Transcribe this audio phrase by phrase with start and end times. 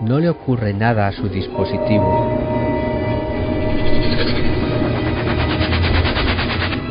[0.00, 2.26] No le ocurre nada a su dispositivo.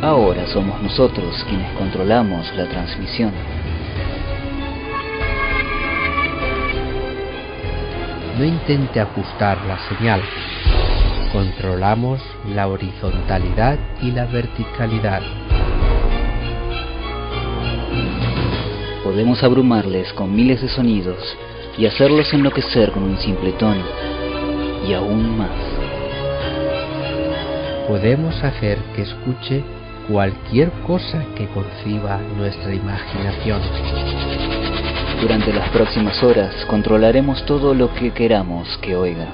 [0.02, 3.32] Ahora somos nosotros quienes controlamos la transmisión.
[8.38, 10.22] No intente ajustar la señal.
[11.32, 12.22] Controlamos
[12.54, 15.20] la horizontalidad y la verticalidad.
[19.10, 21.18] Podemos abrumarles con miles de sonidos
[21.76, 23.82] y hacerlos enloquecer con un simple tono.
[24.86, 25.50] Y aún más.
[27.88, 29.64] Podemos hacer que escuche
[30.08, 33.60] cualquier cosa que conciba nuestra imaginación.
[35.20, 39.26] Durante las próximas horas controlaremos todo lo que queramos que oiga.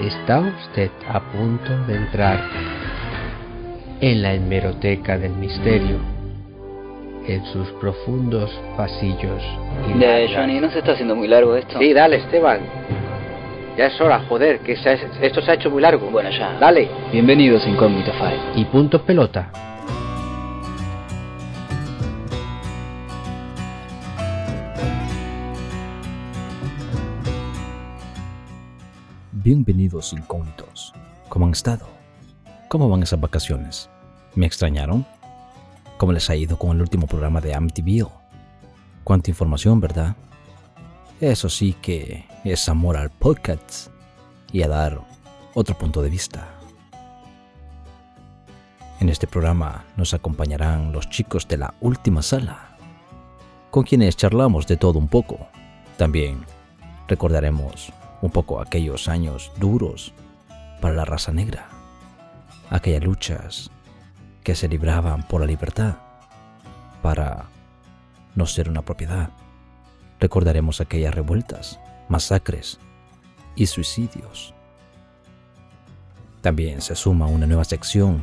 [0.00, 2.42] Está usted a punto de entrar
[4.00, 6.13] en la hemeroteca del misterio,
[7.26, 9.42] en sus profundos pasillos.
[9.98, 11.78] De Johnny, ¿no se está haciendo muy largo esto?
[11.78, 12.60] Sí, dale, Esteban.
[13.76, 16.08] Ya es hora, joder, que se ha- esto se ha hecho muy largo.
[16.10, 16.52] Bueno, ya.
[16.60, 16.88] Dale.
[17.12, 18.40] Bienvenidos a Incógnito File.
[18.56, 19.50] Y punto pelota.
[29.32, 30.92] Bienvenidos incógnitos.
[31.28, 31.86] ¿Cómo han estado?
[32.68, 33.90] ¿Cómo van esas vacaciones?
[34.34, 35.06] ¿Me extrañaron?
[36.04, 38.10] ¿Cómo les ha ido con el último programa de Amityville?
[39.04, 40.14] Cuánta información, ¿verdad?
[41.18, 43.88] Eso sí que es amor al podcast
[44.52, 45.00] y a dar
[45.54, 46.46] otro punto de vista.
[49.00, 52.76] En este programa nos acompañarán los chicos de la última sala,
[53.70, 55.48] con quienes charlamos de todo un poco.
[55.96, 56.44] También
[57.08, 60.12] recordaremos un poco aquellos años duros
[60.82, 61.66] para la raza negra,
[62.68, 63.70] aquellas luchas
[64.44, 65.96] que se libraban por la libertad
[67.02, 67.46] para
[68.34, 69.30] no ser una propiedad.
[70.20, 72.78] Recordaremos aquellas revueltas, masacres
[73.56, 74.54] y suicidios.
[76.42, 78.22] También se suma una nueva sección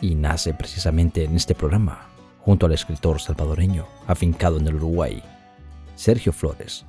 [0.00, 2.06] y nace precisamente en este programa,
[2.40, 5.22] junto al escritor salvadoreño afincado en el Uruguay,
[5.94, 6.86] Sergio Flores,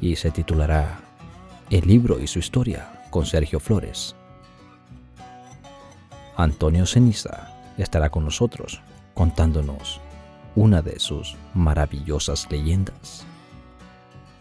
[0.00, 0.98] y se titulará
[1.70, 4.16] El libro y su historia con Sergio Flores.
[6.36, 8.80] Antonio Ceniza estará con nosotros
[9.14, 10.00] contándonos
[10.54, 13.24] una de sus maravillosas leyendas.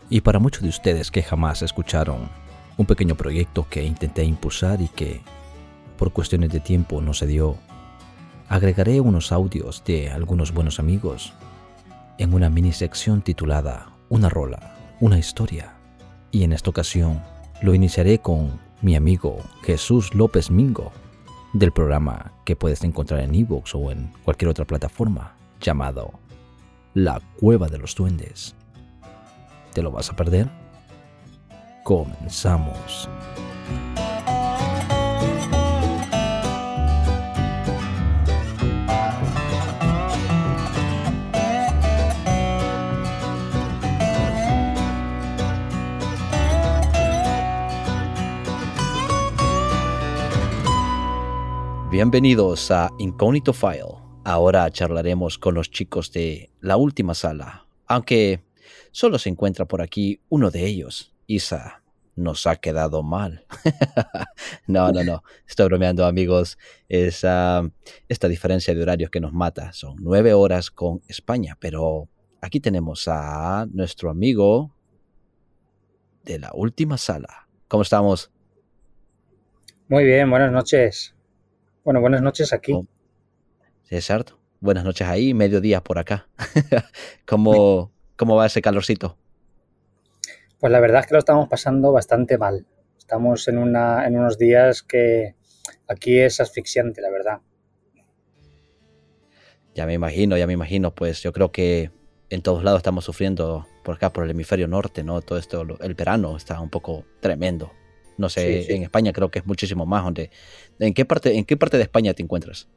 [0.09, 2.29] Y para muchos de ustedes que jamás escucharon
[2.77, 5.21] un pequeño proyecto que intenté impulsar y que
[5.97, 7.57] por cuestiones de tiempo no se dio,
[8.49, 11.33] agregaré unos audios de algunos buenos amigos
[12.17, 15.73] en una mini sección titulada Una rola, una historia.
[16.31, 17.21] Y en esta ocasión
[17.61, 20.91] lo iniciaré con mi amigo Jesús López Mingo
[21.57, 26.11] del programa que puedes encontrar en iVoox o en cualquier otra plataforma llamado
[26.93, 28.55] La Cueva de los Duendes.
[29.73, 30.49] ¿Te lo vas a perder?
[31.83, 33.09] Comenzamos.
[51.97, 53.95] Bienvenidos a Incognito File.
[54.23, 58.43] Ahora charlaremos con los chicos de la última sala, aunque
[58.91, 61.15] solo se encuentra por aquí uno de ellos.
[61.25, 61.81] Isa,
[62.15, 63.47] nos ha quedado mal.
[64.67, 66.59] no, no, no, estoy bromeando amigos.
[66.87, 67.67] Es ah,
[68.07, 69.73] esta diferencia de horarios que nos mata.
[69.73, 72.07] Son nueve horas con España, pero
[72.41, 74.71] aquí tenemos a nuestro amigo
[76.23, 77.47] de la última sala.
[77.67, 78.31] ¿Cómo estamos?
[79.87, 81.16] Muy bien, buenas noches.
[81.87, 82.73] Bueno, buenas noches aquí.
[82.73, 82.85] Oh.
[83.83, 84.25] César,
[84.59, 86.27] buenas noches ahí, mediodía por acá.
[87.25, 89.15] ¿Cómo, ¿Cómo va ese calorcito?
[90.59, 92.65] Pues la verdad es que lo estamos pasando bastante mal.
[92.97, 95.35] Estamos en, una, en unos días que
[95.87, 97.39] aquí es asfixiante, la verdad.
[99.73, 101.91] Ya me imagino, ya me imagino, pues yo creo que
[102.29, 105.21] en todos lados estamos sufriendo por acá, por el hemisferio norte, ¿no?
[105.21, 107.71] Todo esto, el verano está un poco tremendo.
[108.17, 108.73] No sé, Sí, sí.
[108.73, 110.03] en España creo que es muchísimo más.
[110.03, 110.29] Donde,
[110.79, 112.67] ¿en, qué parte, ¿En qué parte de España te encuentras?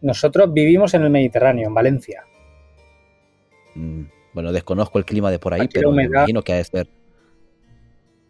[0.00, 2.24] Nosotros vivimos en el Mediterráneo, en Valencia.
[3.74, 6.64] Mm, bueno, desconozco el clima de por ahí, Aquí pero me imagino que ha de
[6.64, 6.88] ser.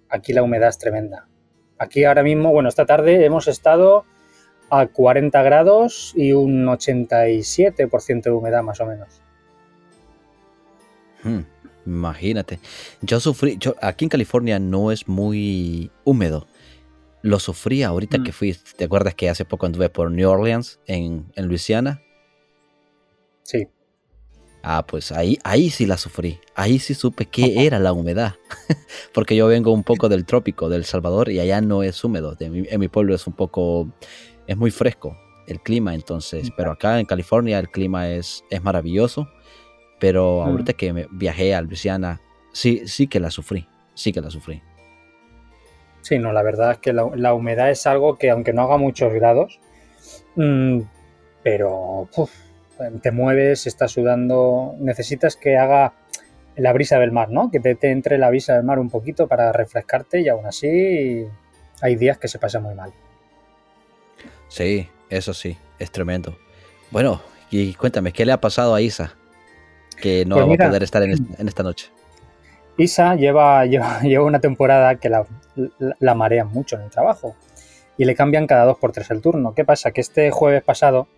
[0.09, 1.29] Aquí la humedad es tremenda.
[1.79, 4.05] Aquí ahora mismo, bueno, esta tarde hemos estado
[4.71, 9.21] a 40 grados y un 87% de humedad más o menos.
[11.23, 11.41] Hmm,
[11.85, 12.61] imagínate.
[13.03, 16.47] Yo sufrí, yo, aquí en California no es muy húmedo.
[17.27, 18.23] Lo sufrí ahorita Mm.
[18.23, 18.57] que fui.
[18.77, 22.01] ¿Te acuerdas que hace poco anduve por New Orleans, en, en Luisiana?
[23.43, 23.67] Sí.
[24.63, 26.39] Ah, pues ahí, ahí sí la sufrí.
[26.55, 28.35] Ahí sí supe qué era la humedad.
[29.13, 32.37] Porque yo vengo un poco del trópico, del Salvador, y allá no es húmedo.
[32.39, 33.89] en mi pueblo es un poco,
[34.47, 35.17] es muy fresco
[35.49, 36.53] el clima, entonces.
[36.57, 39.29] Pero acá en California el clima es, es maravilloso.
[39.99, 40.49] Pero mm.
[40.49, 42.21] ahorita que me viajé a Luisiana,
[42.53, 43.67] sí, sí que la sufrí.
[43.95, 44.63] Sí que la sufrí.
[46.07, 49.13] Sí, no, la verdad es que la, humedad es algo que aunque no haga muchos
[49.13, 49.59] grados,
[50.37, 50.83] mm,
[51.43, 52.09] pero
[53.03, 55.95] te mueves, estás sudando, necesitas que haga
[56.55, 57.51] la brisa del mar, ¿no?
[57.51, 61.27] Que te, entre la brisa del mar un poquito para refrescarte y aún así
[61.81, 62.93] hay días que se pasa muy mal.
[64.47, 66.39] Sí, eso sí, es tremendo.
[66.93, 67.21] Bueno,
[67.51, 69.17] y cuéntame, ¿qué le ha pasado a Isa?
[70.01, 71.19] Que no pues va a poder estar en,
[71.49, 71.91] esta noche.
[72.77, 73.65] Isa lleva,
[74.23, 75.27] una temporada que la,
[75.99, 77.37] la, marean mucho en el trabajo
[77.97, 79.55] y le cambian cada dos por tres el turno.
[79.55, 79.93] ¿Qué pasa?
[79.93, 81.09] Que este jueves pasado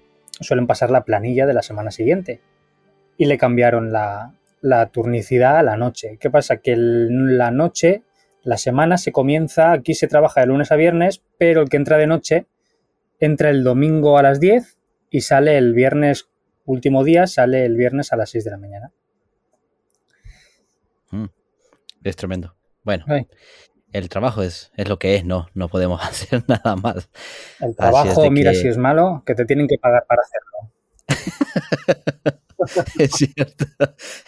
[0.40, 2.40] suelen pasar la planilla de la semana siguiente
[3.16, 4.34] y le cambiaron la,
[4.93, 6.19] turnicidad a la noche.
[6.20, 6.58] ¿Qué pasa?
[6.58, 8.02] Que la noche,
[8.43, 11.99] la semana se comienza, aquí se trabaja de lunes a viernes, pero el que entra
[11.99, 12.46] de noche
[13.20, 14.78] entra el domingo a las 10
[15.11, 16.28] y sale el viernes,
[16.64, 18.93] último día, sale el viernes a las 6 de la mañana.
[21.11, 21.25] Mm,
[22.10, 22.56] es tremendo.
[22.82, 23.05] Bueno,
[23.93, 27.08] el trabajo es, es lo que es, no, no podemos hacer nada más.
[27.60, 30.49] El trabajo, mira si es malo, que te tienen que pagar para hacerlo.
[32.99, 33.66] es cierto,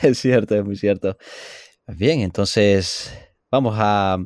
[0.03, 1.17] es cierto, es muy cierto.
[1.87, 3.13] Bien, entonces
[3.51, 4.19] vamos a,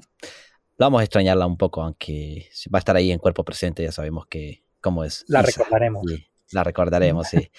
[0.79, 4.27] vamos a extrañarla un poco, aunque va a estar ahí en cuerpo presente, ya sabemos
[4.27, 5.25] que cómo es.
[5.29, 6.05] La recordaremos.
[6.53, 7.51] la recordaremos, sí.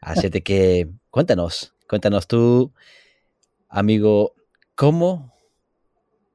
[0.00, 2.72] Así que cuéntanos, cuéntanos tú,
[3.68, 4.34] amigo,
[4.74, 5.33] ¿cómo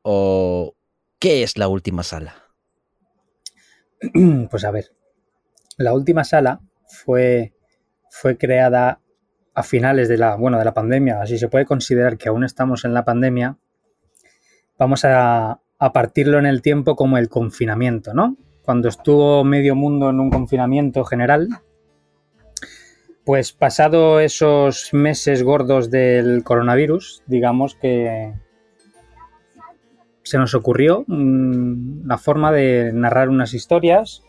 [0.01, 0.75] o
[1.19, 2.35] ¿Qué es la última sala?
[4.49, 4.85] Pues a ver,
[5.77, 7.53] la última sala fue,
[8.09, 9.01] fue creada
[9.53, 12.85] a finales de la, bueno, de la pandemia, así se puede considerar que aún estamos
[12.85, 13.57] en la pandemia.
[14.77, 18.37] Vamos a, a partirlo en el tiempo como el confinamiento, ¿no?
[18.61, 21.49] Cuando estuvo medio mundo en un confinamiento general,
[23.25, 28.33] pues pasado esos meses gordos del coronavirus, digamos que,
[30.29, 34.21] se nos ocurrió mm, la forma de narrar unas historias,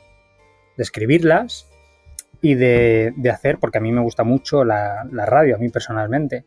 [0.79, 1.69] de escribirlas
[2.41, 6.47] y de, hacer, porque a mí me gusta mucho la, radio, a mí personalmente,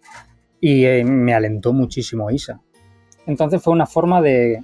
[0.60, 2.62] y eh, me alentó muchísimo Isa.
[3.28, 4.64] Entonces fue una forma de,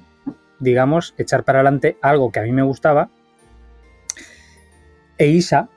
[0.59, 3.11] digamos, echar para adelante algo que a mí me gustaba,
[5.19, 5.69] e Isa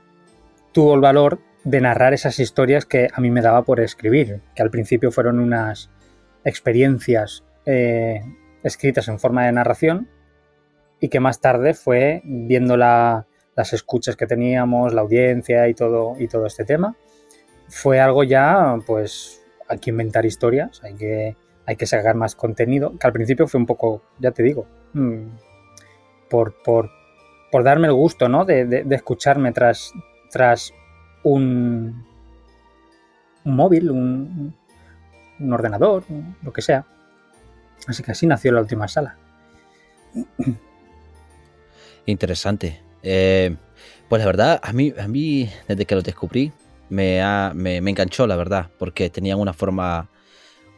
[0.72, 4.62] tuvo el valor de narrar esas historias que a mí me daba por escribir, que
[4.62, 5.90] al principio fueron unas
[6.44, 8.22] experiencias eh,
[8.62, 10.08] escritas en forma de narración
[11.00, 13.26] y que más tarde fue viendo las
[13.72, 16.94] escuchas que teníamos, la audiencia y todo, y todo este tema,
[17.68, 21.36] fue algo ya, pues hay que inventar historias, hay que,
[21.66, 25.26] hay que sacar más contenido, que al principio fue un poco, ya te digo, mm,
[26.30, 26.90] por, por,
[27.50, 28.44] por darme el gusto ¿no?
[28.44, 29.92] de, escucharme tras,
[30.30, 30.72] tras
[31.24, 32.06] un,
[33.44, 34.54] un móvil, un,
[35.40, 36.04] un ordenador,
[36.42, 36.86] lo que sea.
[37.86, 39.16] Así que así nació la última sala.
[42.06, 42.80] Interesante.
[43.02, 43.56] Eh,
[44.08, 46.52] pues la verdad, a mí, a mí desde que lo descubrí,
[46.88, 50.08] me, ha, me, enganchó, la verdad, porque tenían una forma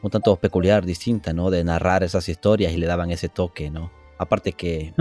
[0.03, 1.51] un tanto peculiar, distinta, ¿no?
[1.51, 3.91] De narrar esas historias y le daban ese toque, ¿no?
[4.19, 4.95] Aparte que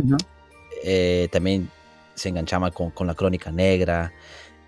[0.84, 1.70] eh, también
[2.16, 4.14] se enganchaba con, la crónica negra,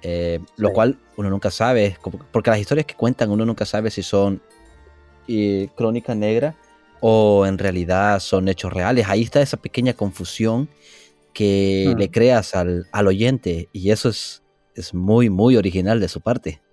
[0.02, 1.98] eh, lo cual uno nunca sabe,
[2.32, 4.42] porque las historias que cuentan uno nunca sabe si son
[5.76, 6.56] crónica negra
[7.08, 9.06] o en realidad son hechos reales.
[9.08, 10.70] Ahí está esa pequeña confusión
[11.36, 14.42] que le creas al, oyente y eso es,
[14.74, 16.64] es, muy, muy original de su parte.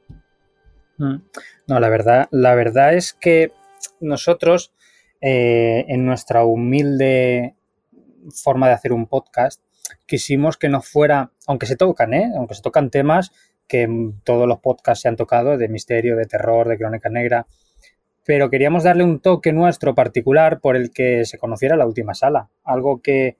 [0.96, 1.20] No,
[1.66, 3.52] la verdad, la verdad es que
[4.00, 4.72] nosotros,
[5.20, 7.54] eh, en nuestra humilde
[8.30, 9.60] forma de hacer un podcast,
[10.06, 12.32] quisimos que no fuera, aunque se tocan, ¿eh?
[12.38, 13.32] aunque se tocan temas
[13.68, 13.86] que
[14.24, 17.46] todos los podcasts se han tocado, de misterio, de terror, de crónica negra,
[18.24, 22.48] pero queríamos darle un toque nuestro particular por el que se conociera la última sala.
[22.64, 23.36] Algo que,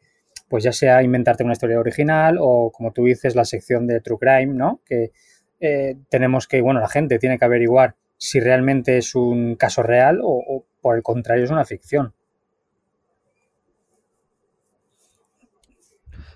[0.49, 4.19] pues ya sea inventarte una historia original o, como tú dices, la sección de True
[4.19, 4.81] Crime, ¿no?
[4.85, 5.13] Que
[5.61, 10.21] eh, tenemos que, bueno, la gente tiene que averiguar si realmente es un caso real
[10.23, 12.15] o, por el contrario es una ficción.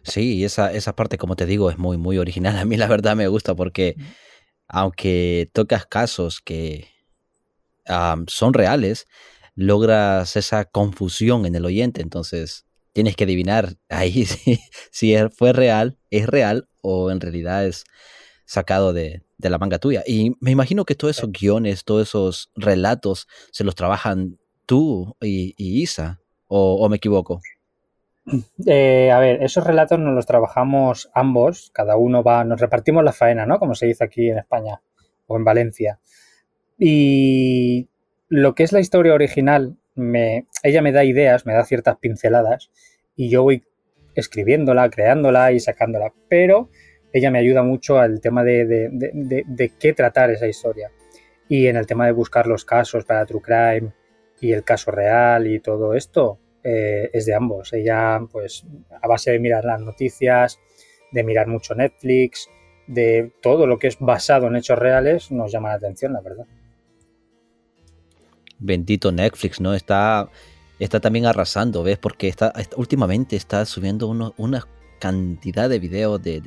[0.02, 2.56] Sí, esa, esa parte, como te digo, es muy, muy original.
[2.58, 3.96] A mí la verdad me gusta porque
[4.68, 6.88] aunque tocas casos que
[8.26, 9.06] son reales,
[9.54, 12.02] logras esa confusión en el oyente.
[12.02, 14.24] Entonces, tienes que adivinar ahí
[14.90, 17.84] si, fue real, es real o en realidad es
[18.44, 20.02] sacado de, de la manga tuya.
[20.06, 25.54] Y me imagino que todos esos guiones, todos esos relatos, se los trabajan tú y,
[25.58, 27.40] Isa, o, me equivoco.
[28.66, 33.12] Eh, a ver, esos relatos nos los trabajamos ambos, cada uno va, nos repartimos la
[33.12, 33.60] faena, ¿no?
[33.60, 34.82] Como se dice aquí en España
[35.28, 36.00] o en Valencia.
[36.78, 37.88] Y
[38.28, 42.70] lo que es la historia original, me, ella me da ideas, me da ciertas pinceladas
[43.14, 43.64] y yo voy
[44.14, 46.12] escribiéndola, creándola y sacándola.
[46.28, 46.70] Pero
[47.12, 50.90] ella me ayuda mucho al tema de, qué tratar esa historia.
[51.48, 53.92] Y en el tema de buscar los casos para True Crime
[54.40, 57.72] y el caso real y todo esto, eh, es de ambos.
[57.72, 58.66] Ella, pues,
[59.00, 60.58] a base de mirar las noticias,
[61.12, 62.50] de mirar mucho Netflix,
[62.86, 66.46] de todo lo que es basado en hechos reales, nos llama la atención, la verdad.
[68.58, 69.74] Bendito Netflix, ¿no?
[69.74, 70.28] Está,
[70.78, 71.98] está también arrasando, ¿ves?
[71.98, 74.66] Porque está, últimamente está subiendo una
[74.98, 76.40] cantidad de videos de,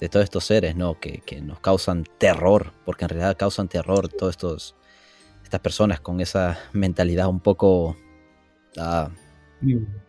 [0.00, 0.98] de todos estos seres, ¿no?
[1.00, 4.74] Que, nos causan terror, porque en realidad causan terror todos estos
[5.42, 7.96] estas personas con esa mentalidad un poco
[8.78, 9.10] ah,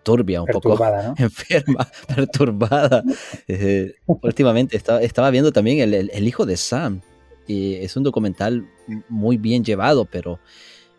[0.03, 0.77] turbia, un poco
[1.17, 3.03] enferma, perturbada.
[3.47, 7.01] Eh, últimamente estaba, viendo también el, hijo de Sam.
[7.47, 8.67] Y es un documental
[9.07, 10.39] muy bien llevado, pero,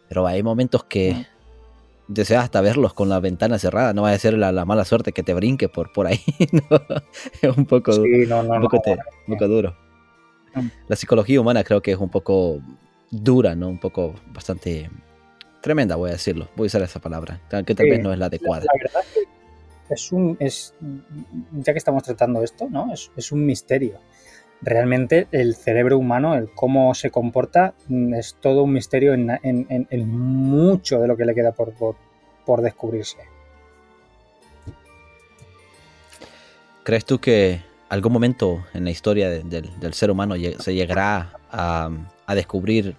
[0.09, 1.27] pero hay momentos que,
[2.09, 5.23] deseas hasta verlos con la ventana cerrada, no va a ser la, mala suerte que
[5.23, 6.21] te brinque por, por ahí,
[7.43, 8.69] Es un poco, un
[9.37, 9.77] poco, duro.
[10.55, 10.69] Mm.
[10.89, 12.61] La psicología humana creo que es un poco
[13.11, 13.69] dura, ¿no?
[13.69, 14.91] Un poco bastante
[15.61, 16.49] tremenda, voy a decirlo.
[16.57, 18.65] Voy a usar esa palabra, que tal vez no es la adecuada.
[18.65, 19.03] La, verdad
[19.89, 20.75] es un, es,
[21.53, 22.93] ya que estamos tratando esto, ¿no?
[22.93, 24.01] Es, es un misterio
[24.63, 31.01] realmente el cerebro humano, el cómo se comporta, mm, es todo un misterio en, mucho
[31.01, 31.75] de lo que le queda por,
[32.45, 33.19] por, descubrirse.
[36.85, 41.91] ¿Crees tú que algún momento en la historia del ser humano se llegará a,
[42.35, 42.97] descubrir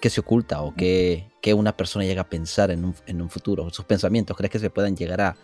[0.00, 3.70] qué se oculta o qué, una persona llega a pensar en un, en un futuro?
[3.70, 5.36] ¿Sus pensamientos crees que se puedan llegar a,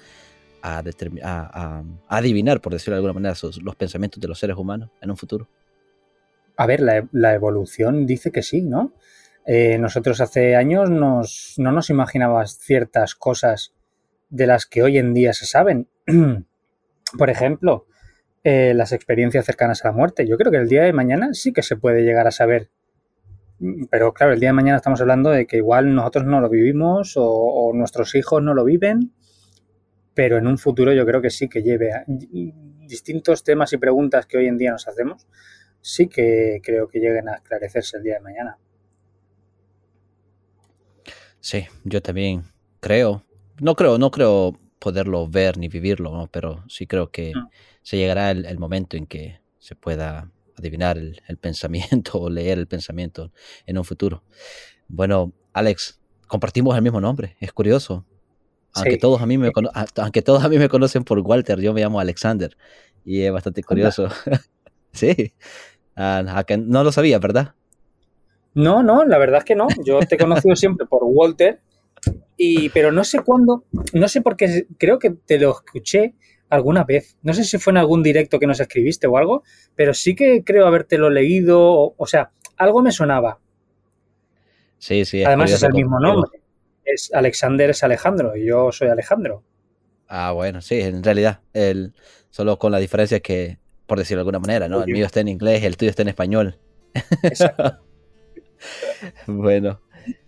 [1.23, 5.17] a, adivinar, por decirlo de alguna manera, los pensamientos de los seres humanos en un
[5.17, 5.49] futuro?
[6.57, 8.93] A ver, la, evolución dice que sí, ¿no?
[9.47, 13.75] Eh, nosotros hace años nos, no nos imaginabas ciertas cosas
[14.29, 15.89] de las que hoy en día se saben.
[17.19, 17.87] por ejemplo,
[18.43, 20.27] eh, las experiencias cercanas a la muerte.
[20.27, 22.71] Yo creo que el día de mañana sí que se puede llegar a saber.
[23.91, 27.15] Pero claro, el día de mañana estamos hablando de que igual nosotros no lo vivimos
[27.17, 29.13] o nuestros hijos no lo viven
[30.17, 34.25] pero en un futuro yo creo que sí que lleve a distintos temas y preguntas
[34.25, 35.27] que hoy en día nos hacemos,
[35.83, 38.59] sí que creo que lleguen a esclarecerse el día de mañana.
[41.39, 42.45] Sí, yo también
[42.81, 43.27] creo,
[43.61, 47.35] no creo, no creo poderlo ver ni vivirlo, pero sí creo que
[47.83, 52.67] se llegará el, momento en que se pueda adivinar el, el, pensamiento o leer el
[52.67, 53.33] pensamiento
[53.67, 54.25] en un futuro.
[54.89, 58.07] Bueno, Alex, compartimos el mismo nombre, es curioso.
[58.75, 59.51] Aunque, todos a mí me
[59.97, 62.57] aunque todos a mí me conocen por Walter, yo me llamo Alexander.
[63.05, 64.09] Y es bastante curioso.
[64.93, 65.33] sí.
[65.95, 67.55] Ah, no lo sabía, ¿verdad?
[68.55, 69.69] No, no, la verdad es que no.
[69.85, 71.61] Yo te he conocido siempre por Walter.
[72.37, 76.15] Y, pero no sé cuándo, no sé por qué, creo que te lo escuché
[76.51, 77.17] alguna vez.
[77.23, 79.43] No sé si fue en algún directo que nos escribiste o algo,
[79.75, 81.61] pero sí que creo habértelo leído.
[81.61, 83.39] O, o sea, algo me sonaba.
[84.79, 85.25] Sí, sí.
[85.25, 86.46] Además es el mismo nombre
[86.87, 89.43] es Alexander es Alejandro y yo soy Alejandro.
[90.09, 91.93] Ah, bueno, sí, en realidad, el,
[92.31, 94.83] solo con la diferencia que, por decirlo de alguna manera, ¿no?
[94.85, 96.59] El mío está en inglés, el tuyo está en español.
[97.23, 97.81] Exacto.
[99.27, 99.81] bueno,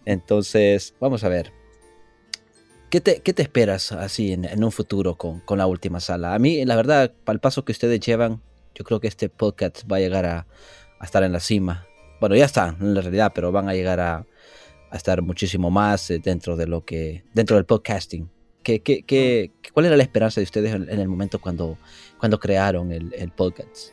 [0.04, 1.52] entonces, vamos a ver.
[2.90, 6.34] ¿Qué te, qué te esperas así en, un futuro con, con, la última sala?
[6.34, 8.42] A mí, la verdad, para el paso que ustedes llevan,
[8.74, 10.46] yo creo que este podcast va a llegar a,
[10.98, 11.86] a estar en la cima.
[12.20, 14.26] Bueno, ya está, en la realidad, pero van a llegar a,
[14.90, 18.28] a estar muchísimo más eh, dentro de lo que dentro del podcasting.
[18.62, 21.78] ¿Qué, qué, qué, cuál era la esperanza de ustedes en, el momento cuando,
[22.18, 23.92] cuando crearon el, el, podcast?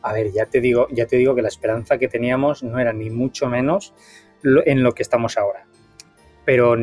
[0.00, 2.92] A ver, ya te digo, ya te digo que la esperanza que teníamos no era
[2.92, 3.92] ni mucho menos
[4.44, 5.66] en lo que estamos ahora.
[6.44, 6.76] Pero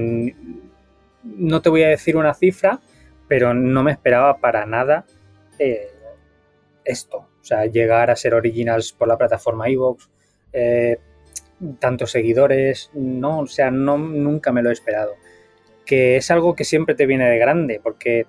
[1.24, 2.80] no te voy a decir una cifra,
[3.28, 5.06] pero no me esperaba para nada
[5.58, 5.90] eh,
[6.86, 7.18] esto.
[7.18, 10.10] O sea, llegar a ser originals por la plataforma iVoox,
[10.54, 11.00] eh,
[11.80, 15.14] tantos seguidores, no, o sea, no, nunca me lo he esperado.
[15.86, 18.26] Que es algo que siempre te viene de grande, porque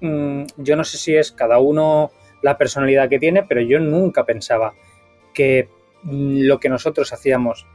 [0.00, 2.10] mm, yo no sé si es cada uno
[2.42, 4.74] la personalidad que tiene, pero yo nunca pensaba
[5.34, 5.68] que
[6.02, 7.66] mm, lo que nosotros hacíamos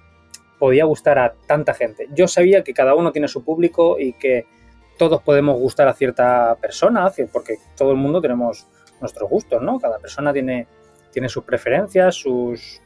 [0.60, 2.08] podía gustar a tanta gente.
[2.14, 4.46] Yo sabía que cada uno tiene su público y que
[4.98, 8.68] todos podemos gustar a cierta persona, porque todo el mundo tenemos
[9.02, 9.80] nuestros gustos, ¿no?
[9.80, 10.68] Cada persona tiene,
[11.12, 12.82] tiene sus preferencias, sus,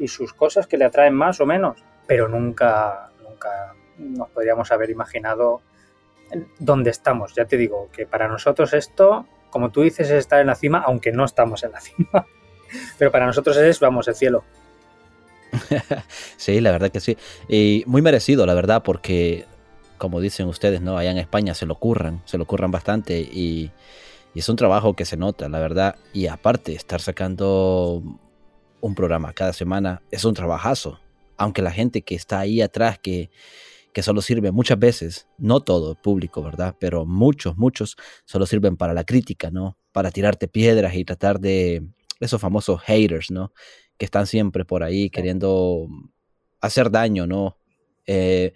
[0.00, 4.90] y sus cosas que le atraen más o menos, pero nunca, nunca nos podríamos haber
[4.90, 5.60] imaginado
[6.58, 7.34] dónde estamos.
[7.34, 10.82] Ya te digo que para nosotros esto, como tú dices, es estar en la cima,
[10.84, 12.26] aunque no estamos en la cima.
[12.98, 14.44] Pero para nosotros es, vamos, el cielo.
[16.36, 17.16] sí, la verdad que sí.
[17.48, 19.44] Y muy merecido, la verdad, porque,
[19.98, 20.96] como dicen ustedes, ¿no?
[20.96, 23.70] Allá en España se lo curran, se lo curran bastante y,
[24.32, 25.96] es un trabajo que se nota, la verdad.
[26.12, 28.00] Y aparte, estar sacando
[28.80, 31.00] un programa cada semana es un trabajazo.
[31.36, 33.30] Aunque la gente que está ahí atrás, que,
[33.92, 36.76] que solo sirve muchas veces, no todo público, ¿verdad?
[36.78, 39.76] Pero muchos, muchos solo sirven para la crítica, ¿no?
[39.92, 41.82] Para tirarte piedras y tratar de
[42.20, 43.52] esos famosos haters, ¿no?
[43.96, 45.88] Que están siempre por ahí queriendo
[46.60, 47.56] hacer daño, ¿no?
[48.06, 48.52] Eh,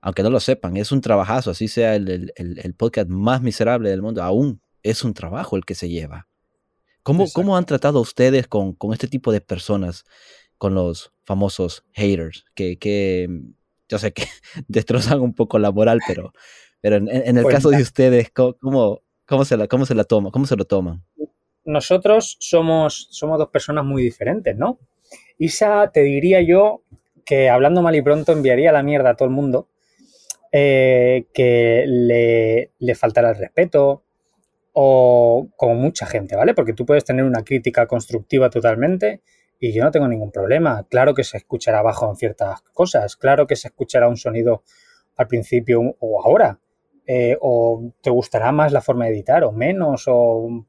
[0.00, 4.22] aunque no lo sepan, es un trabajazo, así sea el, podcast más miserable del mundo,
[4.22, 6.26] aún es un trabajo el que se lleva.
[7.02, 10.04] ¿Cómo, ¿cómo han tratado ustedes con, con, este tipo de personas,
[10.58, 13.28] con los famosos haters, que, que
[13.88, 14.24] yo sé que
[14.68, 16.32] destrozan un poco la moral, pero,
[16.80, 20.30] pero en, el pues caso de ustedes, ¿cómo, cómo, se la, cómo se la toma,
[20.30, 21.02] cómo se lo toman?
[21.64, 24.78] nosotros somos, somos dos personas muy diferentes, ¿no?
[25.38, 26.82] Isa, te diría yo
[27.24, 29.68] que hablando mal y pronto enviaría la mierda a todo el mundo,
[30.50, 34.01] eh, que le, le faltará el respeto,
[34.72, 36.54] o como mucha gente, ¿vale?
[36.54, 39.22] Porque tú puedes tener una crítica constructiva totalmente
[39.58, 40.86] y yo no tengo ningún problema.
[40.88, 44.62] Claro que se escuchará bajo en ciertas cosas, claro que se escuchará un sonido
[45.16, 46.58] al principio o ahora,
[47.06, 50.66] eh, o te gustará más la forma de editar o menos, o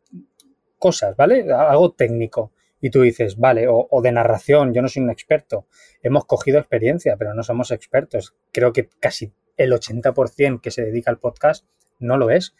[0.84, 1.46] cosas, ¿vale?
[1.54, 2.52] Algo técnico.
[2.82, 5.68] Y tú dices, vale, o, de narración, yo no soy un experto.
[6.02, 8.36] Hemos cogido experiencia, pero no somos expertos.
[8.52, 11.66] Creo que casi el 80% que se dedica al podcast
[12.00, 12.54] no lo es.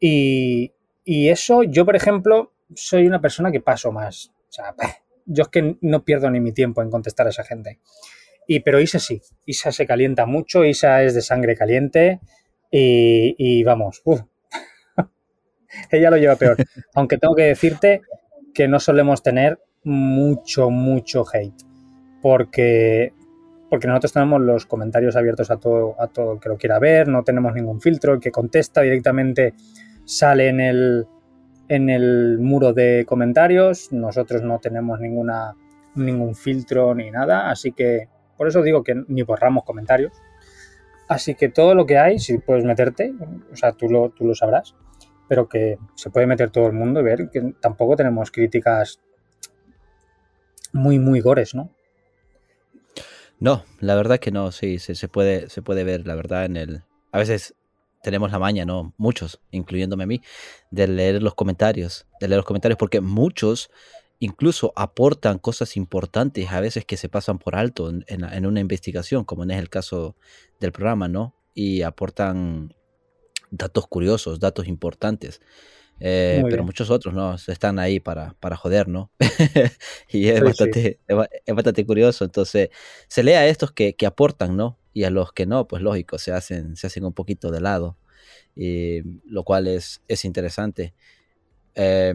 [0.00, 0.72] Y,
[1.04, 4.30] eso, yo, por ejemplo, soy una persona que paso más.
[4.48, 4.74] O sea,
[5.26, 7.80] yo es que no pierdo ni mi tiempo en contestar a esa gente.
[8.46, 12.20] Y, pero Isa sí, Isa se calienta mucho, Isa es de sangre caliente
[12.70, 14.02] y, vamos,
[15.90, 16.56] ella lo lleva peor.
[16.94, 18.00] Aunque tengo que decirte
[18.54, 21.62] que no solemos tener mucho, mucho hate.
[22.22, 23.12] Porque,
[23.70, 27.06] porque nosotros tenemos los comentarios abiertos a todo, a todo el que lo quiera ver,
[27.06, 29.54] no tenemos ningún filtro, el que contesta directamente
[30.08, 31.06] sale en el,
[31.68, 35.54] en el muro de comentarios, nosotros no tenemos ninguna,
[35.94, 40.12] ningún filtro ni nada, así que por eso digo que ni borramos comentarios.
[41.08, 43.12] Así que todo lo que hay, si puedes meterte,
[43.52, 44.74] o sea, tú lo, tú lo sabrás,
[45.28, 49.00] pero que se puede meter todo el mundo y ver que tampoco tenemos críticas
[50.72, 51.70] muy, muy gores, ¿no?
[53.40, 56.82] No, la verdad que no, sí, se, puede, se puede ver, la verdad, en el...
[57.12, 57.54] A veces
[58.08, 58.94] tenemos la maña, ¿no?
[58.96, 60.22] Muchos, incluyéndome a mí,
[60.70, 63.70] de leer los comentarios, de leer los comentarios, porque muchos
[64.18, 69.24] incluso aportan cosas importantes a veces que se pasan por alto en, en una investigación,
[69.24, 70.16] como es el caso
[70.58, 71.34] del programa, ¿no?
[71.52, 72.74] Y aportan
[73.50, 75.42] datos curiosos, datos importantes.
[76.00, 79.10] Eh, pero muchos otros no están ahí para, para joder, ¿no?
[80.08, 81.00] y es, bastante,
[81.44, 82.24] Es, bastante curioso.
[82.24, 82.70] Entonces,
[83.06, 84.78] se lee a estos que, que, aportan, ¿no?
[84.98, 87.96] Y a los que no, pues lógico, se hacen, se hacen un poquito de lado.
[88.56, 90.92] Y, lo cual es, es interesante.
[91.76, 92.14] Eh,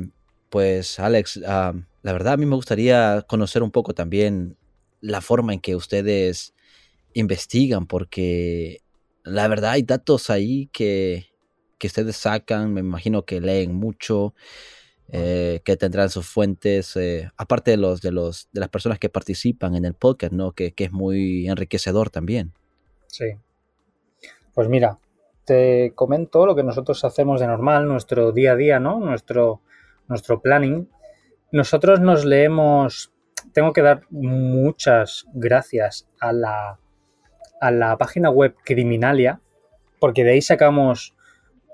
[0.50, 4.58] pues, Alex, ah, la verdad a mí me gustaría conocer un poco también
[5.00, 6.54] la forma en que ustedes
[7.14, 8.82] investigan, porque
[9.24, 11.28] la verdad hay datos ahí que,
[11.80, 14.36] que ustedes sacan, me imagino que leen mucho,
[15.08, 19.08] eh, que tendrán sus fuentes, eh, aparte de los, de los, de las personas que
[19.08, 20.52] participan en el podcast, ¿no?
[20.52, 22.52] Que, que, es muy enriquecedor también.
[23.14, 23.26] Sí.
[24.56, 24.98] Pues mira,
[25.46, 29.00] te comento lo que nosotros hacemos de normal, nuestro día a día, ¿no?
[29.00, 29.62] Nuestro,
[30.08, 30.90] nuestro planning.
[31.52, 33.14] Nosotros nos leemos,
[33.54, 36.80] tengo que dar muchas gracias a la
[37.62, 39.42] a la página web Criminalia,
[40.00, 41.16] porque de ahí sacamos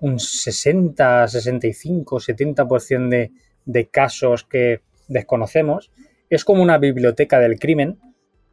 [0.02, 3.32] un 60, 65, 70% de,
[3.64, 5.90] de casos que desconocemos.
[6.30, 7.98] Es como una biblioteca del crimen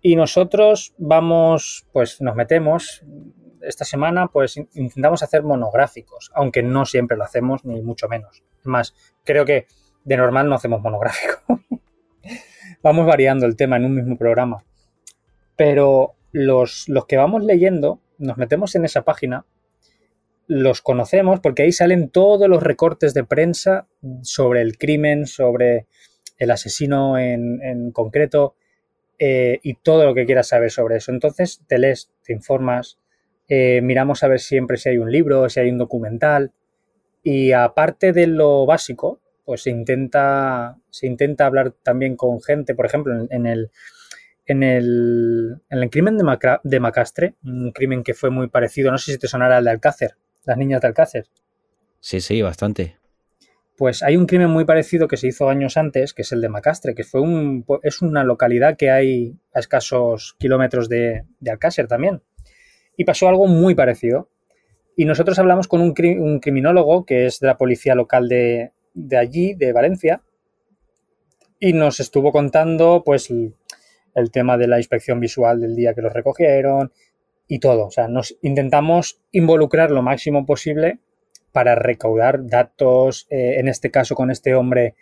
[0.07, 3.05] y nosotros vamos, pues nos metemos,
[3.61, 8.45] esta semana pues intentamos hacer monográficos, aunque no siempre lo hacemos, ni mucho menos.
[8.62, 9.66] Más, creo que
[10.05, 11.40] de normal no hacemos monográfico.
[12.85, 14.62] vamos variando el tema en un mismo programa.
[15.57, 19.45] Pero los, que vamos leyendo, nos metemos en esa página,
[20.47, 23.88] los conocemos porque ahí salen todos los recortes de prensa
[24.23, 25.88] sobre el crimen, sobre
[26.38, 28.55] el asesino en, concreto
[29.18, 31.12] eh, y todo lo que quieras saber sobre eso.
[31.12, 32.98] Entonces te lees, te informas,
[33.48, 36.52] eh, miramos a ver siempre si hay un libro, si hay un documental
[37.22, 42.87] y aparte de lo básico, pues se intenta, se intenta hablar también con gente, por
[42.87, 43.70] ejemplo, en el,
[44.46, 48.98] en el, en el crimen de, de, Macastre, un crimen que fue muy parecido, no
[48.98, 51.26] sé si te sonará el de Alcácer, las niñas de Alcácer.
[52.00, 52.96] Sí, sí, bastante.
[53.77, 56.49] Pues hay un crimen muy parecido que se hizo años antes, que es el de
[56.49, 61.87] Macastre, que fue un, es una localidad que hay a escasos kilómetros de, de Alcácer
[61.87, 62.23] también.
[62.97, 64.31] Y pasó algo muy parecido.
[64.99, 68.73] Y nosotros hablamos con un, criminólogo que es de la policía local de,
[69.15, 70.23] allí, de Valencia,
[71.61, 76.15] y nos estuvo contando pues el tema de la inspección visual del día que los
[76.15, 76.93] recogieron
[77.47, 77.87] y todo.
[77.87, 81.01] O sea, nos intentamos involucrar lo máximo posible
[81.57, 84.95] para recaudar datos, eh, en este caso con este hombre,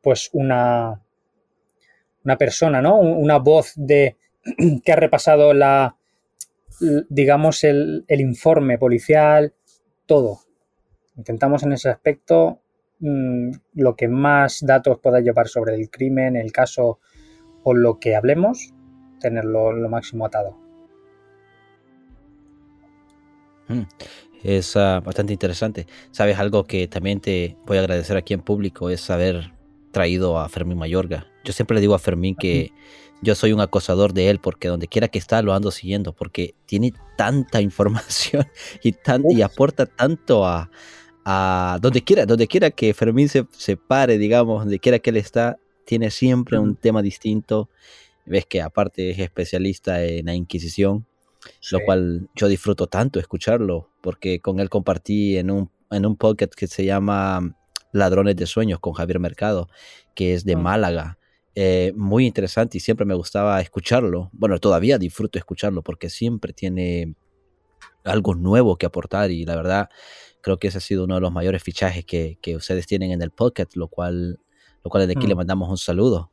[0.00, 1.00] pues una,
[2.24, 2.98] una persona, ¿no?
[2.98, 4.16] Una voz de
[4.84, 5.96] que ha repasado la,
[7.08, 9.54] digamos, el, el informe policial,
[10.04, 10.40] todo.
[11.16, 12.58] Intentamos en ese aspecto
[12.98, 16.98] mmm, lo que más datos pueda llevar sobre el crimen, el caso
[17.62, 18.74] o lo que hablemos,
[19.20, 20.58] tenerlo lo máximo atado.
[24.42, 25.86] Es uh, bastante interesante.
[26.10, 29.52] Sabes algo que también te voy a agradecer aquí en público es haber
[29.92, 31.26] traído a Fermín Mayorga.
[31.44, 32.72] Yo siempre le digo a Fermín que
[33.22, 36.54] yo soy un acosador de él porque donde quiera que está lo ando siguiendo porque
[36.66, 38.46] tiene tanta información
[38.82, 40.70] y, tan, y aporta tanto a,
[41.24, 45.18] a donde quiera, donde quiera que Fermín se, se pare, digamos, donde quiera que él
[45.18, 47.68] está, tiene siempre un tema distinto.
[48.24, 51.06] Ves que aparte es especialista en la Inquisición,
[51.60, 51.76] sí.
[51.76, 56.54] lo cual yo disfruto tanto escucharlo, porque con él compartí en un, en un podcast
[56.54, 57.56] que se llama
[57.92, 59.68] Ladrones de Sueños con Javier Mercado,
[60.14, 61.18] que es de Málaga.
[61.54, 64.30] Eh, muy interesante y siempre me gustaba escucharlo.
[64.32, 67.14] Bueno, todavía disfruto escucharlo porque siempre tiene
[68.04, 69.88] algo nuevo que aportar y la verdad
[70.40, 73.22] creo que ese ha sido uno de los mayores fichajes que, que ustedes tienen en
[73.22, 74.40] el podcast, lo cual
[74.84, 75.30] lo cual desde aquí mm.
[75.30, 76.30] le mandamos un saludo.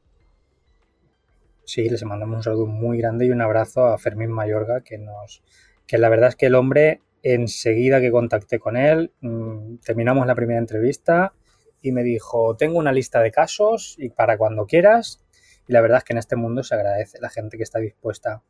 [1.69, 5.43] Sí, les mandamos un saludo muy grande y un abrazo a Fermín Mayorga, que nos,
[5.86, 10.34] que la verdad es que el hombre, enseguida que contacté con él, mmm, terminamos la
[10.34, 11.32] primera entrevista
[11.84, 15.23] y me dijo, tengo una lista de casos y para cuando quieras.
[15.67, 18.41] Y la verdad es que en este mundo se agradece la gente que está dispuesta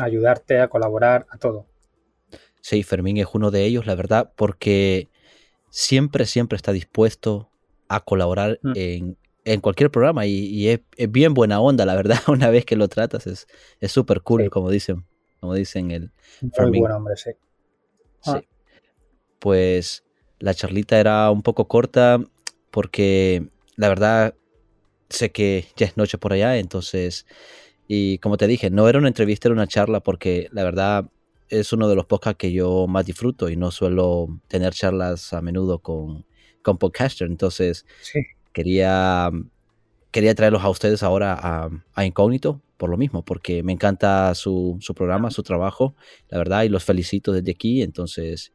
[0.00, 1.68] a ayudarte, a colaborar, a todo.
[2.60, 5.10] Sí, Fermín es uno de ellos, la verdad, porque
[5.70, 7.52] siempre, siempre está dispuesto
[7.86, 8.72] a colaborar mm.
[8.74, 12.64] en, en, cualquier programa y, y es, es, bien buena onda, la verdad, una vez
[12.64, 14.48] que lo tratas es súper es cool, sí.
[14.48, 15.04] como dicen,
[15.40, 17.30] como dicen el Muy buen hombre, sí.
[18.24, 18.38] Ah.
[18.40, 18.48] sí.
[19.38, 20.04] Pues
[20.38, 22.20] la charlita era un poco corta
[22.70, 24.34] porque la verdad
[25.08, 27.26] sé que ya es noche por allá, entonces,
[27.88, 31.10] y como te dije, no era una entrevista, era una charla porque la verdad
[31.48, 35.42] es uno de los podcasts que yo más disfruto y no suelo tener charlas a
[35.42, 36.24] menudo con,
[36.62, 37.28] con podcaster.
[37.28, 38.20] Entonces, sí.
[38.52, 39.30] Quería,
[40.10, 44.76] quería traerlos a ustedes ahora a, a, Incógnito por lo mismo, porque me encanta su,
[44.80, 45.94] su, programa, su trabajo,
[46.28, 47.82] la verdad, y los felicito desde aquí.
[47.82, 48.52] Entonces,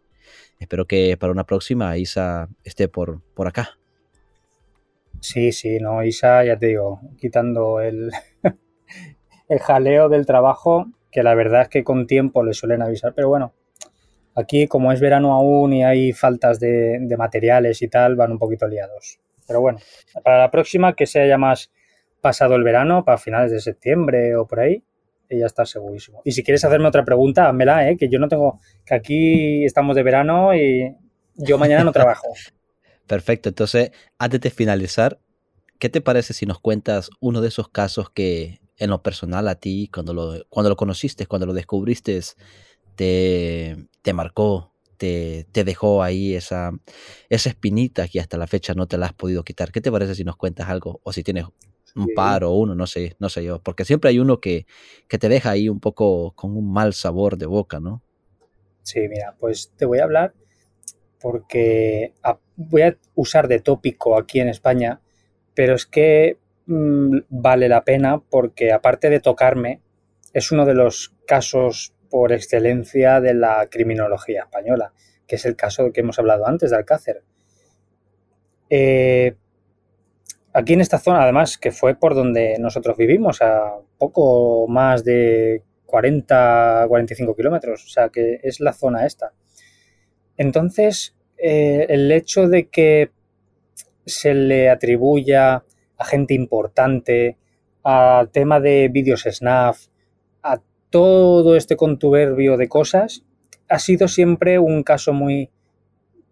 [0.59, 3.77] espero que para una próxima Isa esté por, por acá.
[5.21, 8.11] Sí, sí, no, Isa, ya te digo, quitando el,
[9.49, 13.29] el jaleo del trabajo, que la verdad es que con tiempo le suelen avisar, pero
[13.29, 13.53] bueno,
[14.37, 18.37] Aquí, como es verano aún y hay faltas de, de, materiales y tal, van un
[18.37, 19.19] poquito liados.
[19.47, 19.79] Pero bueno,
[20.23, 21.71] para la próxima, que sea ya más
[22.21, 24.83] pasado el verano, para finales de septiembre o por ahí,
[25.29, 26.21] ya está segurísimo.
[26.23, 27.97] Y si quieres hacerme otra pregunta, házmela, ¿eh?
[27.97, 30.95] que yo no tengo, que aquí estamos de verano y
[31.35, 32.27] yo mañana no trabajo.
[33.07, 35.19] Perfecto, entonces, antes de finalizar,
[35.79, 39.55] ¿qué te parece si nos cuentas uno de esos casos que en lo personal a
[39.55, 42.19] ti, cuando lo, cuando lo conociste, cuando lo descubriste,
[42.95, 46.71] te, te marcó, te, te, dejó ahí esa,
[47.29, 49.71] esa espinita que hasta la fecha no te la has podido quitar.
[49.71, 50.99] ¿Qué te parece si nos cuentas algo?
[51.03, 51.45] O si tienes
[51.95, 53.61] un par o uno, no sé, no sé yo.
[53.61, 54.65] Porque siempre hay uno que,
[55.07, 58.03] que te deja ahí un poco con un mal sabor de boca, ¿no?
[58.83, 60.33] Sí, mira, pues te voy a hablar
[61.19, 62.13] porque
[62.55, 65.01] voy a usar de tópico aquí en España,
[65.53, 69.81] pero es que mmm, vale la pena porque aparte de tocarme,
[70.33, 74.93] es uno de los casos por excelencia de la criminología española,
[75.25, 77.23] que es el caso que hemos hablado antes de Alcácer.
[78.69, 79.35] Eh,
[80.53, 85.63] aquí en esta zona, además, que fue por donde nosotros vivimos, a poco más de
[85.85, 89.33] 40, 45 kilómetros, o sea que es la zona esta.
[90.37, 93.11] Entonces, eh, el hecho de que
[94.05, 95.63] se le atribuya
[95.97, 97.37] a gente importante,
[97.83, 99.75] al tema de vídeos snap,
[100.43, 103.23] a todo este contuberbio de cosas
[103.69, 105.49] ha sido siempre un caso muy,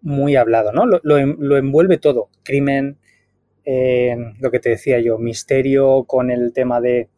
[0.02, 0.86] muy hablado, ¿no?
[0.86, 2.98] Lo, lo, envuelve todo, crimen,
[3.64, 7.08] eh, lo que te decía yo, misterio con el tema de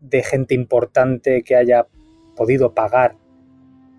[0.00, 1.86] de gente importante que haya
[2.36, 3.16] podido pagar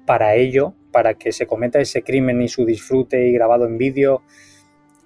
[0.05, 4.23] para ello, para que se cometa ese crimen y su disfrute y grabado en vídeo.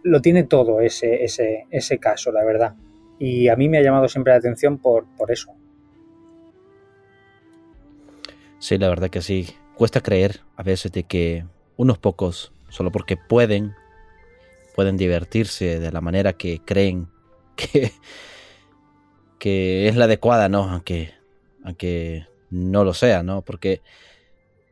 [0.03, 2.75] Lo tiene todo ese, ese, ese caso, la verdad.
[3.19, 5.53] Y a mí me ha llamado siempre la atención por, por eso.
[8.63, 9.57] Sí, la verdad que sí.
[9.75, 11.45] Cuesta creer a veces de que
[11.75, 13.75] unos pocos, solo porque pueden,
[14.73, 17.09] pueden divertirse de la manera que creen
[17.57, 17.91] que,
[19.37, 20.63] que es la adecuada, ¿no?
[20.63, 21.11] Aunque,
[21.65, 23.41] aunque no lo sea, ¿no?
[23.41, 23.81] Porque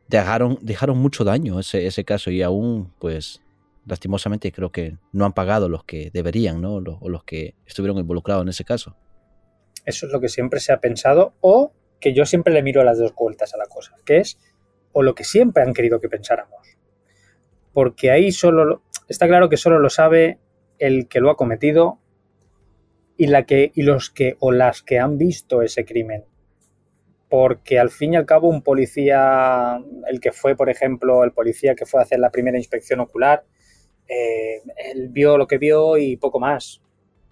[0.08, 3.42] dejaron, dejaron mucho daño ese, ese caso y aún, pues,
[3.84, 6.76] lastimosamente creo que no han pagado los que deberían, ¿no?
[6.76, 8.96] O los que estuvieron involucrados en ese caso.
[9.84, 12.98] Eso es lo que siempre se ha pensado o que yo siempre le miro las
[12.98, 14.38] dos vueltas a la cosa, que es
[14.92, 16.76] o lo que siempre han querido que pensáramos.
[17.72, 20.38] Porque ahí solo está claro que solo lo sabe
[20.78, 21.98] el que lo ha cometido
[23.16, 26.24] y la que y los que o las que han visto ese crimen
[27.32, 31.74] porque al fin y al cabo un policía, el que fue, por ejemplo, el policía
[31.74, 33.46] que fue a hacer la primera inspección ocular,
[34.06, 34.60] eh,
[34.92, 36.82] él vio lo que vio y poco más.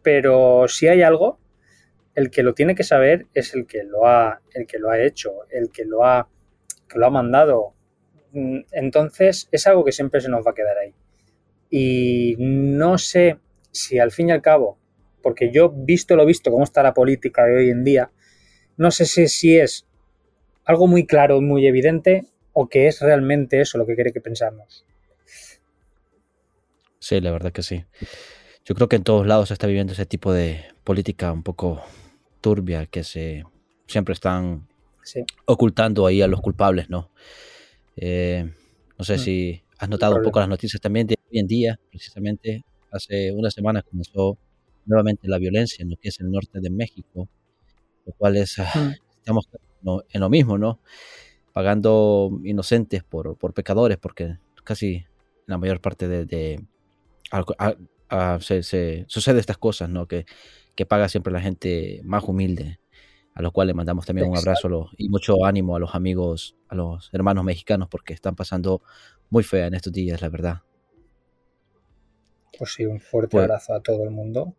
[0.00, 1.38] Pero si hay algo,
[2.14, 5.01] el que lo tiene que saber es el que lo ha, el que lo ha
[5.01, 6.29] hecho, el que lo ha,
[6.88, 7.75] que lo ha mandado.
[8.33, 10.94] Mm, entonces es algo que siempre se nos va a quedar ahí.
[11.70, 13.38] Y no sé
[13.70, 14.79] si al fin y al cabo,
[15.23, 18.11] porque yo visto lo visto, cómo está la política de hoy en día,
[18.77, 19.87] no sé si, es
[20.64, 24.87] algo muy claro, muy evidente, o que es realmente eso lo que quiere que pensamos.
[26.99, 27.85] Sí, la verdad que sí.
[28.64, 31.83] Yo creo que en todos lados se está viviendo ese tipo de política un poco
[32.40, 33.44] turbia que se
[33.87, 34.68] siempre están
[35.46, 37.11] ocultando ahí a los culpables, ¿no?
[37.96, 38.51] Eh,
[38.99, 39.18] no sé mm.
[39.18, 43.51] si has notado un poco las noticias también de hoy en día, precisamente hace una
[43.51, 44.38] semana comenzó
[44.87, 47.29] nuevamente la violencia en lo que es el norte de México,
[48.07, 49.18] lo cual es, ah, mm.
[49.18, 49.49] estamos
[50.11, 50.81] en lo mismo, ¿no?
[51.53, 55.05] Pagando inocentes por, pecadores, porque casi
[55.46, 56.64] la mayor parte de...
[58.40, 60.07] se, sucede estas cosas, ¿no?
[60.07, 60.27] Que,
[60.75, 62.81] que paga siempre la gente más humilde,
[63.35, 67.11] a los cuales mandamos también un abrazo y mucho ánimo a los amigos, a los
[67.12, 68.83] hermanos mexicanos, porque están pasando
[69.29, 70.62] muy fea en estos días, la verdad.
[72.59, 74.55] Pues sí, un fuerte pues abrazo a todo el mundo.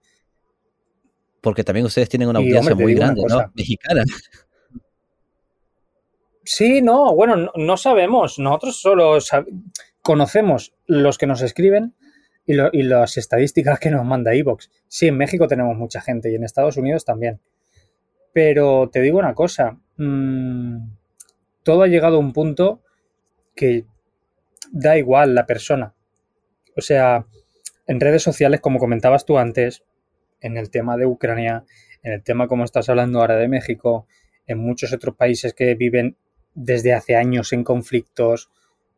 [1.42, 3.52] Porque también ustedes tienen una audiencia muy grande, ¿no?
[3.56, 4.04] Mexicana.
[6.44, 8.40] Sí, no, bueno, no, sabemos.
[8.40, 9.18] Nosotros solo
[10.02, 11.96] conocemos los que nos escriben
[12.46, 14.70] y, las estadísticas que nos manda Evox.
[14.88, 17.40] Sí, en México tenemos mucha gente y en Estados Unidos también.
[18.34, 20.78] Pero te digo una cosa, mm,
[21.64, 22.82] todo ha llegado a un punto
[23.56, 23.86] que
[24.72, 25.94] da igual la persona.
[26.76, 27.26] O sea,
[27.88, 29.84] en redes sociales, como comentabas tú antes,
[30.40, 31.66] en el tema de Ucrania,
[32.04, 34.08] en el tema como estás hablando ahora de México,
[34.48, 36.18] en muchos otros países que viven
[36.54, 38.50] desde hace años en conflictos,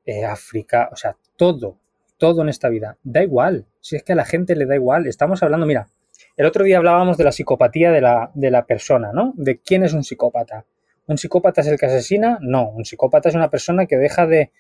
[0.06, 1.80] eh, África, o sea, todo,
[2.24, 2.98] todo en esta vida.
[3.04, 5.08] Da igual, si es que a la gente le da igual.
[5.08, 5.90] Estamos hablando, mira,
[6.38, 9.34] el otro día hablábamos de la psicopatía de la, de la persona, ¿no?
[9.36, 10.66] De quién es un psicópata.
[11.06, 12.38] ¿Un psicópata es el que asesina?
[12.40, 14.52] No, un psicópata es una persona que deja de,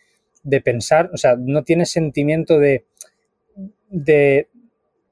[0.44, 2.86] de pensar, o sea, no tiene sentimiento de,
[3.90, 4.50] de,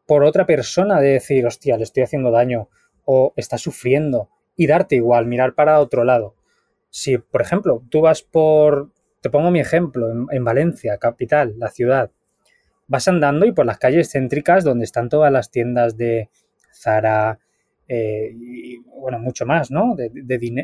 [0.05, 2.67] por otra persona, de decir, hostia, le estoy haciendo daño,
[3.05, 6.35] o está sufriendo, y darte igual, mirar para otro lado
[6.91, 12.11] si, por ejemplo, tú vas por, te pongo mi ejemplo, en, Valencia, capital, la ciudad,
[12.91, 16.29] vas andando y por las calles céntricas donde están todas las tiendas de
[16.73, 17.39] Zara,
[17.87, 19.95] eh, y bueno, mucho más, ¿no?
[19.95, 20.11] De,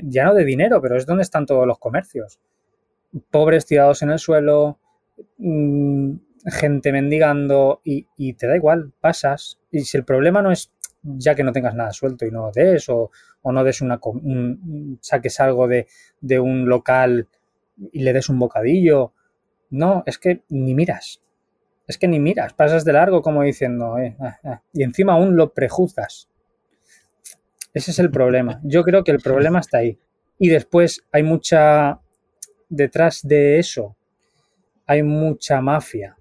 [0.04, 2.42] ya no de dinero, pero es donde están todos los comercios.
[3.32, 4.78] Pobres tirados en el suelo,
[5.38, 6.16] mm,
[6.48, 9.58] gente mendigando y, te da igual, pasas.
[9.72, 12.90] Y si el problema no es ya que no tengas nada suelto y no des,
[12.90, 13.10] o,
[13.42, 14.02] o no des una,
[15.00, 17.30] saques algo de un local
[17.94, 19.14] y le des un bocadillo.
[19.70, 21.22] No, es que ni miras.
[21.88, 25.36] Es que ni miras, pasas de largo como diciendo, eh, eh, eh, y encima aún
[25.36, 26.28] lo prejuzgas.
[27.74, 28.60] Ese es el problema.
[28.64, 29.98] Yo creo que el problema está ahí.
[30.38, 32.02] Y después hay mucha,
[32.70, 33.96] detrás de eso,
[34.86, 36.18] hay mucha mafia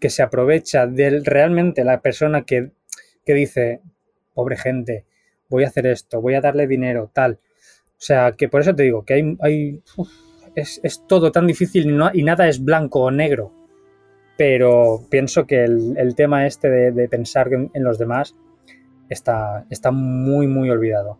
[0.00, 2.72] que se aprovecha de realmente la persona que,
[3.24, 3.80] que dice,
[4.34, 5.06] pobre gente,
[5.48, 7.38] voy a hacer esto, voy a darle dinero, tal.
[7.96, 9.82] O sea, que por eso te digo que hay, hay
[10.54, 13.52] es, todo tan difícil y, nada es blanco o negro.
[14.36, 18.34] Pero pienso que el, tema este de, pensar en, los demás
[19.08, 21.18] está, está muy, muy olvidado.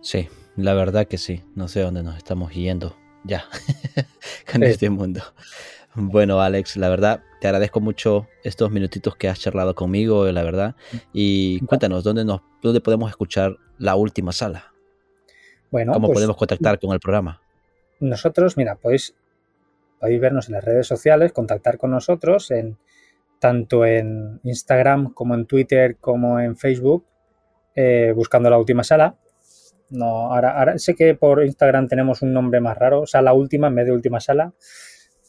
[0.00, 1.42] Sí, la verdad que sí.
[1.54, 2.94] No sé dónde nos estamos yendo
[3.24, 3.44] ya
[4.52, 5.22] con este mundo.
[5.94, 10.74] Bueno, Alex, la verdad, te agradezco mucho estos minutitos que has charlado conmigo, la verdad.
[11.12, 14.72] Y cuéntanos, ¿dónde, nos, dónde podemos escuchar la última sala?
[15.70, 17.40] Bueno, ¿Cómo pues podemos contactar con el programa?
[18.00, 19.14] Nosotros, mira, podéis,
[20.04, 22.76] podéis vernos en las redes sociales, contactar con nosotros en
[23.38, 27.06] tanto en Instagram como en Twitter como en Facebook,
[27.74, 29.16] eh, buscando la última sala.
[29.88, 33.86] No, ahora, sé que por Instagram tenemos un nombre más raro, sala última en vez
[33.86, 34.52] de última sala,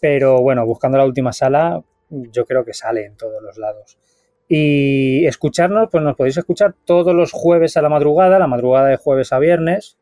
[0.02, 3.98] pero bueno, buscando la última sala, yo creo que sale en todos los lados.
[4.50, 8.98] Y escucharnos, pues nos podéis escuchar todos los jueves a la madrugada, la madrugada de
[8.98, 9.98] jueves a viernes,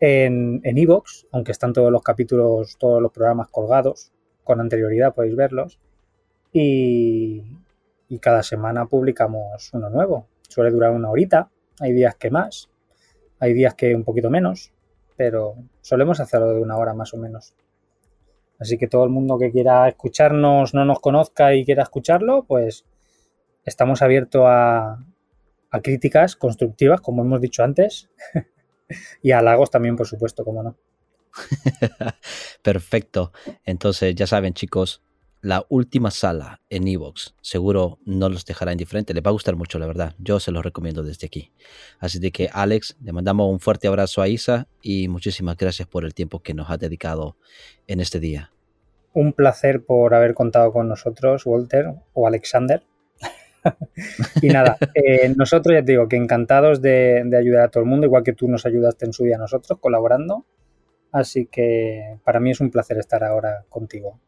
[0.00, 4.12] en Evox, aunque están todos los capítulos, todos los programas colgados
[4.44, 5.78] con anterioridad, podéis verlos.
[6.52, 7.42] Y,
[8.08, 10.26] y cada semana publicamos uno nuevo.
[10.48, 12.70] Suele durar una horita, hay días que más,
[13.38, 14.72] hay días que un poquito menos,
[15.16, 17.54] pero solemos hacerlo de una hora más o menos.
[18.58, 22.86] Así que todo el mundo que quiera escucharnos, no nos conozca y quiera escucharlo, pues
[23.64, 24.98] estamos abiertos a,
[25.82, 28.08] críticas constructivas, como hemos dicho antes,
[29.22, 30.76] y halagos también, por supuesto, como no.
[32.62, 33.32] Perfecto.
[33.64, 35.02] Entonces, ya saben, chicos,
[35.42, 39.14] la última sala en Evox seguro no los dejará indiferente.
[39.14, 40.14] Les va a gustar mucho, la verdad.
[40.18, 41.52] Yo se los recomiendo desde aquí.
[42.00, 46.04] Así de que, Alex, le mandamos un fuerte abrazo a Isa y muchísimas gracias por
[46.04, 47.36] el tiempo que nos ha dedicado
[47.86, 48.50] en este día.
[49.12, 52.82] Un placer por haber contado con nosotros, Walter o Alexander.
[54.42, 57.88] y nada, eh, nosotros ya te digo que encantados de, de, ayudar a todo el
[57.88, 60.44] mundo, igual que tú nos ayudaste en su día a nosotros, colaborando.
[61.12, 64.20] Así que para mí es un placer estar ahora contigo.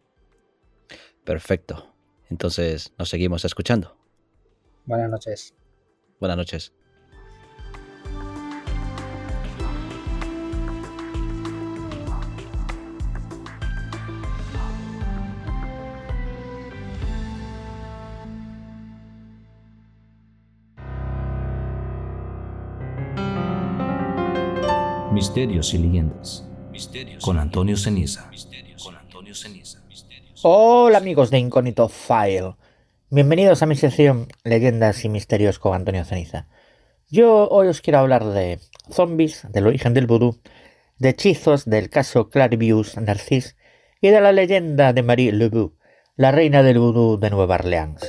[1.25, 1.95] Perfecto.
[2.31, 3.97] Entonces nos seguimos escuchando.
[4.87, 5.55] Buenas noches.
[6.19, 6.73] Buenas noches.
[25.29, 26.49] Misterios y leyendas.
[27.21, 28.31] con Antonio Ceniza.
[28.83, 29.79] Con Antonio Ceniza.
[30.41, 32.55] Hola amigos de Incógnito File.
[33.11, 36.47] Bienvenidos a mi sección Leyendas y Misterios con Antonio Ceniza.
[37.11, 38.59] Yo hoy os quiero hablar de
[38.91, 40.41] zombies, del origen del vudú,
[40.97, 43.55] de hechizos del caso Clarivius Narcís
[44.01, 45.75] y de la leyenda de Marie Lebeau,
[46.17, 48.01] la reina del vudú de Nueva Orleans.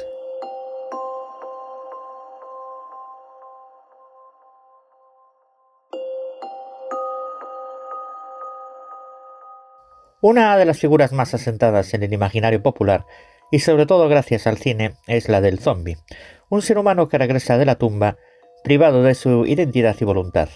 [10.22, 13.06] Una de las figuras más asentadas en el imaginario popular,
[13.52, 15.98] y sobre todo gracias al cine, es la del zombie,
[16.50, 18.18] un ser humano que regresa de la tumba
[18.62, 20.50] privado de su identidad y voluntad,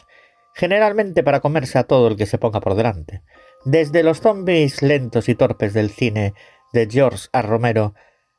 [0.53, 3.21] generalmente para comerse a todo el que se ponga por delante.
[3.63, 6.33] Desde los zombies lentos y torpes del cine
[6.73, 7.41] de George A.
[7.41, 7.93] Romero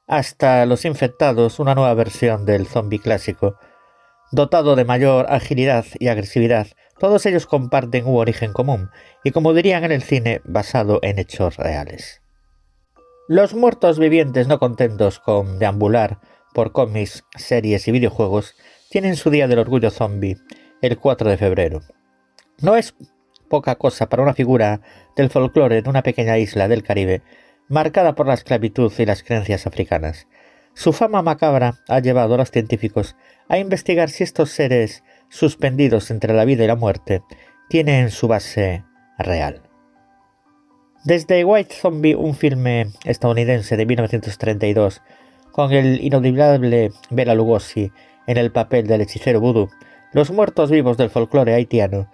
[0.07, 3.57] hasta los infectados, una nueva versión del zombie clásico,
[4.31, 6.67] dotado de mayor agilidad y agresividad,
[6.99, 8.91] todos ellos comparten un origen común,
[9.23, 12.23] y como dirían en el cine, basado en hechos reales.
[13.29, 16.21] Los muertos vivientes no contentos con deambular
[16.53, 18.55] por cómics, series y videojuegos
[18.91, 20.37] tienen su Día del Orgullo Zombie
[20.83, 21.81] el 4 de febrero.
[22.61, 22.95] No es
[23.49, 24.81] poca cosa para una figura
[25.17, 27.23] del folclore de una pequeña isla del Caribe
[27.69, 30.27] marcada por la esclavitud y las creencias africanas.
[30.75, 33.17] Su fama macabra ha llevado a los científicos
[33.49, 37.23] a investigar si estos seres suspendidos entre la vida y la muerte,
[37.69, 38.85] tienen su base
[39.19, 39.63] real.
[41.05, 45.03] Desde White Zombie, un filme estadounidense de 1932,
[45.53, 47.93] con el inolvidable Bela Lugosi
[48.27, 49.69] en el papel del hechicero vudú,
[50.13, 52.11] los muertos vivos del folclore haitiano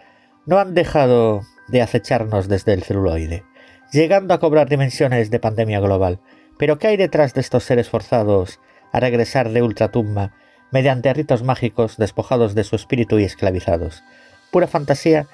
[0.46, 3.44] no han dejado de acecharnos desde el celuloide,
[3.92, 6.20] llegando a cobrar dimensiones de pandemia global.
[6.58, 8.58] Pero ¿qué hay detrás de estos seres forzados
[8.92, 10.32] a regresar de ultratumba
[10.72, 14.02] mediante ritos mágicos despojados de su espíritu y esclavizados.
[14.50, 15.26] Pura fantasía,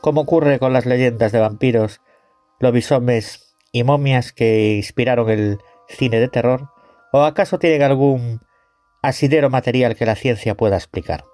[0.00, 2.00] como ocurre con las leyendas de vampiros,
[2.60, 6.70] lobisomes y momias que inspiraron el cine de terror,
[7.12, 8.40] o acaso tienen algún
[9.02, 11.24] asidero material que la ciencia pueda explicar.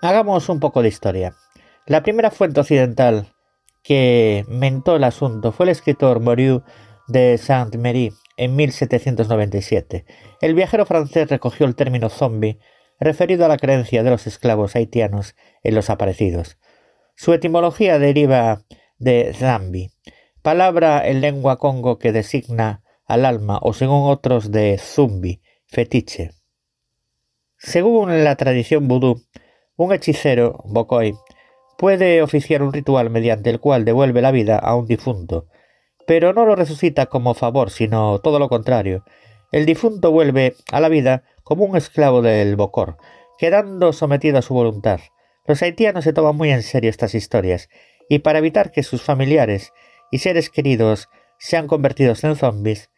[0.00, 1.36] Hagamos un poco de historia.
[1.86, 3.34] La primera fuente occidental
[3.82, 6.62] que mentó el asunto fue el escritor Moriu
[7.08, 10.04] de Saint-Méry en 1797.
[10.40, 12.58] El viajero francés recogió el término zombie
[13.00, 16.58] referido a la creencia de los esclavos haitianos en los aparecidos.
[17.16, 18.64] Su etimología deriva
[18.98, 19.90] de zambi,
[20.42, 26.30] palabra en lengua congo que designa al alma o según otros de zumbi, fetiche.
[27.58, 29.22] Según la tradición vudú,
[29.76, 31.14] un hechicero, Bokoi,
[31.78, 35.46] puede oficiar un ritual mediante el cual devuelve la vida a un difunto,
[36.06, 39.04] pero no lo resucita como favor, sino todo lo contrario.
[39.50, 42.96] El difunto vuelve a la vida como un esclavo del Bocor,
[43.38, 45.00] quedando sometido a su voluntad.
[45.46, 47.68] Los haitianos se toman muy en serio estas historias,
[48.08, 49.72] y para evitar que sus familiares
[50.10, 52.90] y seres queridos sean convertidos en zombies,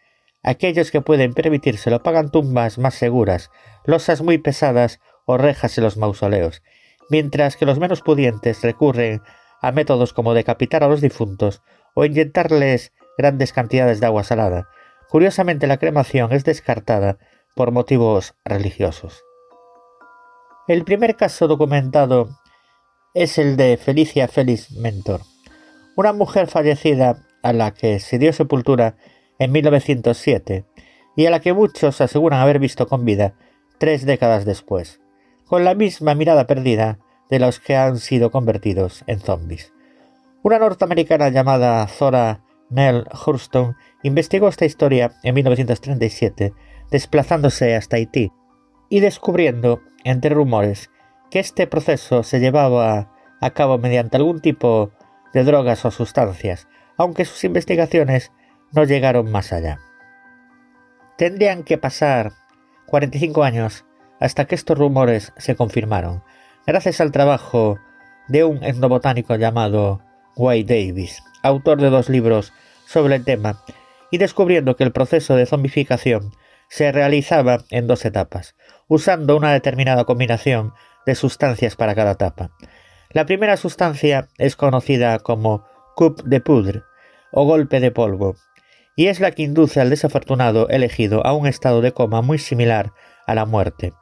[0.43, 3.51] aquellos que pueden permitírselo pagan tumbas más seguras,
[3.87, 6.63] losas muy pesadas o rejas en los mausoleos,
[7.11, 9.23] mientras que los menos pudientes recurren
[9.63, 11.63] a métodos como decapitar a los difuntos
[11.95, 14.69] o inyectarles grandes cantidades de agua salada.
[15.09, 17.19] Curiosamente la cremación es descartada
[17.55, 19.25] por motivos religiosos.
[20.67, 22.29] El primer caso documentado
[23.15, 25.21] es el de Felicia Félix Mentor,
[25.97, 28.97] una mujer fallecida a la que se dio sepultura
[29.39, 30.65] en 1907
[31.17, 33.35] y a la que muchos aseguran haber visto con vida
[33.79, 35.01] tres décadas después,
[35.47, 36.99] con la misma mirada perdida
[37.31, 39.73] de los que han sido convertidos en zombies.
[40.45, 46.53] Una norteamericana llamada Zora Nell Hurston investigó esta historia en 1937,
[46.91, 48.31] desplazándose hasta Haití
[48.91, 50.91] y descubriendo, entre rumores,
[51.31, 54.93] que este proceso se llevaba a cabo mediante algún tipo
[55.33, 56.69] de drogas o sustancias,
[56.99, 58.31] aunque sus investigaciones
[58.71, 59.79] no llegaron más allá.
[61.17, 62.33] Tendrían que pasar
[62.89, 63.87] 45 años
[64.21, 66.23] hasta que estos rumores se confirmaron,
[66.67, 67.79] gracias al trabajo
[68.29, 70.03] de un etnobotánico llamado
[70.37, 72.53] Wade Davis, autor de dos libros
[72.87, 73.63] sobre el tema,
[74.11, 76.33] y descubriendo que el proceso de zombificación
[76.69, 78.55] se realizaba en dos etapas,
[78.89, 80.73] usando una determinada combinación
[81.07, 82.51] de sustancias para cada etapa.
[83.11, 85.65] La primera sustancia es conocida como
[85.95, 86.83] coup de poudre
[87.33, 88.37] o golpe de polvo,
[88.97, 92.93] y es la que induce al desafortunado elegido a un estado de coma muy similar
[93.27, 93.93] a la muerte.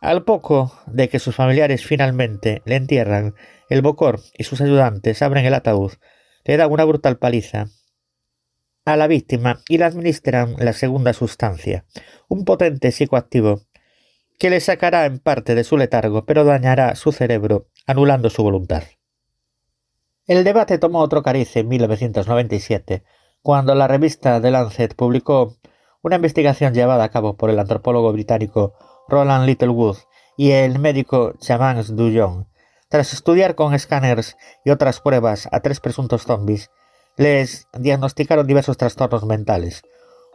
[0.00, 3.34] Al poco de que sus familiares finalmente le entierran,
[3.68, 5.92] el Bocor y sus ayudantes abren el ataúd,
[6.44, 7.66] le dan una brutal paliza
[8.84, 11.84] a la víctima y le administran la segunda sustancia,
[12.28, 13.62] un potente psicoactivo
[14.38, 18.84] que le sacará en parte de su letargo, pero dañará su cerebro, anulando su voluntad.
[20.26, 23.02] El debate tomó otro cariz en 1997,
[23.42, 25.56] cuando la revista The Lancet publicó
[26.02, 28.74] una investigación llevada a cabo por el antropólogo británico
[29.08, 29.96] Roland Littlewood
[30.36, 32.48] y el médico Chamans Dujon,
[32.88, 36.70] tras estudiar con escáneres y otras pruebas a tres presuntos zombies,
[37.16, 39.82] les diagnosticaron diversos trastornos mentales.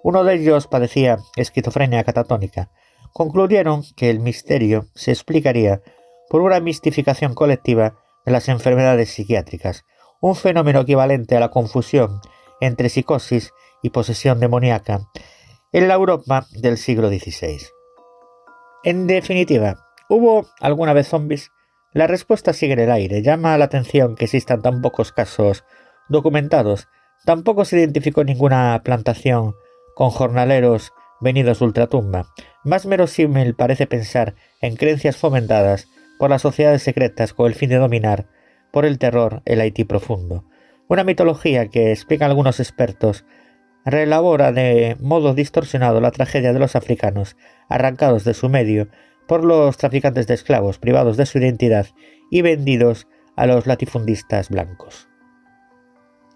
[0.03, 2.71] Uno de ellos padecía esquizofrenia catatónica.
[3.13, 5.81] Concluyeron que el misterio se explicaría
[6.29, 9.85] por una mistificación colectiva de las enfermedades psiquiátricas,
[10.21, 12.21] un fenómeno equivalente a la confusión
[12.59, 15.01] entre psicosis y posesión demoníaca
[15.71, 17.61] en la Europa del siglo XVI.
[18.83, 19.77] En definitiva,
[20.09, 21.51] ¿hubo alguna vez zombies?
[21.93, 23.21] La respuesta sigue en el aire.
[23.21, 25.65] Llama la atención que existan tan pocos casos
[26.07, 26.87] documentados.
[27.25, 29.55] Tampoco se identificó ninguna plantación
[29.95, 32.27] con jornaleros venidos de ultratumba.
[32.63, 37.77] Más verosímil parece pensar en creencias fomentadas por las sociedades secretas con el fin de
[37.77, 38.27] dominar
[38.71, 40.45] por el terror el Haití profundo.
[40.87, 43.25] Una mitología que, explican algunos expertos,
[43.83, 47.35] reelabora de modo distorsionado la tragedia de los africanos
[47.67, 48.87] arrancados de su medio
[49.31, 51.87] por los traficantes de esclavos privados de su identidad
[52.29, 53.07] y vendidos
[53.37, 55.07] a los latifundistas blancos.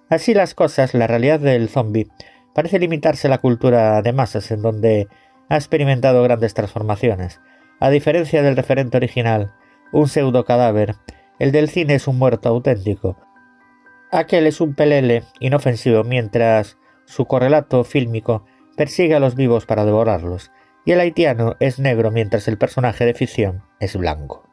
[0.10, 2.08] Así las cosas, la realidad del zombie
[2.54, 5.10] parece limitarse a la cultura de masas en donde
[5.50, 7.42] ha experimentado grandes transformaciones.
[7.82, 9.52] A diferencia del referente original,
[9.92, 10.96] un pseudo cadáver,
[11.38, 13.18] el del cine es un muerto auténtico.
[14.10, 18.46] Aquel es un pelele inofensivo mientras su correlato fílmico
[18.78, 20.50] persigue a los vivos para devorarlos
[20.86, 24.48] y el haitiano es negro mientras el personaje de ficción es blanco.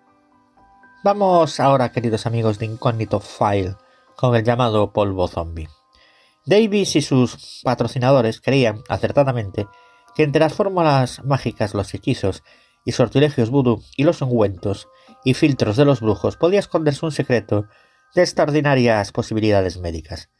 [1.04, 3.76] Vamos ahora, queridos amigos de Incógnito File,
[4.16, 5.68] con el llamado polvo zombie.
[6.46, 9.66] Davis y sus patrocinadores creían, acertadamente,
[10.14, 12.42] que entre las fórmulas mágicas, los hechizos
[12.84, 14.88] y sortilegios vudú y los ungüentos
[15.24, 17.66] y filtros de los brujos podía esconderse un secreto
[18.14, 20.30] de extraordinarias posibilidades médicas.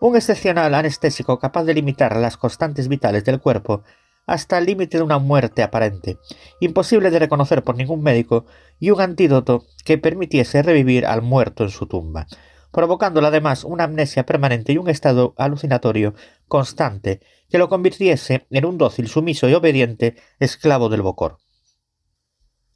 [0.00, 3.82] Un excepcional anestésico capaz de limitar las constantes vitales del cuerpo
[4.26, 6.18] hasta el límite de una muerte aparente,
[6.60, 8.46] imposible de reconocer por ningún médico,
[8.78, 12.26] y un antídoto que permitiese revivir al muerto en su tumba,
[12.72, 16.14] provocándole además una amnesia permanente y un estado alucinatorio
[16.46, 21.38] constante que lo convirtiese en un dócil, sumiso y obediente esclavo del bocor.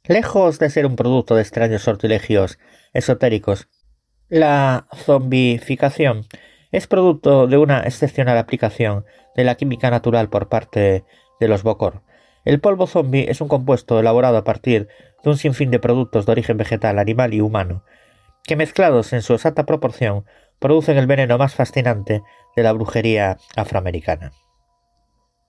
[0.05, 2.57] Lejos de ser un producto de extraños sortilegios
[2.93, 3.67] esotéricos,
[4.29, 6.25] la zombificación
[6.71, 11.03] es producto de una excepcional aplicación de la química natural por parte
[11.41, 12.03] de los Bokor.
[12.45, 14.87] El polvo zombie es un compuesto elaborado a partir
[15.23, 17.83] de un sinfín de productos de origen vegetal, animal y humano,
[18.43, 20.25] que mezclados en su exacta proporción
[20.59, 22.21] producen el veneno más fascinante
[22.55, 24.31] de la brujería afroamericana.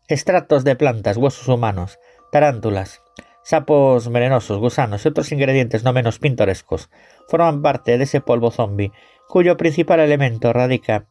[0.09, 1.99] Estratos de plantas, huesos humanos,
[2.33, 3.03] tarántulas,
[3.45, 6.91] sapos venenosos, gusanos y otros ingredientes no menos pintorescos
[7.29, 8.93] forman parte de ese polvo zombie,
[9.29, 11.07] cuyo principal elemento radica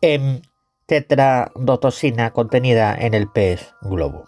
[0.00, 0.42] en
[0.92, 4.26] tetradotoxina contenida en el pez globo.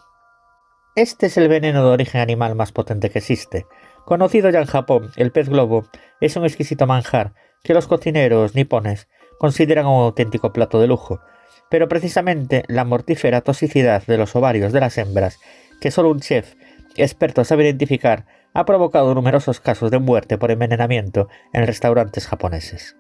[0.96, 3.66] Este es el veneno de origen animal más potente que existe.
[4.06, 5.84] Conocido ya en Japón, el pez globo
[6.22, 9.08] es un exquisito manjar que los cocineros nipones
[9.38, 11.20] consideran un auténtico plato de lujo,
[11.68, 15.38] pero precisamente la mortífera toxicidad de los ovarios de las hembras,
[15.82, 16.54] que solo un chef
[16.96, 22.96] experto sabe identificar, ha provocado numerosos casos de muerte por envenenamiento en restaurantes japoneses.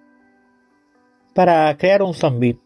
[1.34, 2.60] Para crear un zombie,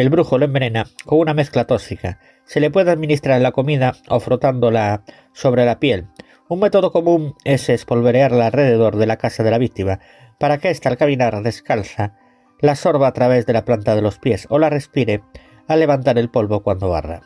[0.00, 2.18] el brujo lo envenena con una mezcla tóxica.
[2.44, 5.02] Se le puede administrar la comida o frotándola
[5.34, 6.08] sobre la piel.
[6.48, 10.00] Un método común es espolvorearla alrededor de la casa de la víctima,
[10.38, 12.16] para que ésta al caminar descalza
[12.60, 15.22] la sorba a través de la planta de los pies o la respire
[15.68, 17.20] al levantar el polvo cuando barra.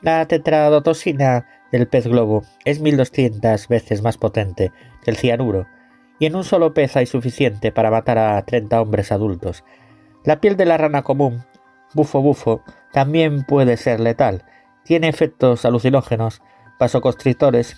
[0.00, 4.72] La tetradotoxina del pez globo es 1200 veces más potente
[5.02, 5.66] que el cianuro,
[6.18, 9.62] y en un solo pez hay suficiente para matar a 30 hombres adultos.
[10.24, 11.44] La piel de la rana común,
[11.92, 12.62] bufo bufo,
[12.92, 14.44] también puede ser letal.
[14.84, 16.40] Tiene efectos alucinógenos,
[16.80, 17.76] vasoconstrictores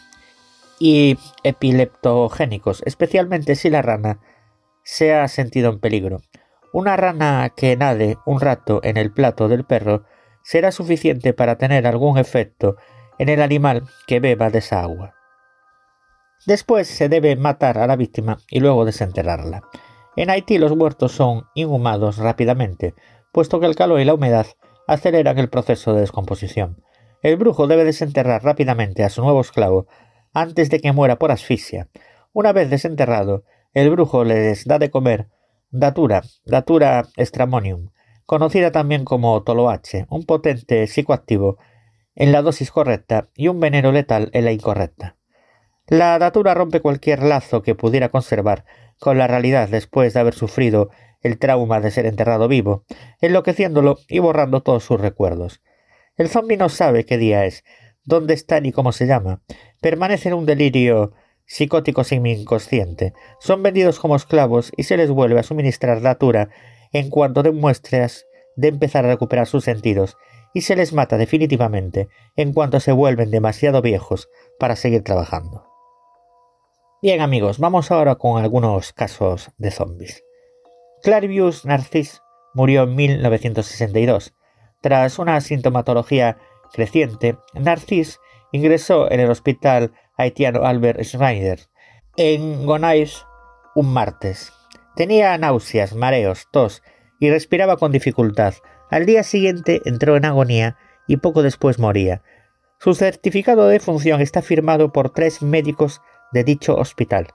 [0.79, 4.21] y epileptogénicos, especialmente si la rana
[4.85, 6.23] se ha sentido en peligro.
[6.73, 10.05] Una rana que nade un rato en el plato del perro
[10.45, 12.77] será suficiente para tener algún efecto
[13.19, 15.15] en el animal que beba de esa agua.
[16.47, 19.63] Después se debe matar a la víctima y luego desenterrarla.
[20.17, 22.95] En Haití los muertos son inhumados rápidamente,
[23.33, 24.47] puesto que el calor y la humedad
[24.87, 26.83] aceleran el proceso de descomposición.
[27.23, 29.87] El brujo debe desenterrar rápidamente a su nuevo esclavo
[30.33, 31.89] antes de que muera por asfixia.
[32.33, 33.45] Una vez desenterrado,
[33.75, 35.29] el brujo les da de comer
[35.71, 37.91] datura, datura stramonium,
[38.25, 41.59] conocida también como toloache, un potente psicoactivo
[42.15, 45.17] en la dosis correcta y un veneno letal en la incorrecta.
[45.89, 48.65] La datura rompe cualquier lazo que pudiera conservar
[48.99, 50.91] con la realidad después de haber sufrido
[51.23, 52.85] el trauma de ser enterrado vivo,
[53.21, 55.63] enloqueciéndolo y borrando todos sus recuerdos.
[56.17, 57.65] El zombi no sabe qué día es,
[58.05, 59.43] dónde está ni cómo se llama,
[59.81, 61.13] permanece en un delirio
[61.45, 66.49] psicótico semi-inconsciente, son vendidos como esclavos y se les vuelve a suministrar datura
[66.93, 68.27] en cuanto demuestras
[68.57, 70.17] de empezar a recuperar sus sentidos
[70.55, 74.29] y se les mata definitivamente en cuanto se vuelven demasiado viejos
[74.59, 75.76] para seguir trabajando.
[77.03, 80.25] Bien amigos, vamos ahora con algunos casos de zombies.
[81.03, 82.23] Clarivius Narcis
[82.55, 84.35] murió en 1962.
[84.81, 86.39] Tras una sintomatología
[86.73, 88.19] creciente, Narcis
[88.51, 91.61] ingresó en el hospital haitiano Albert Schneider
[92.17, 93.27] en Gonaives
[93.75, 94.55] un martes.
[94.95, 96.83] Tenía náuseas, mareos, tos
[97.21, 98.55] y respiraba con dificultad.
[98.91, 102.23] Al día siguiente entró en agonía y poco después moría.
[102.81, 106.01] Su certificado de función está firmado por tres médicos
[106.37, 107.29] de dicho hospital.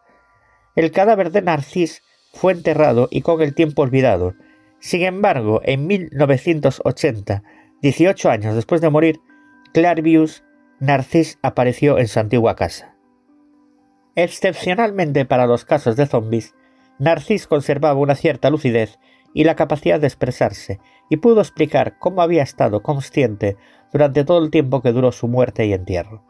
[0.76, 4.36] El cadáver de Narcis fue enterrado y con el tiempo olvidado.
[4.80, 7.42] Sin embargo, en 1980,
[7.82, 9.20] 18 años después de morir,
[9.74, 10.44] Clarvius
[10.80, 12.96] Narcis apareció en su antigua casa.
[14.16, 16.54] Excepcionalmente para los casos de zombies,
[17.00, 19.00] Narcis conservaba una cierta lucidez
[19.34, 20.80] y la capacidad de expresarse,
[21.10, 23.58] y pudo explicar cómo había estado consciente
[23.92, 26.24] durante todo el tiempo que duró su muerte y entierro.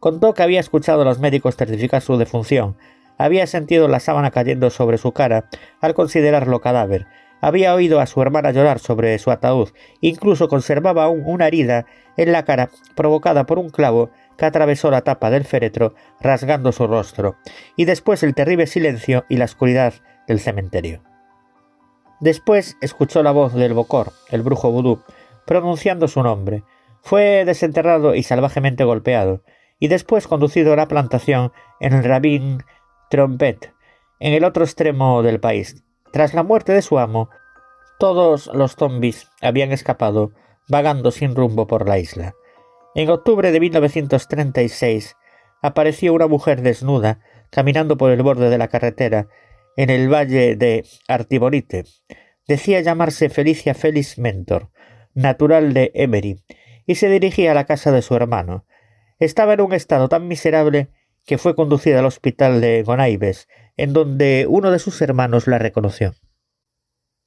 [0.00, 2.76] Contó que había escuchado a los médicos certificar su defunción,
[3.18, 5.48] había sentido la sábana cayendo sobre su cara
[5.80, 7.06] al considerarlo cadáver,
[7.40, 9.70] había oído a su hermana llorar sobre su ataúd,
[10.00, 11.86] incluso conservaba aún una herida
[12.16, 16.86] en la cara provocada por un clavo que atravesó la tapa del féretro, rasgando su
[16.86, 17.36] rostro,
[17.76, 19.94] y después el terrible silencio y la oscuridad
[20.26, 21.02] del cementerio.
[22.20, 25.02] Después escuchó la voz del Bocor, el brujo vudú,
[25.46, 26.64] pronunciando su nombre.
[27.02, 29.42] Fue desenterrado y salvajemente golpeado,
[29.78, 32.64] y después conducido a la plantación en Rabin
[33.10, 33.72] Trompet,
[34.20, 35.84] en el otro extremo del país.
[36.12, 37.30] Tras la muerte de su amo,
[37.98, 40.32] todos los zombies habían escapado,
[40.68, 42.34] vagando sin rumbo por la isla.
[42.94, 45.16] En octubre de 1936
[45.62, 47.20] apareció una mujer desnuda
[47.50, 49.28] caminando por el borde de la carretera
[49.76, 51.84] en el valle de Artibonite.
[52.46, 54.70] Decía llamarse Felicia Félix Mentor,
[55.14, 56.42] natural de Emery,
[56.86, 58.64] y se dirigía a la casa de su hermano.
[59.18, 60.90] Estaba en un estado tan miserable
[61.26, 66.14] que fue conducida al hospital de Gonaives, en donde uno de sus hermanos la reconoció.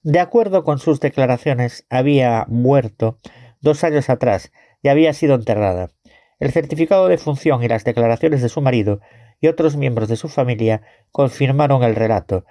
[0.02, 3.20] De acuerdo con sus declaraciones, había muerto
[3.60, 5.92] dos años atrás y había sido enterrada.
[6.40, 9.02] El certificado de función y las declaraciones de su marido
[9.42, 10.82] y otros miembros de su familia
[11.12, 12.46] confirmaron el relato.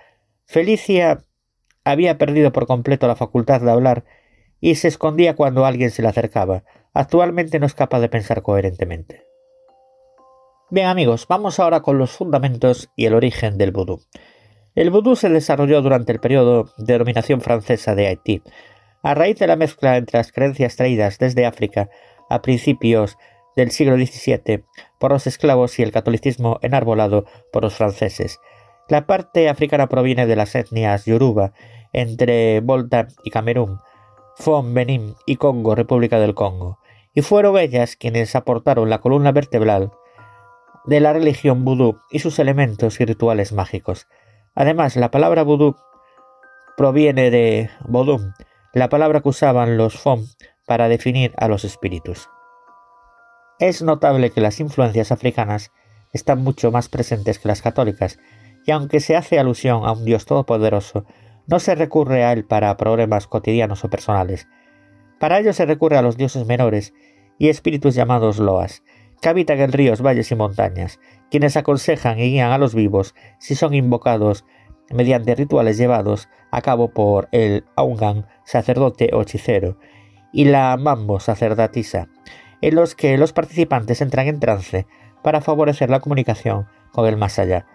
[0.45, 1.24] Felicia
[1.82, 4.05] había perdido por completo la facultad de hablar
[4.61, 6.62] y se escondía cuando alguien se le acercaba.
[6.93, 9.30] Actualmente no es capaz de pensar coherentemente.
[10.73, 14.03] Bien amigos, vamos ahora con los fundamentos y el origen del vudú.
[14.77, 18.41] El vudú se desarrolló durante el periodo de dominación francesa de Haití,
[19.03, 21.91] a raíz de la mezcla entre las creencias traídas desde África
[22.29, 23.18] a principios
[23.57, 24.62] del siglo XVII
[25.01, 28.39] por los esclavos y el catolicismo enarbolado por los franceses.
[28.89, 31.53] La parte africana proviene de las etnias yoruba
[31.93, 33.81] entre Volta y Camerún,
[34.37, 36.79] Fon, Benín y Congo, República del Congo,
[37.12, 39.91] y fueron ellas quienes aportaron la columna vertebral
[40.85, 44.09] de la religión vudú y sus elementos y rituales mágicos.
[44.55, 45.76] Además, la palabra vudú
[46.76, 48.33] proviene de vodum,
[48.72, 50.24] la palabra que usaban los Fon
[50.66, 52.31] para definir a los espíritus.
[53.59, 55.72] Es notable que las influencias africanas
[56.12, 58.18] están mucho más presentes que las católicas,
[58.64, 61.05] y aunque se hace alusión a un Dios todopoderoso,
[61.47, 64.49] no se recurre a él para problemas cotidianos o personales.
[65.18, 66.95] Para ello se recurre a los dioses menores
[67.39, 68.83] y espíritus llamados loas,
[69.21, 71.01] que habitan en ríos, valles y montañas,
[71.31, 74.45] quienes aconsejan y guían a los vivos si son invocados
[74.91, 79.79] mediante rituales llevados a cabo por el Aungan, sacerdote o hechicero,
[80.33, 82.09] y la Mambo, sacerdotisa,
[82.61, 84.87] en los que los participantes entran en trance
[85.23, 87.66] para favorecer la comunicación con el más allá.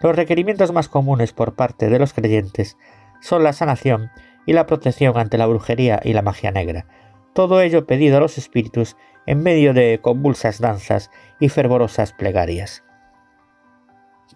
[0.00, 2.76] Los requerimientos más comunes por parte de los creyentes
[3.20, 4.10] son la sanación
[4.46, 6.86] y la protección ante la brujería y la magia negra.
[7.34, 11.10] Todo ello pedido a los espíritus en medio de convulsas danzas
[11.40, 12.82] y fervorosas plegarias.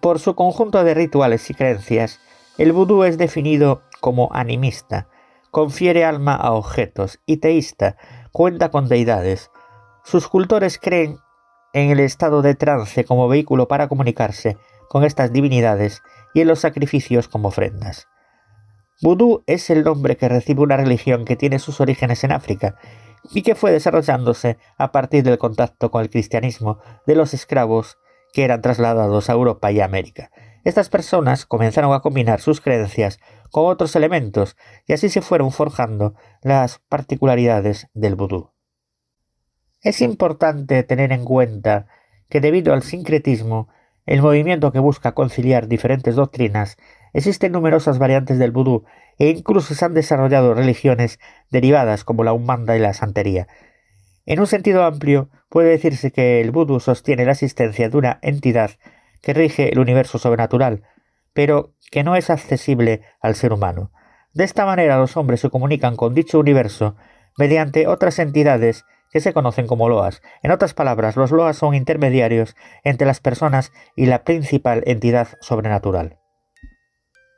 [0.01, 2.19] Por su conjunto de rituales y creencias,
[2.57, 5.07] el vudú es definido como animista,
[5.51, 7.97] confiere alma a objetos y teísta,
[8.31, 9.51] cuenta con deidades.
[10.03, 11.17] Sus cultores creen
[11.73, 14.57] en el estado de trance como vehículo para comunicarse
[14.89, 16.01] con estas divinidades
[16.33, 18.07] y en los sacrificios como ofrendas.
[19.01, 22.79] Vudú es el nombre que recibe una religión que tiene sus orígenes en África
[23.31, 27.97] y que fue desarrollándose a partir del contacto con el cristianismo de los esclavos
[28.33, 30.31] que eran trasladados a Europa y América.
[30.63, 33.19] Estas personas comenzaron a combinar sus creencias
[33.51, 38.51] con otros elementos y así se fueron forjando las particularidades del vudú.
[39.81, 41.87] Es importante tener en cuenta
[42.29, 43.69] que debido al sincretismo,
[44.05, 46.77] el movimiento que busca conciliar diferentes doctrinas
[47.17, 48.85] Existen numerosas variantes del vudú
[49.17, 53.47] e incluso se han desarrollado religiones derivadas como la Umbanda y la Santería.
[54.27, 58.69] En un sentido amplio, puede decirse que el vudú sostiene la existencia de una entidad
[59.23, 60.83] que rige el universo sobrenatural,
[61.33, 63.91] pero que no es accesible al ser humano.
[64.35, 66.97] De esta manera los hombres se comunican con dicho universo
[67.35, 70.21] mediante otras entidades que se conocen como loas.
[70.43, 76.16] En otras palabras, los loas son intermediarios entre las personas y la principal entidad sobrenatural.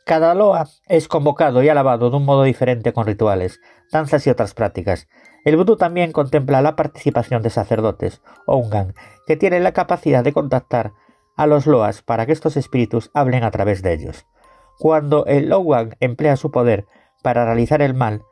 [0.09, 4.55] Cada loa es convocado y alabado de un modo diferente con rituales, danzas y otras
[4.55, 5.07] prácticas.
[5.45, 8.95] El vudú también contempla la participación de sacerdotes, o ungan,
[9.27, 10.93] que tienen la capacidad de contactar
[11.37, 14.25] a los loas para que estos espíritus hablen a través de ellos.
[14.79, 16.87] Cuando el Owan emplea su poder
[17.21, 18.23] para realizar el mal,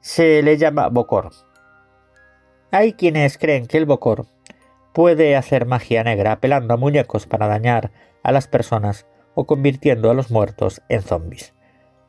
[0.00, 1.30] se le llama Bokor.
[2.72, 4.26] Hay quienes creen que el Bokor
[4.92, 7.92] puede hacer magia negra apelando a muñecos para dañar
[8.24, 9.06] a las personas
[9.36, 11.54] o convirtiendo a los muertos en zombies.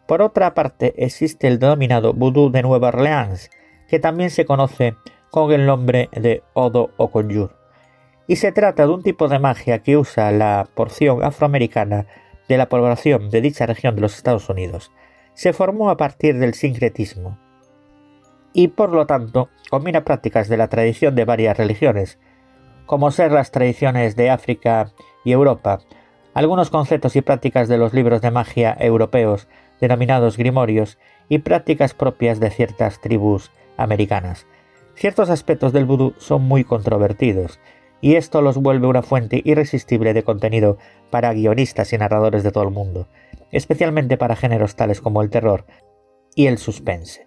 [0.07, 3.51] Por otra parte, existe el denominado vudú de Nueva Orleans,
[3.89, 4.95] que también se conoce
[5.29, 7.53] con el nombre de Odo o Conjure,
[8.27, 12.07] y se trata de un tipo de magia que usa la porción afroamericana
[12.47, 14.91] de la población de dicha región de los Estados Unidos.
[15.33, 17.37] Se formó a partir del sincretismo
[18.53, 22.17] y por lo tanto combina prácticas de la tradición de varias religiones,
[22.85, 24.93] como ser las tradiciones de África
[25.25, 25.79] y Europa,
[26.37, 29.47] algunos conceptos y prácticas de los libros de magia europeos,
[29.81, 34.45] denominados grimorios, y prácticas propias de ciertas tribus americanas.
[34.93, 37.59] Ciertos aspectos del vudú son muy controvertidos,
[38.01, 40.77] y esto los vuelve una fuente irresistible de contenido
[41.09, 43.07] para guionistas y narradores de todo el mundo,
[43.51, 45.65] especialmente para géneros tales como el terror
[46.35, 47.25] y el suspense.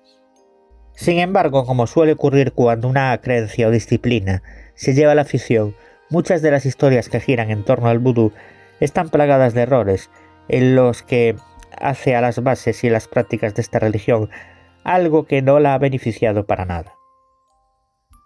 [0.94, 4.44] Sin embargo, como suele ocurrir cuando una creencia o disciplina
[4.74, 5.74] se lleva a la ficción,
[6.10, 8.32] muchas de las historias que giran en torno al vudú
[8.80, 10.10] están plagadas de errores
[10.48, 11.36] en los que
[11.78, 14.30] hace a las bases y las prácticas de esta religión
[14.84, 16.94] algo que no la ha beneficiado para nada.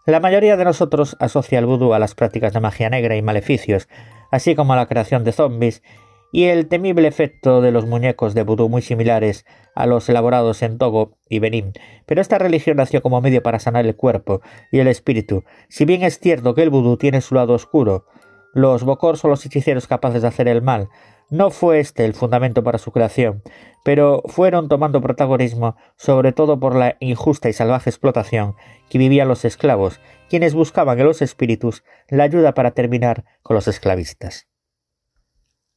[0.06, 3.88] La mayoría de nosotros asocia el vudú a las prácticas de magia negra y maleficios,
[4.30, 5.82] así como a la creación de zombies
[6.30, 10.78] y el temible efecto de los muñecos de vudú muy similares a los elaborados en
[10.78, 11.72] Togo y Benín.
[12.06, 16.02] Pero esta religión nació como medio para sanar el cuerpo y el espíritu, si bien
[16.02, 18.06] es cierto que el vudú tiene su lado oscuro,
[18.54, 20.88] los Bokor son los hechiceros capaces de hacer el mal.
[21.28, 23.42] No fue este el fundamento para su creación,
[23.84, 28.54] pero fueron tomando protagonismo sobre todo por la injusta y salvaje explotación
[28.88, 33.66] que vivían los esclavos, quienes buscaban en los espíritus la ayuda para terminar con los
[33.66, 34.46] esclavistas.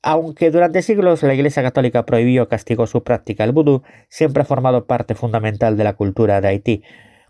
[0.04, 4.46] Aunque durante siglos la Iglesia Católica prohibió o castigó su práctica, el vudú siempre ha
[4.46, 6.84] formado parte fundamental de la cultura de Haití,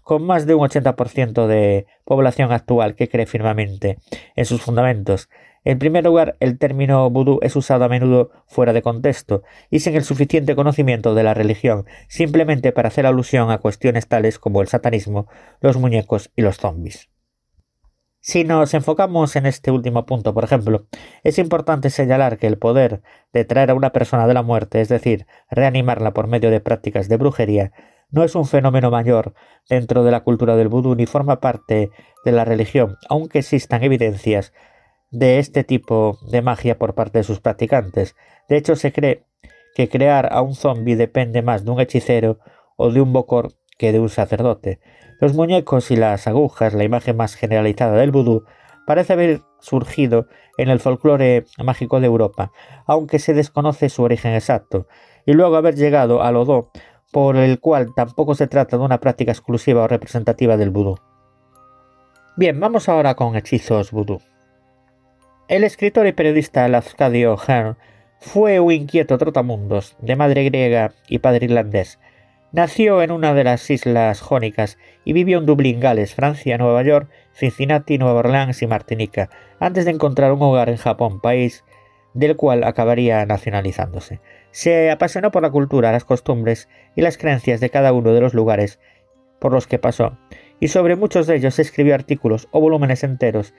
[0.08, 3.97] con más de un 80% de población actual que cree firmemente
[4.38, 5.28] en sus fundamentos.
[5.66, 9.95] En primer lugar, el término vudú es usado a menudo fuera de contexto y sin
[9.95, 14.70] el suficiente conocimiento de la religión, simplemente para hacer alusión a cuestiones tales como el
[14.70, 15.28] satanismo,
[15.60, 17.10] los muñecos y los zombies.
[18.22, 20.88] Si nos enfocamos en este último punto, por ejemplo,
[21.24, 23.01] es importante señalar que el poder
[23.34, 27.10] de traer a una persona de la muerte, es decir, reanimarla por medio de prácticas
[27.10, 27.74] de brujería,
[28.10, 29.34] no es un fenómeno mayor
[29.70, 31.91] dentro de la cultura del vudú ni forma parte
[32.24, 34.53] de la religión, aunque existan evidencias
[35.12, 38.16] de este tipo de magia por parte de sus practicantes.
[38.49, 39.26] De hecho, se cree
[39.76, 42.39] que crear a un zombi depende más de un hechicero
[42.76, 44.80] o de un bocor que de un sacerdote.
[45.20, 48.43] Los muñecos y las agujas, la imagen más generalizada del vudú,
[48.86, 50.28] parece haber surgido
[50.58, 52.51] en el folclore mágico de Europa,
[52.86, 54.88] aunque se desconoce su origen exacto,
[55.26, 56.72] y luego haber llegado al Odó
[57.12, 60.97] por el cual tampoco se trata de una práctica exclusiva o representativa del vudú.
[62.36, 64.20] Bien, vamos ahora con hechizos vudú.
[65.47, 67.78] El escritor y periodista Lafcadio Hearn
[68.20, 71.99] fue un inquieto trotamundos, de madre griega y padre irlandés.
[72.51, 77.10] Nació en una de las islas jónicas y vivió en Dublín, Gales, Francia, Nueva York,
[77.34, 79.30] Cincinnati, Nueva Orleans y Martinica,
[79.60, 81.64] antes de encontrar un hogar en Japón, país
[82.14, 84.20] del cual acabaría nacionalizándose.
[84.58, 88.34] Se apasionó por la cultura, las costumbres y las creencias de cada uno de los
[88.34, 88.80] lugares
[89.39, 90.18] por los que pasó,
[90.60, 93.53] y sobre muchos de ellos escribió artículos o volúmenes enteros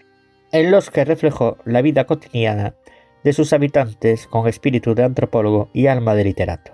[0.50, 2.74] en los que reflejó la vida cotidiana
[3.22, 6.72] de sus habitantes con espíritu de antropólogo y alma de literato.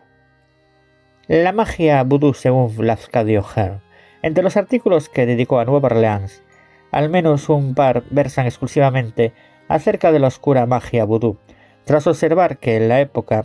[1.28, 3.82] La magia vudú según Lafcadio Hearn.
[4.22, 6.42] Entre los artículos que dedicó a Nueva Orleans,
[6.92, 9.34] al menos un par versan exclusivamente
[9.68, 11.36] acerca de la oscura magia vudú,
[11.84, 13.44] tras observar que en la época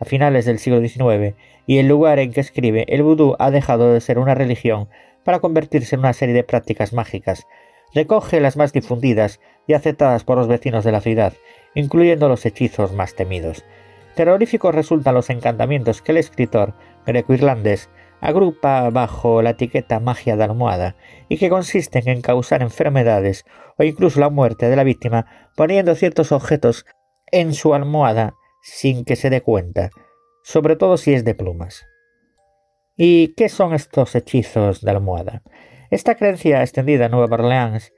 [0.00, 1.36] a finales del siglo XIX,
[1.66, 4.88] y el lugar en que escribe, el vudú ha dejado de ser una religión
[5.24, 7.46] para convertirse en una serie de prácticas mágicas.
[7.94, 11.34] Recoge las más difundidas y aceptadas por los vecinos de la ciudad,
[11.74, 13.64] incluyendo los hechizos más temidos.
[14.14, 16.74] Terroríficos resultan los encantamientos que el escritor
[17.06, 17.90] greco-irlandés
[18.20, 20.96] agrupa bajo la etiqueta magia de almohada
[21.28, 23.44] y que consisten en causar enfermedades
[23.78, 25.26] o incluso la muerte de la víctima
[25.56, 26.84] poniendo ciertos objetos
[27.32, 29.90] en su almohada sin que se dé cuenta,
[30.42, 31.86] sobre todo si es de plumas.
[32.96, 35.42] ¿Y qué son estos hechizos de almohada?
[35.90, 37.92] Esta creencia extendida en Nueva Orleans,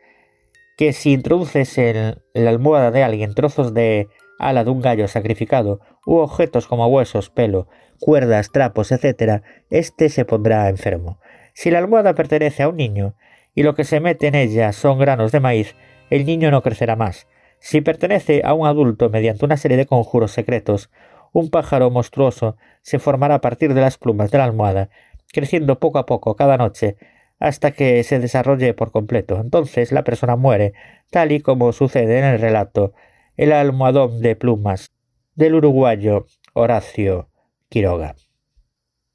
[0.77, 4.09] que si introduces en la almohada de alguien trozos de
[4.39, 7.69] ala de un gallo sacrificado u objetos como huesos, pelo,
[8.01, 11.21] cuerdas, trapos, etc., éste se pondrá enfermo.
[11.55, 13.15] Si la almohada pertenece a un niño
[13.55, 15.77] y lo que se mete en ella son granos de maíz,
[16.11, 17.27] el niño no crecerá más,
[17.63, 20.91] si pertenece a un adulto mediante una serie de conjuros secretos,
[21.33, 24.91] un pájaro monstruoso se formará a partir de las plumas de la almohada,
[25.33, 26.97] creciendo poco a poco cada noche
[27.39, 29.41] hasta que se desarrolle por completo.
[29.41, 30.75] Entonces la persona muere,
[31.13, 32.95] tal y como sucede en el relato
[33.37, 34.91] El almohadón de plumas
[35.37, 37.31] del uruguayo Horacio
[37.69, 38.17] Quiroga.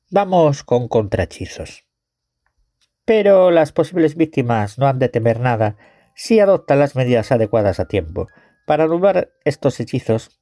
[0.09, 1.85] Vamos con contrachizos.
[3.03, 5.75] Pero las posibles víctimas no han de temer nada
[6.18, 8.28] si adoptan las medidas adecuadas a tiempo.
[8.65, 10.41] Para anular estos hechizos,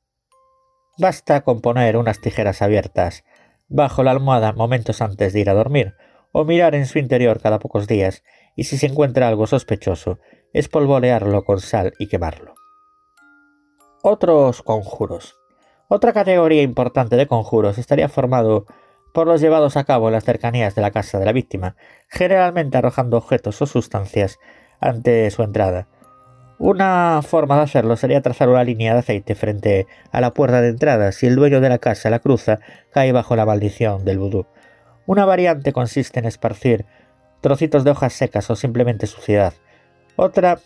[0.98, 3.26] basta con poner unas tijeras abiertas
[3.68, 5.96] bajo la almohada momentos antes de ir a dormir,
[6.32, 8.24] o mirar en su interior cada pocos días,
[8.56, 10.20] y si se encuentra algo sospechoso,
[10.54, 12.54] espolvorearlo con sal y quemarlo.
[14.02, 15.36] Otros conjuros.
[15.90, 18.66] Otra categoría importante de conjuros estaría formado
[19.14, 21.76] por los llevados a cabo en las cercanías de la casa de la víctima,
[22.08, 24.40] generalmente arrojando objetos o sustancias
[24.80, 25.88] ante su entrada.
[26.58, 30.70] Una forma de hacerlo sería trazar una línea de aceite frente a la puerta de
[30.70, 31.12] entrada.
[31.12, 32.60] Si el dueño de la casa la cruza,
[32.92, 34.46] cae bajo la maldición del vudú.
[35.06, 36.86] Una variante consiste en esparcir
[37.42, 39.54] trocitos de hojas secas o simplemente suciedad.
[40.16, 40.60] Otra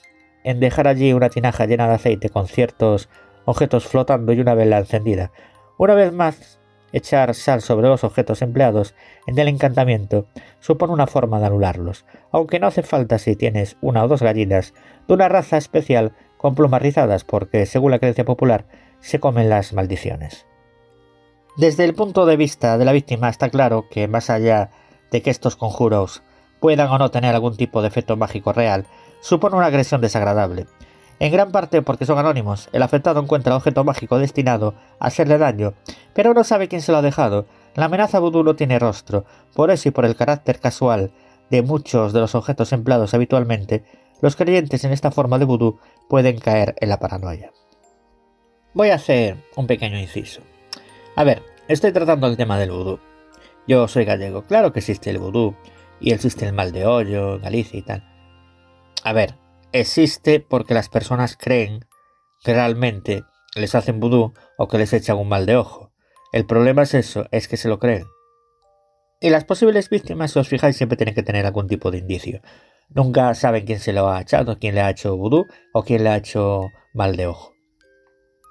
[0.44, 3.10] en dejar allí una tinaja llena de aceite con ciertos
[3.46, 5.32] objetos flotando y una vela encendida.
[5.78, 6.59] Una vez más,
[6.92, 8.96] Echar sal sobre los objetos empleados
[9.28, 10.26] en el encantamiento
[10.60, 14.74] supone una forma de anularlos, aunque no hace falta si tienes una o dos gallinas
[15.08, 18.66] de una raza especial con plumas rizadas porque, según la creencia popular,
[19.02, 20.46] se comen las maldiciones.
[21.58, 24.72] Desde el punto de vista de la víctima está claro que, más allá
[25.12, 26.24] de que estos conjuros
[26.60, 28.86] puedan o no tener algún tipo de efecto mágico real,
[29.22, 30.68] supone una agresión desagradable.
[31.20, 32.70] En gran parte porque son anónimos.
[32.72, 35.74] El afectado encuentra objeto mágico destinado a hacerle daño,
[36.14, 37.46] pero no sabe quién se lo ha dejado.
[37.76, 41.12] La amenaza vudú no tiene rostro, por eso y por el carácter casual
[41.50, 43.84] de muchos de los objetos empleados habitualmente,
[44.22, 47.52] los creyentes en esta forma de vudú pueden caer en la paranoia.
[48.74, 50.42] Voy a hacer un pequeño inciso.
[51.16, 53.00] A ver, estoy tratando el tema del vudú.
[53.68, 55.56] Yo soy gallego, claro que existe el vudú,
[56.00, 58.04] y existe el mal de hoyo, Galicia y tal.
[59.04, 59.36] A ver,
[59.72, 61.86] existe porque las personas creen
[62.44, 63.24] que realmente
[63.56, 65.92] les hacen vudú o que les echan un mal de ojo.
[66.32, 68.06] El problema es eso, es que se lo creen.
[69.22, 72.42] Y las posibles víctimas, si os fijáis, siempre tienen que tener algún tipo de indicio.
[72.90, 76.10] Nunca saben quién se lo ha echado, quién le ha hecho vudú o quién le
[76.10, 77.54] ha hecho mal de ojo.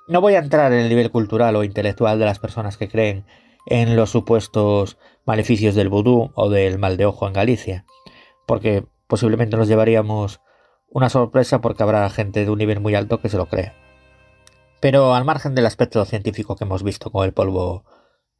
[0.08, 3.24] No voy a entrar en el nivel cultural o intelectual de las personas que creen
[3.66, 7.84] en los supuestos maleficios del vudú o del mal de ojo en Galicia,
[8.46, 10.40] porque posiblemente nos llevaríamos
[10.90, 13.74] una sorpresa porque habrá gente de un nivel muy alto que se lo crea.
[14.80, 17.84] Pero al margen del aspecto científico que hemos visto con el polvo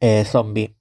[0.00, 0.76] eh, zombie,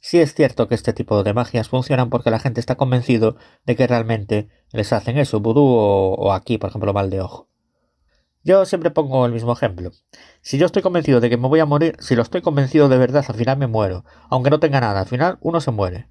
[0.00, 3.76] sí es cierto que este tipo de magias funcionan porque la gente está convencido de
[3.76, 7.48] que realmente les hacen eso, vudú o, o aquí, por ejemplo, mal de ojo.
[8.46, 9.90] Yo siempre pongo el mismo ejemplo.
[10.40, 12.96] Si yo estoy convencido de que me voy a morir, si lo estoy convencido de
[12.96, 14.04] verdad, al final me muero.
[14.30, 16.08] Aunque no tenga nada, al final uno se muere.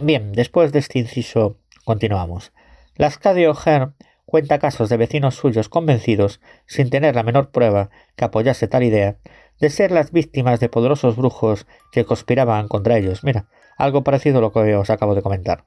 [0.00, 2.52] Bien, después de este inciso, continuamos.
[2.96, 3.92] Lascadio O'Hare
[4.26, 9.16] cuenta casos de vecinos suyos convencidos, sin tener la menor prueba que apoyase tal idea,
[9.60, 13.24] de ser las víctimas de poderosos brujos que conspiraban contra ellos.
[13.24, 13.46] Mira,
[13.78, 15.64] algo parecido a lo que os acabo de comentar.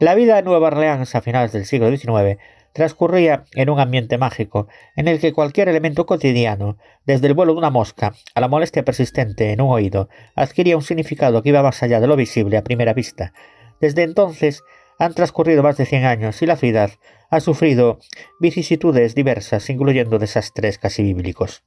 [0.00, 2.38] La vida en Nueva Orleans a finales del siglo XIX
[2.72, 4.66] transcurría en un ambiente mágico,
[4.96, 8.82] en el que cualquier elemento cotidiano, desde el vuelo de una mosca a la molestia
[8.82, 12.64] persistente en un oído, adquiría un significado que iba más allá de lo visible a
[12.64, 13.34] primera vista.
[13.80, 14.62] Desde entonces
[14.98, 16.90] han transcurrido más de cien años y la ciudad
[17.30, 17.98] ha sufrido
[18.40, 21.64] vicisitudes diversas, incluyendo desastres casi bíblicos.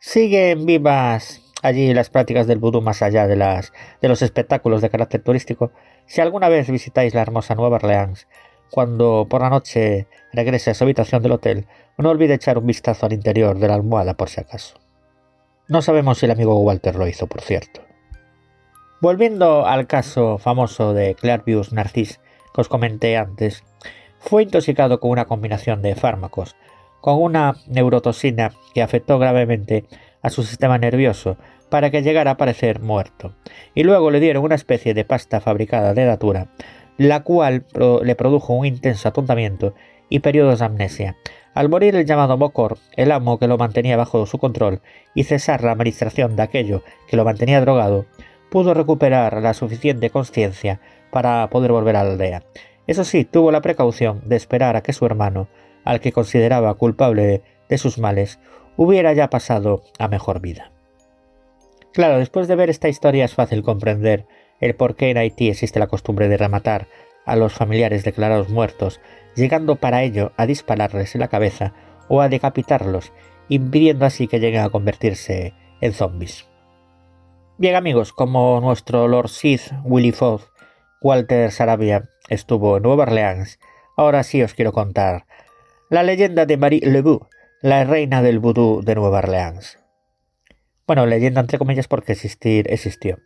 [0.00, 4.90] Siguen vivas allí las prácticas del vudú más allá de, las, de los espectáculos de
[4.90, 5.72] carácter turístico.
[6.06, 8.26] Si alguna vez visitáis la hermosa Nueva Orleans,
[8.70, 11.66] cuando por la noche regrese a su habitación del hotel,
[11.98, 14.78] no olvide echar un vistazo al interior de la almohada por si acaso.
[15.68, 17.85] No sabemos si el amigo Walter lo hizo, por cierto.
[19.00, 22.20] Volviendo al caso famoso de Clairvius Narcís
[22.54, 23.62] que os comenté antes,
[24.18, 26.56] fue intoxicado con una combinación de fármacos,
[27.00, 29.84] con una neurotoxina que afectó gravemente
[30.22, 31.36] a su sistema nervioso
[31.68, 33.34] para que llegara a parecer muerto,
[33.74, 36.48] y luego le dieron una especie de pasta fabricada de datura
[36.98, 37.66] la cual
[38.02, 39.74] le produjo un intenso atontamiento
[40.08, 41.16] y periodos de amnesia.
[41.54, 44.80] Al morir el llamado Mokor, el amo que lo mantenía bajo su control,
[45.14, 48.06] y cesar la administración de aquello que lo mantenía drogado,
[48.50, 50.80] pudo recuperar la suficiente conciencia
[51.10, 52.42] para poder volver a la aldea.
[52.86, 55.48] Eso sí, tuvo la precaución de esperar a que su hermano,
[55.84, 58.38] al que consideraba culpable de sus males,
[58.76, 60.70] hubiera ya pasado a mejor vida.
[61.92, 64.26] Claro, después de ver esta historia es fácil comprender
[64.60, 66.88] el por qué en Haití existe la costumbre de rematar
[67.24, 69.00] a los familiares declarados muertos,
[69.34, 71.72] llegando para ello a dispararles en la cabeza
[72.08, 73.12] o a decapitarlos,
[73.48, 76.46] impidiendo así que lleguen a convertirse en zombies.
[77.58, 80.42] Bien amigos, como nuestro Lord Sith Willy Foth,
[81.00, 83.58] Walter Sarabia estuvo en Nueva Orleans,
[83.96, 85.24] ahora sí os quiero contar
[85.88, 87.26] la leyenda de Marie Lebu,
[87.62, 89.78] la reina del vudú de Nueva Orleans.
[90.86, 93.20] Bueno, leyenda entre comillas porque existir existió.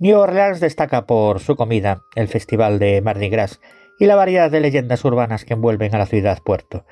[0.00, 3.60] New Orleans destaca por su comida, el festival de Mardi Gras
[4.00, 6.86] y la variedad de leyendas urbanas que envuelven a la ciudad puerto.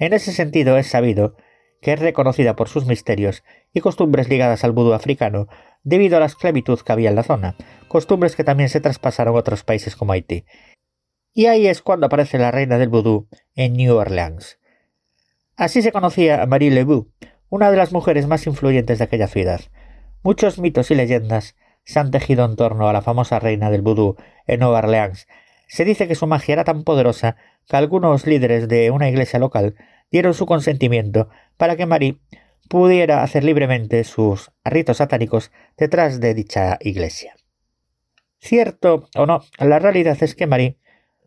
[0.00, 1.36] En ese sentido es sabido
[1.80, 5.46] que es reconocida por sus misterios y costumbres ligadas al vudú africano
[5.88, 7.56] debido a la esclavitud que había en la zona,
[7.88, 10.44] costumbres que también se traspasaron a otros países como Haití.
[11.32, 14.58] Y ahí es cuando aparece la reina del vudú en New Orleans.
[15.56, 17.10] Así se conocía a Marie Lebu,
[17.48, 19.60] una de las mujeres más influyentes de aquella ciudad.
[20.22, 24.16] Muchos mitos y leyendas se han tejido en torno a la famosa reina del vudú
[24.46, 25.26] en Nueva Orleans.
[25.68, 27.36] Se dice que su magia era tan poderosa
[27.66, 29.74] que algunos líderes de una iglesia local
[30.10, 32.18] dieron su consentimiento para que Marie
[32.68, 37.34] pudiera hacer libremente sus ritos satánicos detrás de dicha iglesia.
[38.38, 40.78] Cierto o no, la realidad es que Marie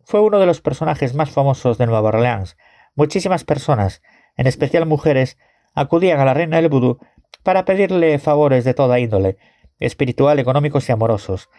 [0.06, 2.58] fue uno de los personajes más famosos de Nueva Orleans.
[2.96, 4.02] Muchísimas personas,
[4.38, 5.38] en especial mujeres,
[5.74, 7.00] acudían a la reina del vudú
[7.44, 9.38] para pedirle favores de toda índole,
[9.80, 11.50] espiritual, económicos y amorosos.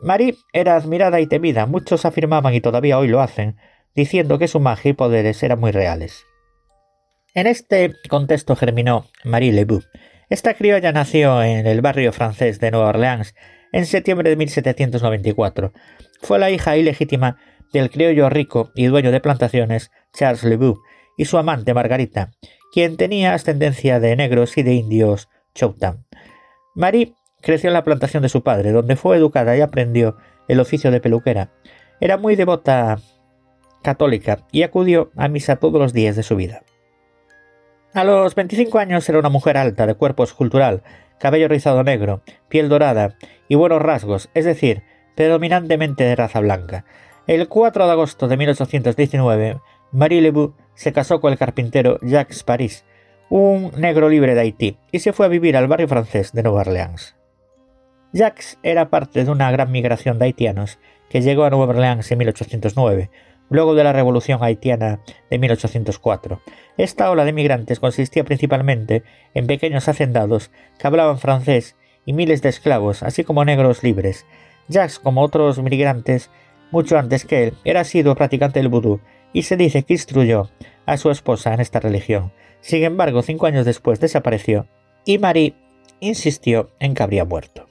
[0.00, 3.56] Marie era admirada y temida, muchos afirmaban y todavía hoy lo hacen,
[3.94, 6.27] diciendo que su magia y poderes eran muy reales.
[7.38, 9.82] En este contexto germinó Marie Lebu.
[10.28, 13.32] Esta criolla nació en el barrio francés de Nueva Orleans
[13.70, 15.72] en septiembre de 1794.
[16.20, 17.36] Fue la hija ilegítima
[17.72, 20.80] del criollo rico y dueño de plantaciones Charles Lebu,
[21.16, 22.32] y su amante Margarita,
[22.72, 26.02] quien tenía ascendencia de negros y de indios Choctaw.
[26.74, 30.16] Marie creció en la plantación de su padre, donde fue educada y aprendió
[30.48, 31.52] el oficio de peluquera.
[32.00, 32.98] Era muy devota
[33.84, 36.64] católica y acudió a misa todos los días de su vida.
[37.94, 40.82] A los 25 años era una mujer alta, de cuerpo escultural,
[41.18, 43.16] cabello rizado negro, piel dorada
[43.48, 44.82] y buenos rasgos, es decir,
[45.16, 46.84] predominantemente de raza blanca.
[47.26, 49.60] El 4 de agosto de 1819,
[49.90, 52.84] Marie Lebu se casó con el carpintero Jacques Paris,
[53.30, 56.60] un negro libre de Haití, y se fue a vivir al barrio francés de Nueva
[56.60, 57.16] Orleans.
[58.12, 60.78] Jacques era parte de una gran migración de haitianos
[61.08, 63.10] que llegó a Nueva Orleans en 1809,
[63.50, 66.40] luego de la Revolución haitiana de 1804.
[66.76, 69.02] Esta ola de migrantes consistía principalmente
[69.34, 74.26] en pequeños hacendados que hablaban francés y miles de esclavos, así como negros libres.
[74.68, 76.30] Jacques, como otros migrantes,
[76.70, 79.00] mucho antes que él, era sido practicante del vudú
[79.32, 80.50] y se dice que instruyó
[80.86, 82.32] a su esposa en esta religión.
[82.60, 84.66] Sin embargo, cinco años después desapareció
[85.04, 85.54] y Marie
[86.00, 87.67] insistió en que habría muerto.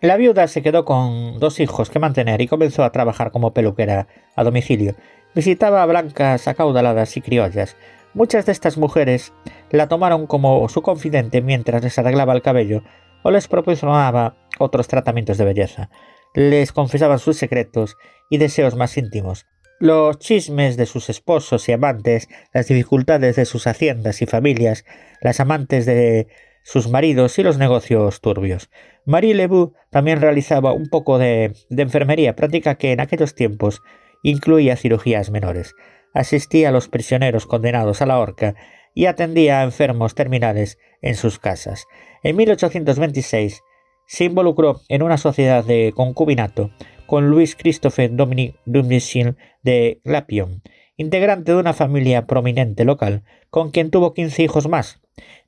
[0.00, 4.06] La viuda se quedó con dos hijos que mantener y comenzó a trabajar como peluquera
[4.36, 4.94] a domicilio.
[5.34, 7.76] Visitaba a blancas acaudaladas y criollas.
[8.14, 9.32] Muchas de estas mujeres
[9.70, 12.84] la tomaron como su confidente mientras les arreglaba el cabello
[13.24, 15.90] o les proporcionaba otros tratamientos de belleza.
[16.32, 17.96] Les confesaban sus secretos
[18.30, 19.46] y deseos más íntimos,
[19.80, 24.84] los chismes de sus esposos y amantes, las dificultades de sus haciendas y familias,
[25.20, 26.26] las amantes de
[26.68, 28.68] sus maridos y los negocios turbios.
[29.06, 33.80] Marie Lebu también realizaba un poco de, enfermería, práctica que en aquellos tiempos
[34.22, 35.74] incluía cirugías menores.
[36.12, 38.54] Asistía a los prisioneros condenados a la horca
[38.94, 41.86] y atendía a enfermos terminales en sus casas.
[42.22, 43.62] En 1826
[44.06, 46.70] se involucró en una sociedad de concubinato
[47.06, 50.62] con Luis Christophe Dominique Dumnichin de Lapion,
[50.98, 55.00] integrante de una familia prominente local, con quien tuvo 15 hijos más.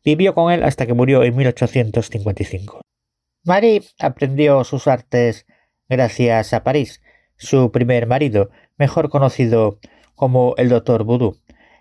[0.05, 2.81] Vivió con él hasta que murió en 1855.
[3.45, 5.47] Marie aprendió sus artes
[5.89, 7.03] gracias a París,
[7.37, 9.79] su primer marido, mejor conocido
[10.14, 11.37] como el doctor Voodoo.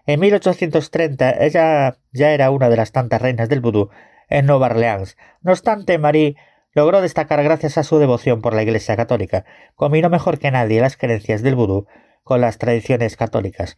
[0.05, 3.89] En 1830 ella ya era una de las tantas reinas del vudú
[4.27, 5.17] en Nueva Orleans.
[5.41, 6.35] No obstante, Marie
[6.73, 9.45] logró destacar gracias a su devoción por la Iglesia católica.
[9.75, 11.85] Combinó mejor que nadie las creencias del vudú
[12.23, 13.77] con las tradiciones católicas.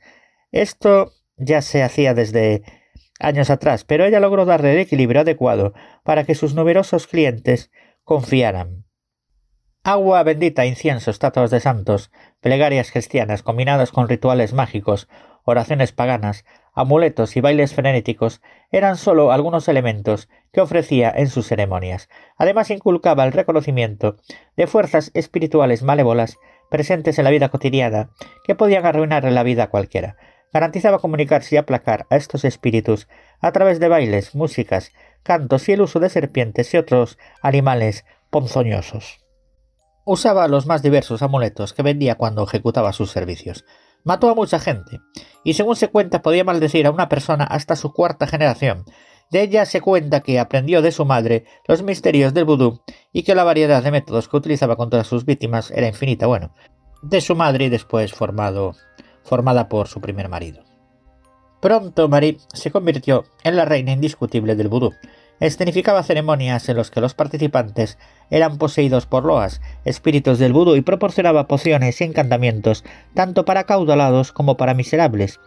[0.51, 2.64] Esto ya se hacía desde
[3.22, 7.72] años atrás, pero ella logró darle el equilibrio adecuado para que sus numerosos clientes
[8.03, 8.86] confiaran.
[9.84, 15.07] Agua bendita, incienso, estatuas de santos, plegarias cristianas combinadas con rituales mágicos,
[15.43, 18.41] oraciones paganas, amuletos y bailes frenéticos
[18.72, 22.09] eran sólo algunos elementos que ofrecía en sus ceremonias.
[22.38, 24.17] Además inculcaba el reconocimiento
[24.55, 26.38] de fuerzas espirituales malévolas
[26.69, 28.11] presentes en la vida cotidiana
[28.43, 30.15] que podían arruinar la vida cualquiera
[30.54, 33.08] garantizaba comunicarse y aplacar a estos espíritus
[33.39, 34.91] a través de bailes, músicas,
[35.24, 39.20] cantos y el uso de serpientes y otros animales ponzoñosos.
[40.06, 43.66] Usaba los más diversos amuletos que vendía cuando ejecutaba sus servicios.
[44.04, 44.99] Mató a mucha gente,
[45.43, 48.84] y según se cuenta podía maldecir a una persona hasta su cuarta generación.
[49.30, 52.82] De ella se cuenta que aprendió de su madre los misterios del vudú
[53.14, 56.26] y que la variedad de métodos que utilizaba contra sus víctimas era infinita.
[56.26, 56.54] Bueno,
[57.04, 58.74] de su madre y después formado
[59.24, 60.63] formada por su primer marido.
[61.61, 64.93] Pronto Marie se convirtió en la reina indiscutible del vudú.
[65.39, 67.97] Escenificaba ceremonias en las que los participantes
[68.30, 74.32] eran poseídos por loas, espíritus del vudú, y proporcionaba pociones y encantamientos tanto para caudalados
[74.32, 75.39] como para miserables.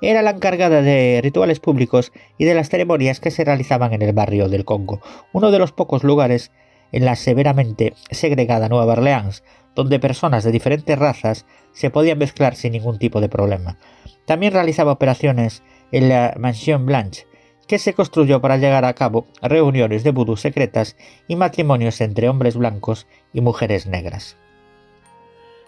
[0.00, 4.12] Era la encargada de rituales públicos y de las ceremonias que se realizaban en el
[4.12, 5.00] barrio del Congo,
[5.32, 6.50] uno de los pocos lugares
[6.90, 9.44] en la severamente segregada Nueva Orleans,
[9.74, 13.78] donde personas de diferentes razas se podían mezclar sin ningún tipo de problema.
[14.26, 17.26] También realizaba operaciones en la Mansión Blanche,
[17.66, 20.96] que se construyó para llegar a cabo reuniones de vudú secretas
[21.28, 24.36] y matrimonios entre hombres blancos y mujeres negras.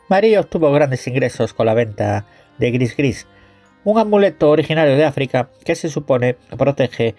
[0.09, 2.26] María obtuvo grandes ingresos con la venta
[2.59, 3.26] de Gris Gris,
[3.84, 7.14] un amuleto originario de África que se supone protege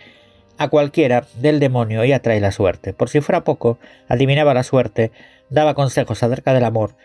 [0.57, 2.93] a cualquiera del demonio y atrae la suerte.
[2.93, 3.77] Por si fuera poco,
[4.07, 5.11] adivinaba la suerte,
[5.49, 6.95] daba consejos acerca del amor,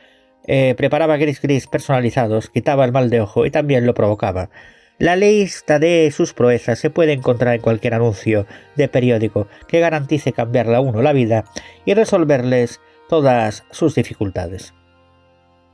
[0.46, 4.50] eh, preparaba gris gris personalizados, quitaba el mal de ojo y también lo provocaba.
[4.98, 10.32] La lista de sus proezas se puede encontrar en cualquier anuncio de periódico que garantice
[10.32, 11.44] cambiarle a uno la vida
[11.86, 14.74] y resolverles todas sus dificultades.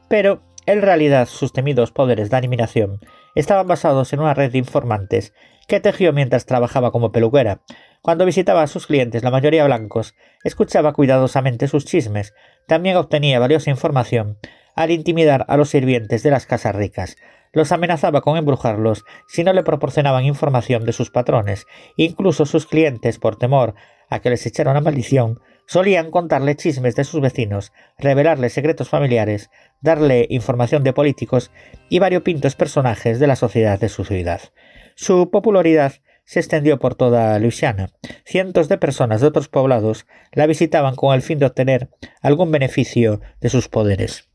[0.08, 3.00] Pero, en realidad, sus temidos poderes de eliminación
[3.34, 5.32] estaban basados en una red de informantes
[5.66, 7.62] que tejió mientras trabajaba como peluquera.
[8.02, 10.14] Cuando visitaba a sus clientes, la mayoría blancos,
[10.44, 12.34] escuchaba cuidadosamente sus chismes,
[12.66, 14.38] también obtenía valiosa información
[14.74, 17.16] al intimidar a los sirvientes de las casas ricas.
[17.52, 21.66] Los amenazaba con embrujarlos si no le proporcionaban información de sus patrones.
[21.96, 23.74] Incluso sus clientes, por temor
[24.10, 29.50] a que les echara una maldición, solían contarle chismes de sus vecinos, revelarle secretos familiares,
[29.80, 31.50] darle información de políticos
[31.88, 34.40] y variopintos personajes de la sociedad de su ciudad.
[34.94, 35.94] Su popularidad
[36.26, 37.90] se extendió por toda Luisiana.
[38.24, 41.88] Cientos de personas de otros poblados la visitaban con el fin de obtener
[42.20, 44.28] algún beneficio de sus poderes.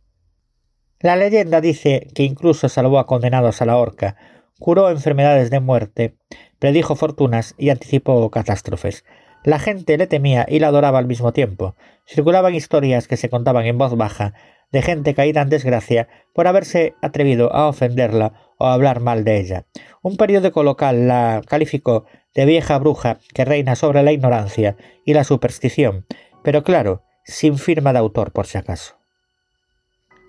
[1.00, 4.16] La leyenda dice que incluso salvó a condenados a la horca,
[4.60, 6.16] curó enfermedades de muerte,
[6.60, 9.04] predijo fortunas y anticipó catástrofes.
[9.44, 11.76] La gente le temía y la adoraba al mismo tiempo.
[12.06, 14.34] Circulaban historias que se contaban en voz baja
[14.72, 19.66] de gente caída en desgracia por haberse atrevido a ofenderla o hablar mal de ella.
[20.02, 25.24] Un periódico local la calificó de vieja bruja que reina sobre la ignorancia y la
[25.24, 26.06] superstición,
[26.44, 28.96] pero claro, sin firma de autor por si acaso.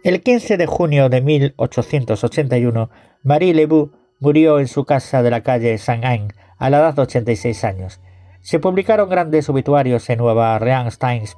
[0.02, 2.90] El 15 de junio de 1881,
[3.22, 6.28] Marie Lebu murió en su casa de la calle Saint-Anne
[6.58, 8.00] a la edad de 86 años.
[8.40, 11.36] Se publicaron grandes obituarios en Nueva Orleans Times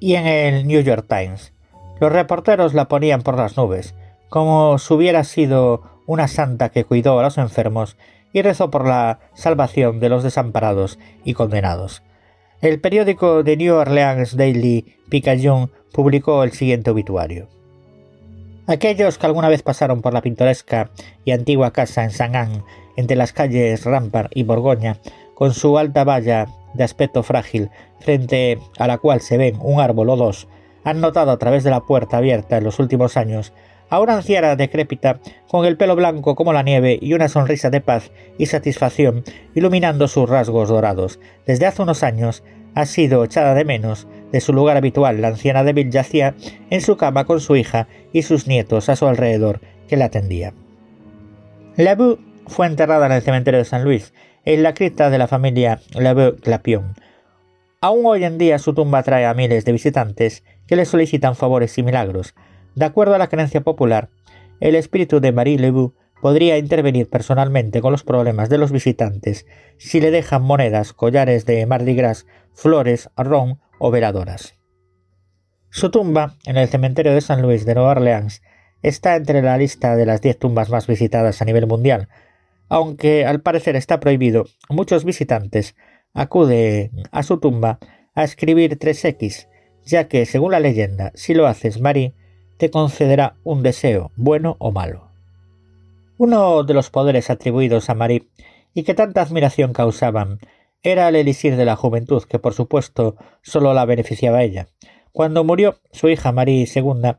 [0.00, 1.52] y en el New York Times.
[2.00, 3.96] Los reporteros la ponían por las nubes,
[4.28, 7.96] como si hubiera sido una santa que cuidó a los enfermos
[8.32, 12.02] y rezó por la salvación de los desamparados y condenados.
[12.60, 17.48] El periódico de New Orleans Daily Picayune publicó el siguiente obituario.
[18.66, 20.90] Aquellos que alguna vez pasaron por la pintoresca
[21.24, 22.62] y antigua casa en Anne,
[22.96, 24.98] entre las calles Rampart y Borgoña,
[25.34, 27.70] con su alta valla de aspecto frágil,
[28.00, 30.48] frente a la cual se ven un árbol o dos,
[30.84, 33.52] han notado a través de la puerta abierta en los últimos años
[33.90, 37.80] a una anciana decrépita con el pelo blanco como la nieve y una sonrisa de
[37.80, 39.24] paz y satisfacción
[39.54, 41.20] iluminando sus rasgos dorados.
[41.46, 42.42] Desde hace unos años
[42.74, 45.20] ha sido echada de menos de su lugar habitual.
[45.20, 46.34] La anciana débil yacía
[46.70, 50.54] en su cama con su hija y sus nietos a su alrededor que la atendían.
[51.76, 54.12] Lebu fue enterrada en el cementerio de San Luis,
[54.44, 56.94] en la cripta de la familia Lebu Clapion.
[57.80, 61.78] Aún hoy en día su tumba atrae a miles de visitantes que le solicitan favores
[61.78, 62.34] y milagros.
[62.78, 64.08] De acuerdo a la creencia popular,
[64.60, 69.46] el espíritu de Marie Lebu podría intervenir personalmente con los problemas de los visitantes
[69.78, 74.54] si le dejan monedas, collares de Mardi Gras, flores, ron o veladoras.
[75.70, 78.42] Su tumba, en el cementerio de San Luis de Nueva Orleans,
[78.82, 82.08] está entre la lista de las 10 tumbas más visitadas a nivel mundial.
[82.68, 85.74] Aunque al parecer está prohibido, muchos visitantes
[86.14, 87.80] acuden a su tumba
[88.14, 89.48] a escribir 3X,
[89.84, 92.14] ya que, según la leyenda, si lo haces, Marie
[92.58, 95.08] te concederá un deseo, bueno o malo.
[96.18, 98.28] Uno de los poderes atribuidos a Marie
[98.74, 100.40] y que tanta admiración causaban
[100.82, 104.68] era el elixir de la juventud, que por supuesto solo la beneficiaba a ella.
[105.12, 107.16] Cuando murió su hija Marie II,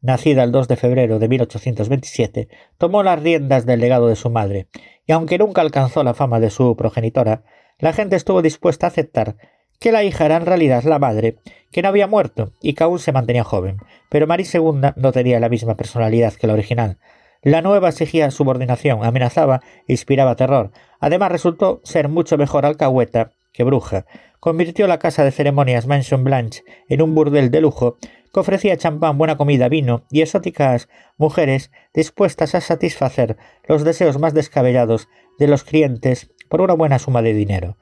[0.00, 4.68] nacida el 2 de febrero de 1827, tomó las riendas del legado de su madre,
[5.06, 7.44] y aunque nunca alcanzó la fama de su progenitora,
[7.78, 9.36] la gente estuvo dispuesta a aceptar
[9.82, 11.38] que la hija era en realidad la madre,
[11.72, 13.78] que no había muerto y que aún se mantenía joven,
[14.08, 16.98] pero Marie II no tenía la misma personalidad que la original.
[17.42, 20.70] La nueva exigía subordinación, amenazaba e inspiraba terror.
[21.00, 24.06] Además resultó ser mucho mejor alcahueta que bruja.
[24.38, 27.96] Convirtió la casa de ceremonias Mansion Blanche en un burdel de lujo
[28.32, 34.32] que ofrecía champán, buena comida, vino y exóticas mujeres dispuestas a satisfacer los deseos más
[34.32, 35.08] descabellados
[35.40, 37.76] de los clientes por una buena suma de dinero.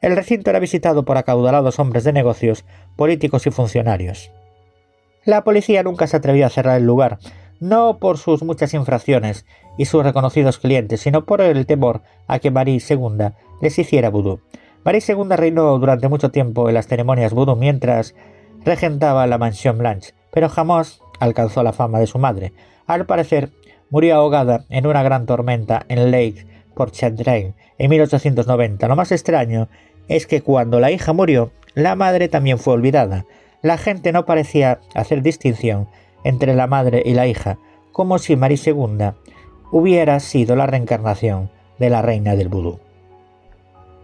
[0.00, 2.64] El recinto era visitado por acaudalados hombres de negocios,
[2.96, 4.30] políticos y funcionarios.
[5.24, 7.18] La policía nunca se atrevió a cerrar el lugar,
[7.60, 9.46] no por sus muchas infracciones
[9.78, 13.32] y sus reconocidos clientes, sino por el temor a que Marie II
[13.62, 14.40] les hiciera vudú.
[14.84, 18.14] Marie II reinó durante mucho tiempo en las ceremonias vudú mientras
[18.64, 22.52] regentaba la mansión Blanche, pero jamás alcanzó la fama de su madre.
[22.86, 23.50] Al parecer,
[23.90, 28.86] murió ahogada en una gran tormenta en Lake por Chandrain en 1890.
[28.86, 29.68] Lo más extraño
[30.08, 33.26] es que cuando la hija murió, la madre también fue olvidada.
[33.62, 35.88] La gente no parecía hacer distinción
[36.24, 37.58] entre la madre y la hija,
[37.92, 39.12] como si Marie II
[39.72, 42.78] hubiera sido la reencarnación de la reina del vudú.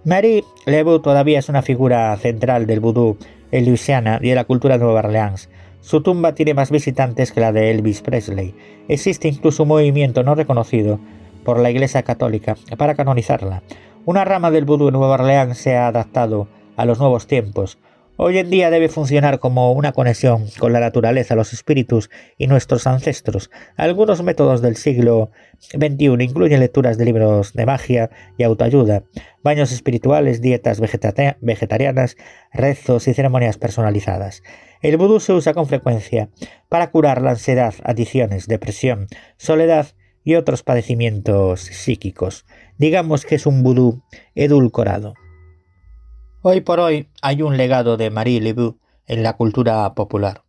[0.05, 3.17] Marie Lebu todavía es una figura central del vudú
[3.53, 5.49] en Luisiana y en la cultura de Nueva Orleans.
[5.81, 8.55] Su tumba tiene más visitantes que la de Elvis Presley.
[8.89, 10.99] Existe incluso un movimiento no reconocido
[11.45, 13.63] por la Iglesia Católica para canonizarla.
[14.05, 17.79] Una rama del vudú en Nueva Orleans se ha adaptado a los nuevos tiempos.
[18.17, 22.89] Hoy en día debe funcionar como una conexión con la naturaleza, los espíritus y nuestros
[22.89, 23.49] ancestros.
[23.77, 25.31] Algunos métodos del siglo
[25.71, 29.05] XXI incluyen lecturas de libros de magia y autoayuda,
[29.45, 32.17] baños espirituales, dietas vegetarianas,
[32.53, 34.43] rezos y ceremonias personalizadas.
[34.81, 36.29] El vudú se usa con frecuencia
[36.69, 39.07] para curar la ansiedad, adicciones, depresión,
[39.37, 39.87] soledad
[40.25, 42.45] y otros padecimientos psíquicos.
[42.83, 44.03] Digamos que es un vudú
[44.35, 45.15] edulcorado.
[46.43, 50.43] Hoy por hoy hay un legado de Marie Lebu en la cultura popular.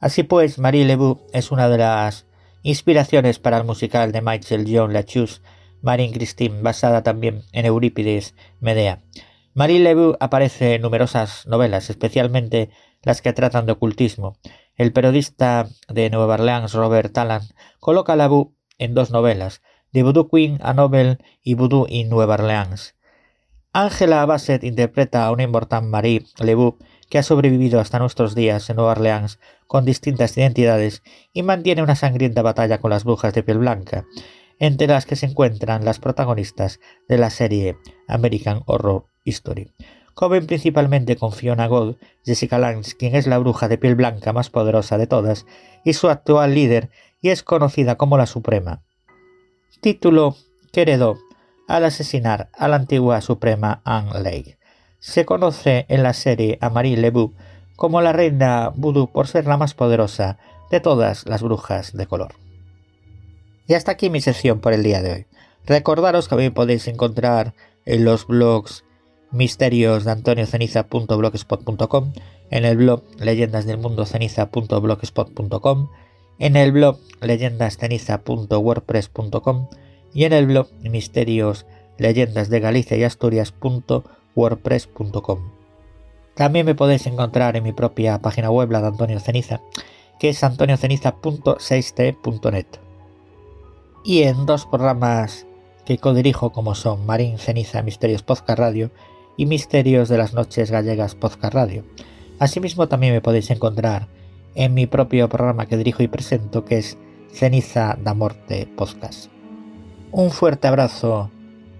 [0.00, 2.26] Así pues, Marie Lebu es una de las
[2.64, 5.42] inspiraciones para el musical de Michael John Lachus,
[5.80, 9.04] Marine Christine, basada también en Eurípides Medea.
[9.54, 12.70] Marie Lebu aparece en numerosas novelas, especialmente
[13.04, 14.38] las que tratan de ocultismo.
[14.74, 19.62] El periodista de Nueva Orleans, Robert Tallant, coloca a Lebu en dos novelas,
[19.92, 22.94] The Voodoo Queen a Novel y Voodoo in Nueva Orleans.
[23.74, 26.78] Angela Bassett interpreta a una inmortal Marie Lebu
[27.10, 31.02] que ha sobrevivido hasta nuestros días en Nueva Orleans con distintas identidades
[31.34, 34.06] y mantiene una sangrienta batalla con las brujas de piel blanca,
[34.58, 37.76] entre las que se encuentran las protagonistas de la serie
[38.08, 39.72] American Horror History.
[40.14, 44.48] Joven principalmente con Fiona Gold, Jessica Lange, quien es la bruja de piel blanca más
[44.48, 45.44] poderosa de todas,
[45.84, 46.88] y su actual líder,
[47.20, 48.82] y es conocida como la Suprema.
[49.80, 50.36] Título
[50.72, 51.18] que heredó
[51.68, 54.58] al asesinar a la antigua Suprema Anne Lake.
[54.98, 57.34] Se conoce en la serie a Marie Lebu
[57.76, 60.38] como la reina vudú por ser la más poderosa
[60.70, 62.34] de todas las brujas de color.
[63.66, 65.26] Y hasta aquí mi sección por el día de hoy.
[65.66, 67.54] Recordaros que también podéis encontrar
[67.84, 68.84] en los blogs
[69.32, 72.12] misterios de antonioceniza.blogspot.com,
[72.50, 75.88] en el blog leyendasdelmundoceniza.blogspot.com,
[76.42, 79.68] en el blog leyendasceniza.wordpress.com
[80.12, 81.66] y en el blog misterios
[81.98, 85.38] leyendas de Galicia y Asturias.wordpress.com.
[86.34, 89.60] También me podéis encontrar en mi propia página web, la de Antonio Ceniza,
[90.18, 92.66] que es antonioceniza.6t.net.
[94.04, 95.46] Y en dos programas
[95.86, 98.90] que codirijo como son Marín Ceniza Misterios Podcast Radio
[99.36, 101.84] y Misterios de las Noches Gallegas Podcast Radio.
[102.40, 104.08] Asimismo también me podéis encontrar
[104.54, 106.98] en mi propio programa que dirijo y presento que es
[107.32, 109.30] Ceniza da Morte Podcast.
[110.10, 111.30] Un fuerte abrazo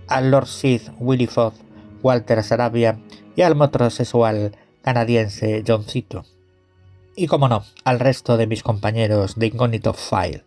[0.09, 1.55] al Lord Sith Willy Foth,
[2.03, 2.99] Walter Sarabia
[3.37, 6.25] y al metrosexual canadiense John Cito.
[7.15, 10.45] Y como no, al resto de mis compañeros de Incognito File.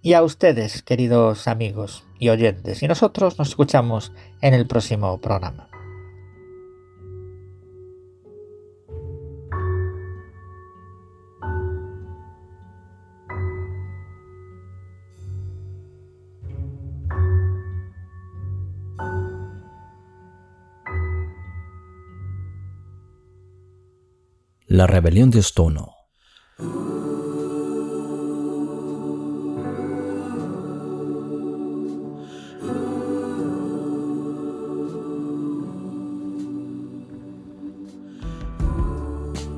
[0.00, 2.82] Y a ustedes, queridos amigos y oyentes.
[2.82, 5.68] Y nosotros nos escuchamos en el próximo programa.
[24.70, 25.94] La rebelión de Stono.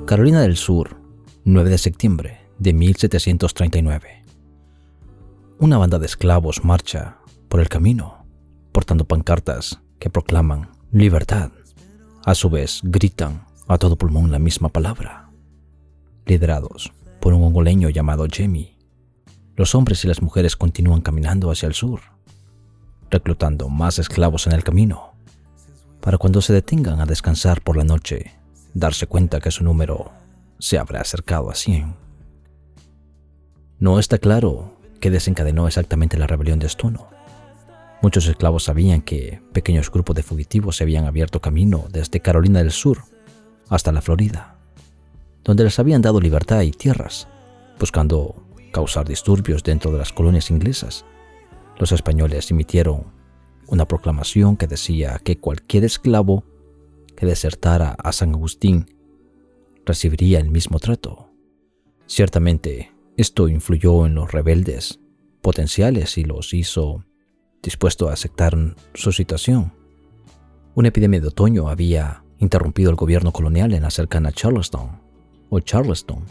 [0.07, 0.97] Carolina del Sur,
[1.45, 4.23] 9 de septiembre de 1739.
[5.59, 7.19] Una banda de esclavos marcha
[7.49, 8.27] por el camino,
[8.70, 11.51] portando pancartas que proclaman libertad.
[12.24, 15.31] A su vez, gritan a todo pulmón la misma palabra.
[16.27, 18.77] Liderados por un hongoleño llamado Jamie,
[19.55, 22.01] los hombres y las mujeres continúan caminando hacia el sur,
[23.11, 25.13] reclutando más esclavos en el camino,
[26.01, 28.33] para cuando se detengan a descansar por la noche,
[28.75, 30.11] darse cuenta que su número
[30.59, 31.95] se habrá acercado a 100.
[33.79, 37.07] No está claro qué desencadenó exactamente la rebelión de Stono.
[38.03, 42.73] Muchos esclavos sabían que pequeños grupos de fugitivos se habían abierto camino desde Carolina del
[42.73, 43.05] Sur
[43.71, 44.59] hasta la Florida,
[45.43, 47.29] donde les habían dado libertad y tierras,
[47.79, 48.35] buscando
[48.73, 51.07] causar disturbios dentro de las colonias inglesas.
[51.79, 53.07] Los españoles emitieron
[53.67, 56.45] una proclamación que decía que cualquier esclavo
[57.17, 58.95] que desertara a San Agustín
[59.87, 61.31] recibiría el mismo trato.
[62.07, 65.01] Ciertamente, esto influyó en los rebeldes
[65.43, 67.05] potenciales y los hizo
[67.63, 68.57] dispuestos a aceptar
[68.95, 69.73] su situación.
[70.75, 75.01] Una epidemia de otoño había interrumpido el gobierno colonial en la cercana Charleston
[75.51, 76.25] o Charleston,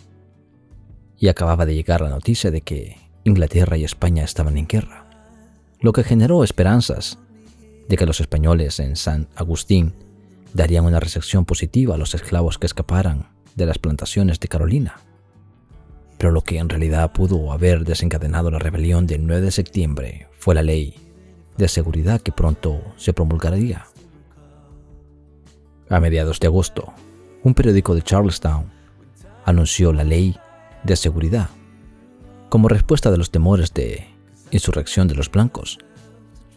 [1.18, 5.06] y acababa de llegar la noticia de que Inglaterra y España estaban en guerra,
[5.80, 7.20] lo que generó esperanzas
[7.88, 9.94] de que los españoles en San Agustín
[10.54, 14.96] darían una recepción positiva a los esclavos que escaparan de las plantaciones de Carolina.
[16.18, 20.56] Pero lo que en realidad pudo haber desencadenado la rebelión del 9 de septiembre fue
[20.56, 20.96] la ley
[21.58, 23.86] de seguridad que pronto se promulgaría.
[25.90, 26.94] A mediados de agosto,
[27.44, 28.66] un periódico de Charlestown
[29.44, 30.38] anunció la ley
[30.84, 31.50] de seguridad
[32.50, 34.08] como respuesta de los temores de
[34.52, 35.80] insurrección de los blancos.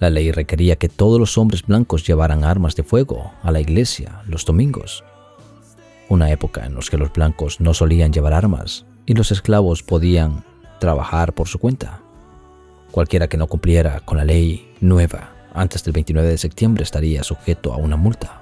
[0.01, 4.21] La ley requería que todos los hombres blancos llevaran armas de fuego a la iglesia
[4.27, 5.03] los domingos,
[6.11, 10.45] una época en la que los blancos no solían llevar armas y los esclavos podían
[10.79, 12.01] trabajar por su cuenta.
[12.91, 17.73] Cualquiera que no cumpliera con la ley nueva antes del 29 de septiembre estaría sujeto
[17.73, 18.42] a una multa.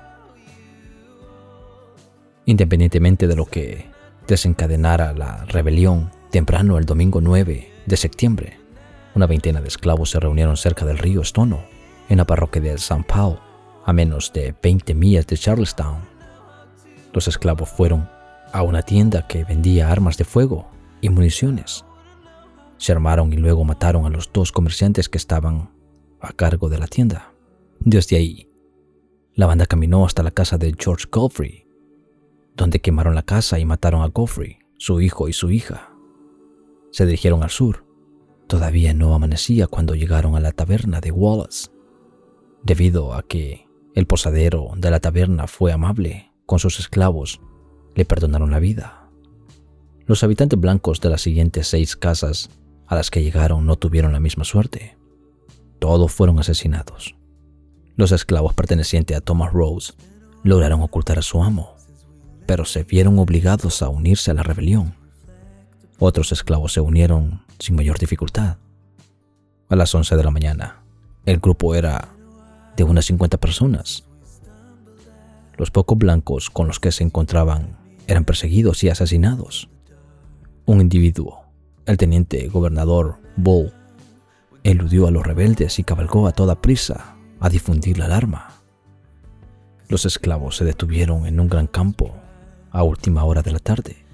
[2.51, 3.87] Independientemente de lo que
[4.27, 8.59] desencadenara la rebelión, temprano el domingo 9 de septiembre,
[9.15, 11.61] una veintena de esclavos se reunieron cerca del río Stono,
[12.09, 13.39] en la parroquia de San Paul,
[13.85, 16.01] a menos de 20 millas de Charlestown.
[17.13, 18.09] Los esclavos fueron
[18.53, 20.69] a una tienda que vendía armas de fuego
[21.01, 21.85] y municiones.
[22.79, 25.71] Se armaron y luego mataron a los dos comerciantes que estaban
[26.21, 27.33] a cargo de la tienda.
[27.79, 28.51] Desde ahí,
[29.37, 31.70] la banda caminó hasta la casa de George Godfrey,
[32.57, 35.93] donde quemaron la casa y mataron a Godfrey, su hijo y su hija.
[36.91, 37.85] Se dirigieron al sur.
[38.47, 41.71] Todavía no amanecía cuando llegaron a la taberna de Wallace.
[42.63, 47.41] Debido a que el posadero de la taberna fue amable con sus esclavos,
[47.95, 49.09] le perdonaron la vida.
[50.07, 52.51] Los habitantes blancos de las siguientes seis casas
[52.87, 54.99] a las que llegaron no tuvieron la misma suerte.
[55.79, 57.15] Todos fueron asesinados.
[57.97, 59.93] Los esclavos pertenecientes a Thomas Rose
[60.43, 61.77] lograron ocultar a su amo,
[62.51, 64.97] pero se vieron obligados a unirse a la rebelión.
[66.01, 68.57] Otros esclavos se unieron sin mayor dificultad.
[69.69, 70.83] A las 11 de la mañana,
[71.27, 72.09] el grupo era
[72.77, 74.03] de unas 50 personas.
[75.59, 77.79] Los pocos blancos con los que se encontraban
[78.09, 79.71] eran perseguidos y asesinados.
[80.67, 81.45] Un individuo,
[81.87, 83.73] el teniente gobernador Bull,
[84.65, 88.55] eludió a los rebeldes y cabalgó a toda prisa a difundir la alarma.
[89.87, 92.17] Los esclavos se detuvieron en un gran campo
[92.71, 94.05] a última hora de la tarde,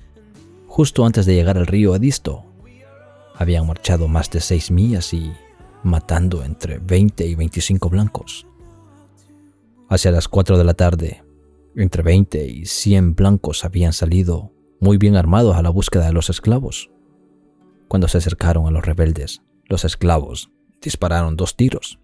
[0.67, 2.45] justo antes de llegar al río Edisto.
[3.35, 5.33] Habían marchado más de seis millas y
[5.83, 8.47] matando entre 20 y 25 blancos.
[9.89, 11.23] Hacia las 4 de la tarde,
[11.77, 16.31] entre 20 y 100 blancos habían salido muy bien armados a la búsqueda de los
[16.31, 16.91] esclavos.
[17.89, 20.51] Cuando se acercaron a los rebeldes, los esclavos
[20.81, 21.99] dispararon dos tiros.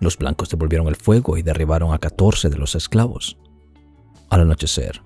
[0.00, 3.38] Los blancos devolvieron el fuego y derribaron a 14 de los esclavos.
[4.28, 5.02] Al anochecer,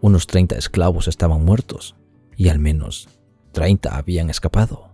[0.00, 1.96] unos 30 esclavos estaban muertos
[2.36, 3.08] y al menos
[3.52, 4.88] 30 habían escapado.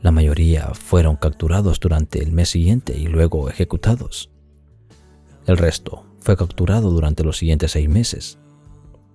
[0.00, 4.30] La mayoría fueron capturados durante el mes siguiente y luego ejecutados.
[5.46, 8.38] El resto fue capturado durante los siguientes seis meses.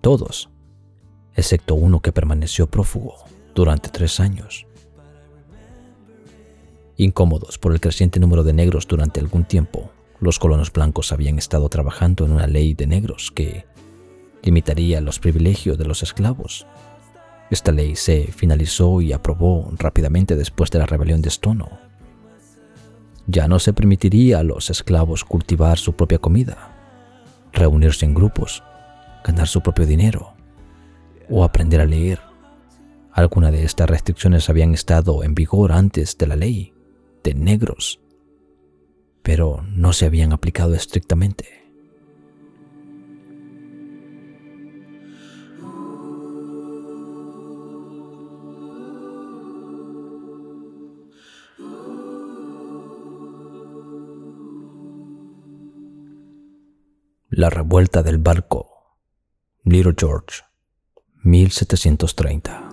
[0.02, 0.50] Todos,
[1.36, 3.16] excepto uno que permaneció prófugo
[3.56, 4.68] durante tres años.
[6.96, 11.70] Incómodos por el creciente número de negros durante algún tiempo, los colonos blancos habían estado
[11.70, 13.66] trabajando en una ley de negros que
[14.48, 16.66] limitaría los privilegios de los esclavos.
[17.50, 21.80] Esta ley se finalizó y aprobó rápidamente después de la rebelión de Stono.
[23.28, 26.74] Ya no se permitiría a los esclavos cultivar su propia comida,
[27.52, 28.64] reunirse en grupos,
[29.24, 30.34] ganar su propio dinero
[31.30, 32.22] o aprender a leer.
[33.12, 36.74] Algunas de estas restricciones habían estado en vigor antes de la ley
[37.22, 38.00] de negros,
[39.24, 41.57] pero no se habían aplicado estrictamente.
[57.38, 58.68] La revuelta del barco.
[59.64, 60.42] Little George,
[61.22, 62.70] 1730.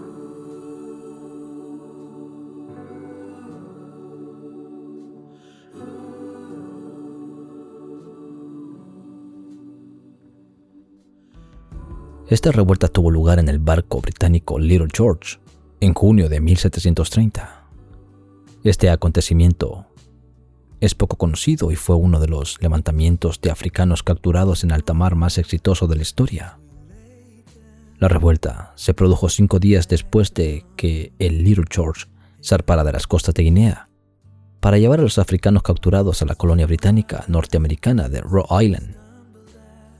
[12.31, 15.41] Esta revuelta tuvo lugar en el barco británico Little George
[15.81, 17.69] en junio de 1730.
[18.62, 19.89] Este acontecimiento
[20.85, 25.15] es poco conocido y fue uno de los levantamientos de africanos capturados en alta mar
[25.15, 26.59] más exitoso de la historia.
[27.98, 32.06] La revuelta se produjo cinco días después de que el Little George
[32.43, 33.89] zarpara de las costas de Guinea
[34.61, 38.97] para llevar a los africanos capturados a la colonia británica norteamericana de Rhode Island.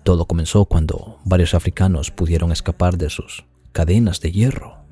[0.03, 4.85] Todo comenzó cuando varios africanos pudieron escapar de sus cadenas de hierro,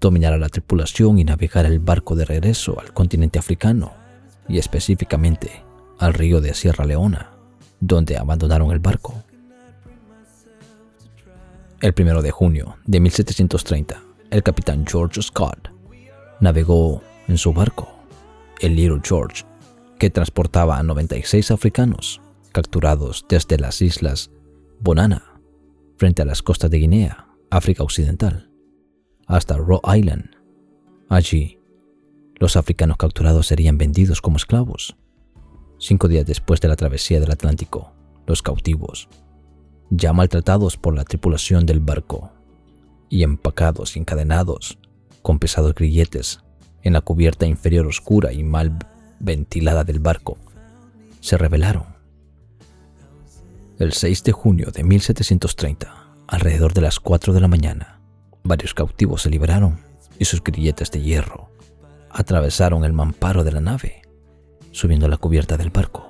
[0.00, 4.07] dominar a la tripulación y navegar el barco de regreso al continente africano
[4.48, 5.62] y específicamente
[5.98, 7.32] al río de Sierra Leona,
[7.80, 9.22] donde abandonaron el barco.
[11.80, 15.70] El 1 de junio de 1730, el capitán George Scott
[16.40, 17.88] navegó en su barco,
[18.60, 19.44] el Little George,
[19.98, 22.20] que transportaba a 96 africanos
[22.52, 24.30] capturados desde las islas
[24.80, 25.40] Bonana,
[25.96, 28.50] frente a las costas de Guinea, África Occidental,
[29.26, 30.30] hasta Rhode Island.
[31.08, 31.57] Allí,
[32.38, 34.96] los africanos capturados serían vendidos como esclavos.
[35.78, 37.92] Cinco días después de la travesía del Atlántico,
[38.26, 39.08] los cautivos,
[39.90, 42.30] ya maltratados por la tripulación del barco,
[43.10, 44.78] y empacados y encadenados
[45.22, 46.40] con pesados grilletes
[46.82, 48.78] en la cubierta inferior oscura y mal
[49.18, 50.36] ventilada del barco,
[51.20, 51.84] se rebelaron.
[53.78, 58.00] El 6 de junio de 1730, alrededor de las 4 de la mañana,
[58.44, 59.80] varios cautivos se liberaron
[60.18, 61.48] y sus grilletes de hierro
[62.10, 64.02] atravesaron el mamparo de la nave,
[64.72, 66.08] subiendo a la cubierta del barco.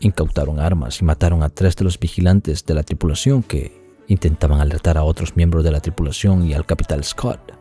[0.00, 4.96] Incautaron armas y mataron a tres de los vigilantes de la tripulación que intentaban alertar
[4.96, 7.52] a otros miembros de la tripulación y al capitán Scott.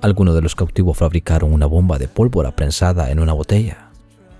[0.00, 3.90] Algunos de los cautivos fabricaron una bomba de pólvora prensada en una botella,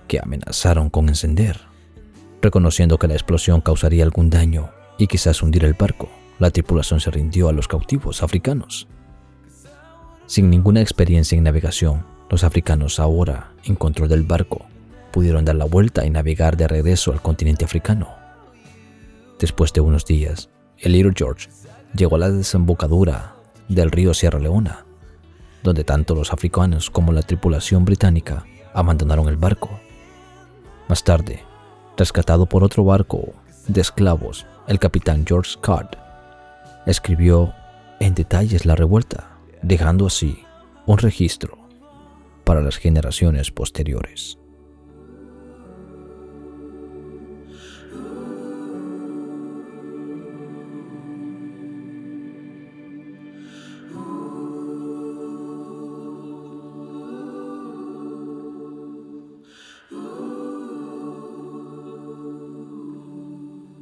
[0.08, 1.60] que amenazaron con encender.
[2.40, 6.08] Reconociendo que la explosión causaría algún daño y quizás hundir el barco,
[6.40, 8.88] la tripulación se rindió a los cautivos africanos.
[10.26, 14.64] Sin ninguna experiencia en navegación, los africanos ahora, en control del barco,
[15.12, 18.08] pudieron dar la vuelta y navegar de regreso al continente africano.
[19.38, 21.48] Después de unos días, el Little George
[21.94, 23.34] llegó a la desembocadura
[23.68, 24.86] del río Sierra Leona
[25.62, 28.44] donde tanto los africanos como la tripulación británica
[28.74, 29.70] abandonaron el barco.
[30.88, 31.44] Más tarde,
[31.96, 33.32] rescatado por otro barco
[33.68, 35.96] de esclavos, el capitán George Scott
[36.86, 37.54] escribió
[38.00, 39.30] en detalles la revuelta,
[39.62, 40.42] dejando así
[40.86, 41.58] un registro
[42.44, 44.38] para las generaciones posteriores.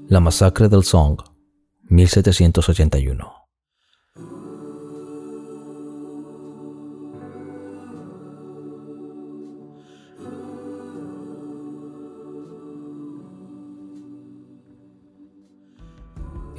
[0.08, 1.20] La masacre del Song,
[1.84, 3.39] 1781.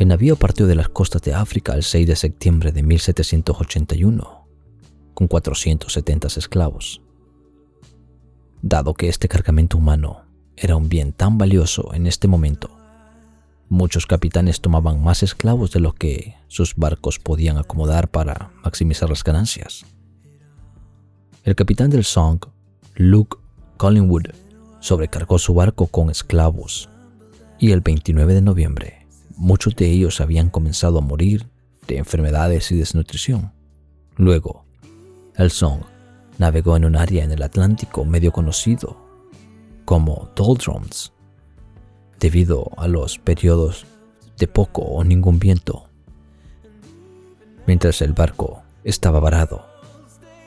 [0.02, 4.48] El navío partió de las costas de África el 6 de septiembre de 1781,
[5.14, 7.04] con 470 esclavos.
[8.64, 10.24] Dado que este cargamento humano
[10.58, 12.72] era un bien tan valioso en este momento,
[13.70, 19.24] Muchos capitanes tomaban más esclavos de lo que sus barcos podían acomodar para maximizar las
[19.24, 19.86] ganancias.
[21.44, 22.44] El capitán del Song,
[22.96, 23.38] Luke
[23.78, 24.30] Collingwood,
[24.80, 26.90] sobrecargó su barco con esclavos
[27.60, 29.01] y el 29 de noviembre
[29.42, 31.50] muchos de ellos habían comenzado a morir
[31.88, 33.52] de enfermedades y desnutrición.
[34.16, 34.66] Luego,
[35.36, 35.82] el Song
[36.38, 38.98] navegó en un área en el Atlántico medio conocido
[39.84, 41.12] como Doldrums
[42.20, 43.88] debido a los periodos
[44.38, 45.90] de poco o ningún viento.
[47.66, 49.66] Mientras el barco estaba varado,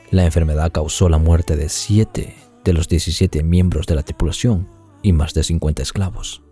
[0.09, 4.69] la enfermedad causó la muerte de siete de los 17 miembros de la tripulación
[5.01, 6.45] y más de 50 esclavos.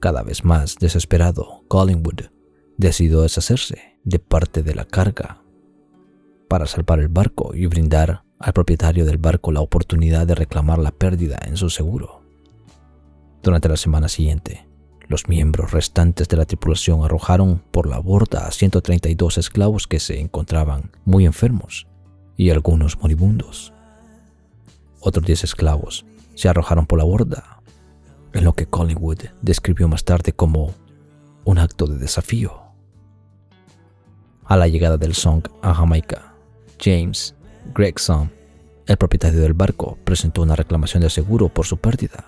[0.00, 2.26] Cada vez más desesperado, Collingwood
[2.76, 5.42] decidió deshacerse de parte de la carga
[6.48, 10.90] para salvar el barco y brindar al propietario del barco la oportunidad de reclamar la
[10.90, 12.22] pérdida en su seguro.
[13.42, 14.66] Durante la semana siguiente,
[15.08, 20.20] los miembros restantes de la tripulación arrojaron por la borda a 132 esclavos que se
[20.20, 21.86] encontraban muy enfermos
[22.36, 23.72] y algunos moribundos.
[25.00, 26.04] Otros 10 esclavos
[26.34, 27.55] se arrojaron por la borda,
[28.36, 30.74] en lo que Collingwood describió más tarde como
[31.44, 32.60] un acto de desafío.
[34.44, 36.34] A la llegada del Song a Jamaica,
[36.78, 37.34] James
[37.74, 38.30] Gregson,
[38.86, 42.24] el propietario del barco, presentó una reclamación de seguro por su pérdida.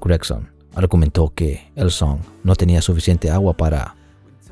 [0.00, 3.94] Gregson argumentó que el Song no tenía suficiente agua para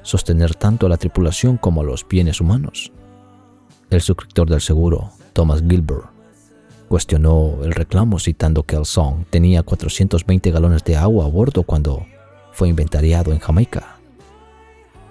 [0.03, 2.93] sostener tanto a la tripulación como a los bienes humanos.
[3.91, 6.18] El suscriptor del seguro, Thomas Gilbert,
[6.89, 12.07] cuestionó el reclamo citando que el Song tenía 420 galones de agua a bordo cuando
[12.53, 13.99] fue inventariado en Jamaica.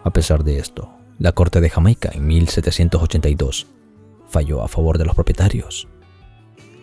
[0.03, 0.89] A pesar de esto,
[1.19, 3.67] la Corte de Jamaica en 1782
[4.27, 5.87] falló a favor de los propietarios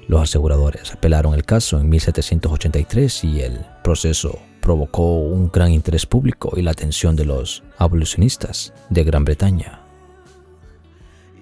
[0.06, 6.52] los aseguradores apelaron el caso en 1783 y el proceso provocó un gran interés público
[6.56, 9.80] y la atención de los abolicionistas de Gran Bretaña.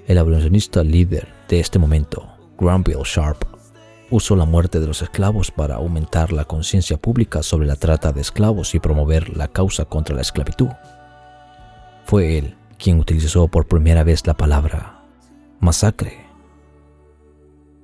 [0.06, 2.31] El abolicionista líder de este momento,
[2.62, 3.44] Granville Sharp,
[4.10, 8.20] usó la muerte de los esclavos para aumentar la conciencia pública sobre la trata de
[8.20, 10.68] esclavos y promover la causa contra la esclavitud.
[12.04, 15.02] Fue él quien utilizó por primera vez la palabra
[15.60, 16.22] masacre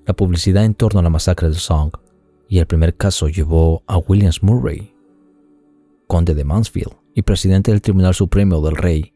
[0.09, 1.93] la publicidad en torno a la masacre del Song
[2.49, 4.95] y el primer caso llevó a Williams Murray,
[6.07, 9.13] conde de Mansfield y presidente del Tribunal Supremo del Rey,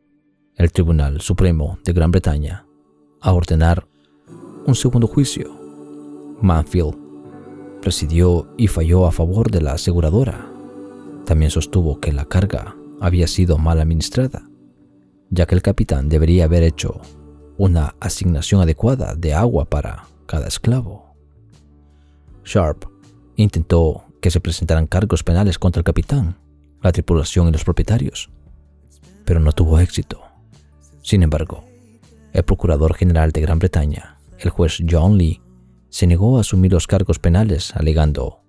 [0.55, 2.67] el Tribunal Supremo de Gran Bretaña,
[3.23, 3.89] a ordenar
[4.67, 5.51] un segundo juicio.
[6.41, 6.97] Manfield
[7.81, 10.49] presidió y falló a favor de la aseguradora.
[11.25, 14.49] También sostuvo que la carga había sido mal administrada,
[15.31, 17.01] ya que el capitán debería haber hecho
[17.59, 21.15] una asignación adecuada de agua para cada esclavo.
[22.45, 22.85] Sharp
[23.37, 26.37] intentó que se presentaran cargos penales contra el capitán,
[26.81, 28.31] la tripulación y los propietarios,
[29.25, 30.21] pero no tuvo éxito.
[31.03, 31.65] Sin embargo,
[32.33, 34.12] el Procurador General de Gran Bretaña,
[34.45, 35.41] el juez John Lee,
[35.89, 38.43] se negó a asumir los cargos penales alegando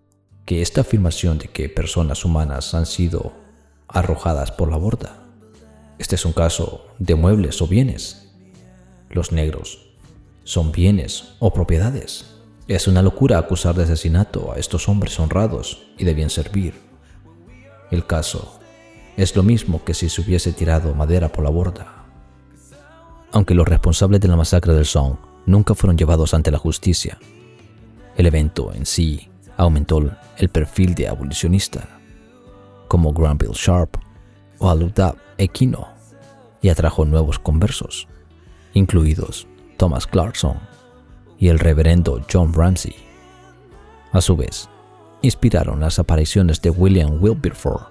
[0.46, 3.34] que esta afirmación de que personas humanas han sido
[3.88, 5.24] arrojadas por la borda.
[6.00, 8.34] Este es un caso de muebles o bienes.
[9.10, 9.94] Los negros
[10.44, 12.26] son bienes o propiedades.
[12.68, 16.74] Es una locura acusar de asesinato a estos hombres honrados y de bien servir.
[17.92, 18.60] El caso
[19.16, 22.06] es lo mismo que si se hubiese tirado madera por la borda.
[23.32, 27.18] Aunque los responsables de la masacre del Song nunca fueron llevados ante la justicia,
[28.16, 30.02] el evento en sí aumentó
[30.38, 31.88] el perfil de abolicionista,
[32.88, 33.98] como Granville Sharp
[34.60, 35.88] o Aludab Equino,
[36.62, 38.08] y atrajo nuevos conversos,
[38.74, 39.48] incluidos
[39.78, 40.58] Thomas Clarkson
[41.38, 42.96] y el reverendo John Ramsey.
[44.12, 44.70] A su vez,
[45.22, 47.86] inspiraron las apariciones de William Wilberforce,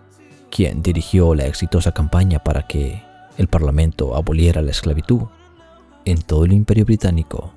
[0.51, 3.03] quien dirigió la exitosa campaña para que
[3.37, 5.23] el Parlamento aboliera la esclavitud
[6.05, 7.53] en todo el Imperio Británico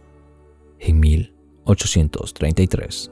[0.79, 3.11] en 1833.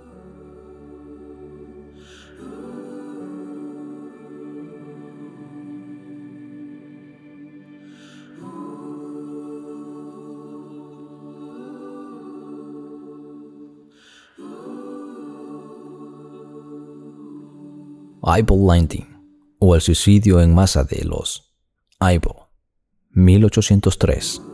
[18.26, 19.06] Eyeball Landing
[19.60, 21.54] o el suicidio en masa de los
[22.00, 22.48] Eyeball,
[23.12, 24.53] 1803.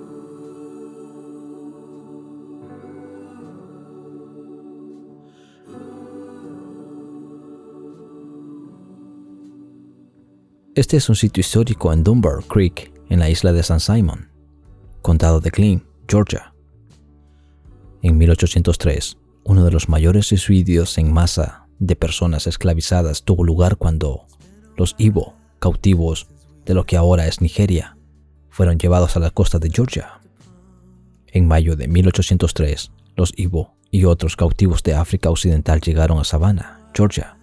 [10.75, 14.29] Este es un sitio histórico en Dunbar Creek, en la isla de San Simon,
[15.01, 16.53] condado de Clean, Georgia.
[18.03, 24.27] En 1803, uno de los mayores suicidios en masa de personas esclavizadas tuvo lugar cuando
[24.77, 26.27] los Ibo, cautivos
[26.65, 27.97] de lo que ahora es Nigeria,
[28.51, 30.21] fueron llevados a la costa de Georgia.
[31.25, 36.91] En mayo de 1803, los Ibo y otros cautivos de África Occidental llegaron a Savannah,
[36.93, 37.37] Georgia,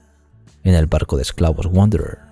[0.62, 2.25] en el barco de esclavos Wanderer.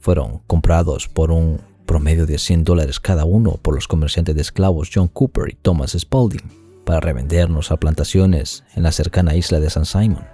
[0.00, 4.90] Fueron comprados por un promedio de 100 dólares cada uno por los comerciantes de esclavos
[4.94, 9.86] John Cooper y Thomas Spalding para revendernos a plantaciones en la cercana isla de San
[9.86, 10.26] Simon.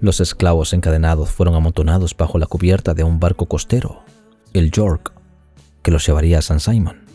[0.00, 4.02] Los esclavos encadenados fueron amontonados bajo la cubierta de un barco costero,
[4.52, 5.12] el York,
[5.82, 7.06] que los llevaría a San Simon.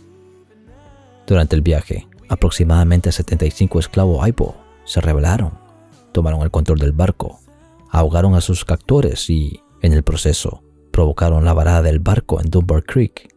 [1.27, 4.55] Durante el viaje, aproximadamente 75 esclavos Aipo
[4.85, 5.53] se rebelaron,
[6.11, 7.39] tomaron el control del barco,
[7.89, 12.83] ahogaron a sus captores y, en el proceso, provocaron la varada del barco en Dunbar
[12.83, 13.33] Creek.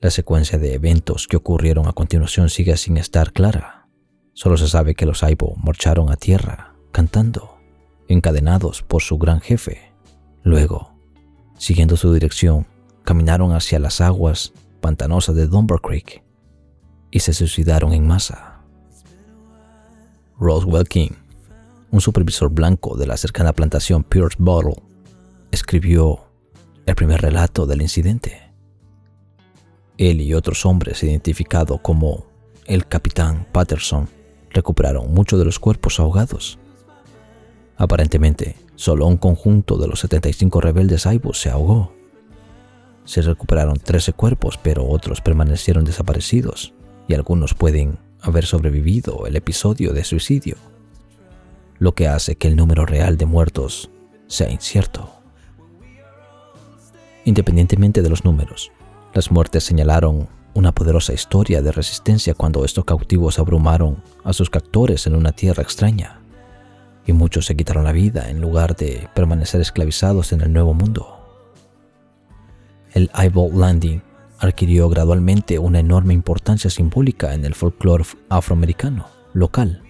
[0.00, 3.88] La secuencia de eventos que ocurrieron a continuación sigue sin estar clara.
[4.34, 7.56] Solo se sabe que los Aipo marcharon a tierra cantando,
[8.08, 9.92] encadenados por su gran jefe.
[10.42, 10.94] Luego,
[11.56, 12.66] siguiendo su dirección,
[13.02, 16.22] caminaron hacia las aguas pantanosas de Dunbar Creek
[17.10, 18.60] y se suicidaron en masa.
[20.38, 21.12] Roswell King,
[21.90, 24.82] un supervisor blanco de la cercana plantación Pierce Bottle,
[25.54, 26.26] escribió
[26.86, 28.42] el primer relato del incidente.
[29.96, 32.26] Él y otros hombres identificados como
[32.66, 34.08] el capitán Patterson
[34.50, 36.58] recuperaron muchos de los cuerpos ahogados
[37.76, 41.92] Aparentemente, solo un conjunto de los 75 rebeldes Aibos se ahogó.
[43.04, 46.72] Se recuperaron 13 cuerpos, pero otros permanecieron desaparecidos,
[47.08, 50.56] y algunos pueden haber sobrevivido el episodio de suicidio,
[51.78, 53.90] lo que hace que el número real de muertos
[54.28, 55.10] sea incierto.
[57.24, 58.70] Independientemente de los números,
[59.14, 65.06] las muertes señalaron una poderosa historia de resistencia cuando estos cautivos abrumaron a sus captores
[65.06, 66.20] en una tierra extraña
[67.06, 71.18] y muchos se quitaron la vida en lugar de permanecer esclavizados en el Nuevo Mundo.
[72.92, 74.02] El Eyeball Landing
[74.38, 79.82] adquirió gradualmente una enorme importancia simbólica en el folclore afroamericano local.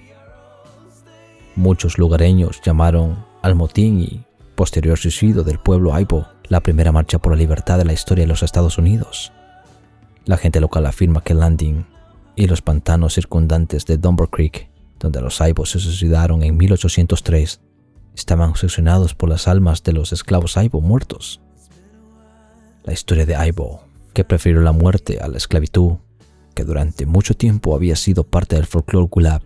[1.56, 4.24] Muchos lugareños llamaron al motín y
[4.54, 8.28] posterior suicidio del pueblo Aibo la primera marcha por la libertad de la historia de
[8.28, 9.32] los Estados Unidos.
[10.24, 11.86] La gente local afirma que Landing
[12.36, 14.68] y los pantanos circundantes de Dunbar Creek
[15.04, 17.60] donde los Aibos se suicidaron en 1803,
[18.16, 21.42] estaban obsesionados por las almas de los esclavos Aibo muertos.
[22.84, 23.82] La historia de Aibo,
[24.14, 25.96] que prefirió la muerte a la esclavitud,
[26.54, 29.42] que durante mucho tiempo había sido parte del folclore gulab,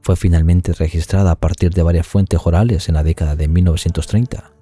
[0.00, 4.52] fue finalmente registrada a partir de varias fuentes orales en la década de 1930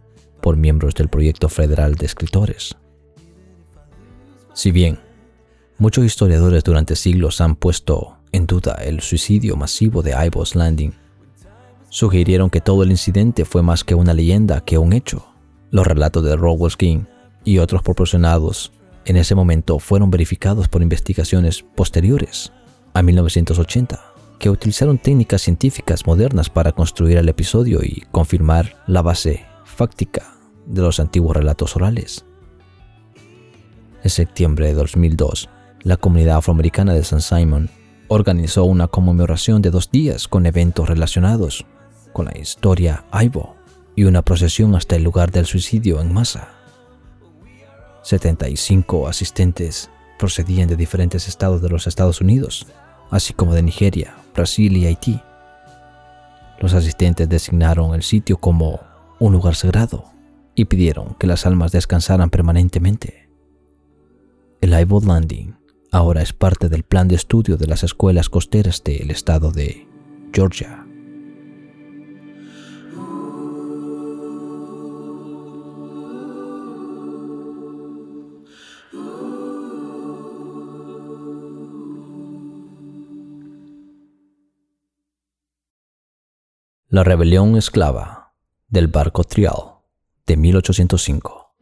[0.41, 2.77] por miembros del Proyecto Federal de Escritores.
[4.53, 4.99] Si bien
[5.79, 10.93] muchos historiadores durante siglos han puesto en duda el suicidio masivo de Ivo's Landing,
[11.89, 15.27] sugirieron que todo el incidente fue más que una leyenda que un hecho.
[15.71, 17.05] Los relatos de Rowell King
[17.45, 18.73] y otros proporcionados
[19.05, 22.53] en ese momento fueron verificados por investigaciones posteriores
[22.95, 24.01] a 1980,
[24.39, 29.45] que utilizaron técnicas científicas modernas para construir el episodio y confirmar la base
[29.81, 30.35] fáctica
[30.67, 32.27] de los antiguos relatos orales.
[34.03, 35.49] En septiembre de 2002,
[35.85, 37.71] la comunidad afroamericana de San Simon
[38.09, 41.65] organizó una conmemoración de dos días con eventos relacionados
[42.13, 43.57] con la historia Aibo
[43.97, 46.51] y una procesión hasta el lugar del suicidio en masa.
[48.03, 49.89] 75 asistentes
[50.19, 52.67] procedían de diferentes estados de los Estados Unidos,
[53.11, 55.23] así como de Nigeria, Brasil y Haití.
[56.59, 58.90] Los asistentes designaron el sitio como
[59.21, 60.07] un lugar sagrado
[60.55, 63.29] y pidieron que las almas descansaran permanentemente.
[64.63, 65.55] El Aibo Landing
[65.93, 69.87] ahora es parte del plan de estudio de las escuelas costeras del estado de
[70.33, 70.87] Georgia.
[86.89, 88.20] La rebelión esclava
[88.71, 89.81] del barco Trial
[90.27, 91.57] de 1805.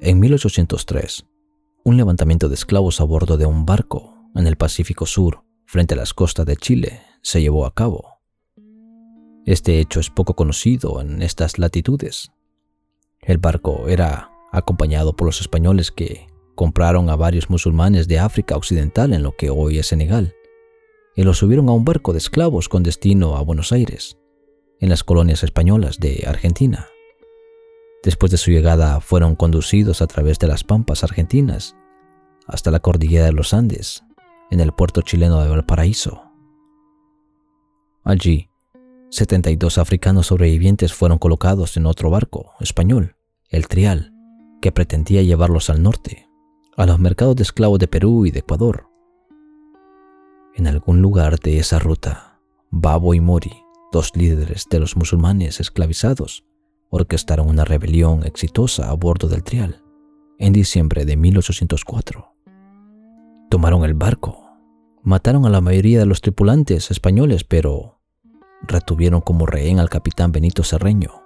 [0.00, 1.26] En 1803,
[1.82, 5.96] un levantamiento de esclavos a bordo de un barco en el Pacífico Sur, frente a
[5.96, 8.17] las costas de Chile, se llevó a cabo.
[9.48, 12.32] Este hecho es poco conocido en estas latitudes.
[13.22, 19.14] El barco era acompañado por los españoles que compraron a varios musulmanes de África Occidental
[19.14, 20.34] en lo que hoy es Senegal
[21.16, 24.18] y los subieron a un barco de esclavos con destino a Buenos Aires,
[24.80, 26.86] en las colonias españolas de Argentina.
[28.02, 31.74] Después de su llegada fueron conducidos a través de las pampas argentinas
[32.46, 34.04] hasta la cordillera de los Andes,
[34.50, 36.22] en el puerto chileno de Valparaíso.
[38.04, 38.47] Allí
[39.10, 43.16] 72 africanos sobrevivientes fueron colocados en otro barco español,
[43.48, 44.12] el Trial,
[44.60, 46.28] que pretendía llevarlos al norte,
[46.76, 48.88] a los mercados de esclavos de Perú y de Ecuador.
[50.54, 52.40] En algún lugar de esa ruta,
[52.70, 56.44] Babo y Mori, dos líderes de los musulmanes esclavizados,
[56.90, 59.82] orquestaron una rebelión exitosa a bordo del Trial
[60.38, 62.34] en diciembre de 1804.
[63.50, 64.50] Tomaron el barco,
[65.02, 67.97] mataron a la mayoría de los tripulantes españoles, pero
[68.62, 71.22] retuvieron como rehén al capitán Benito Cerreño.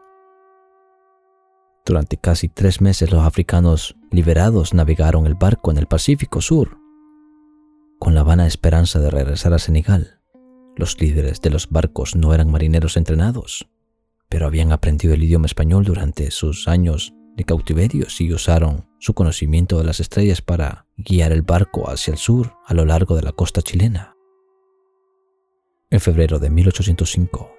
[1.84, 6.78] Durante casi tres meses los africanos liberados navegaron el barco en el Pacífico Sur,
[7.98, 10.20] con la vana esperanza de regresar a Senegal.
[10.76, 13.68] Los líderes de los barcos no eran marineros entrenados,
[14.28, 19.78] pero habían aprendido el idioma español durante sus años de cautiverio y usaron su conocimiento
[19.78, 23.32] de las estrellas para guiar el barco hacia el sur a lo largo de la
[23.32, 24.11] costa chilena.
[25.92, 27.52] En febrero de 1805,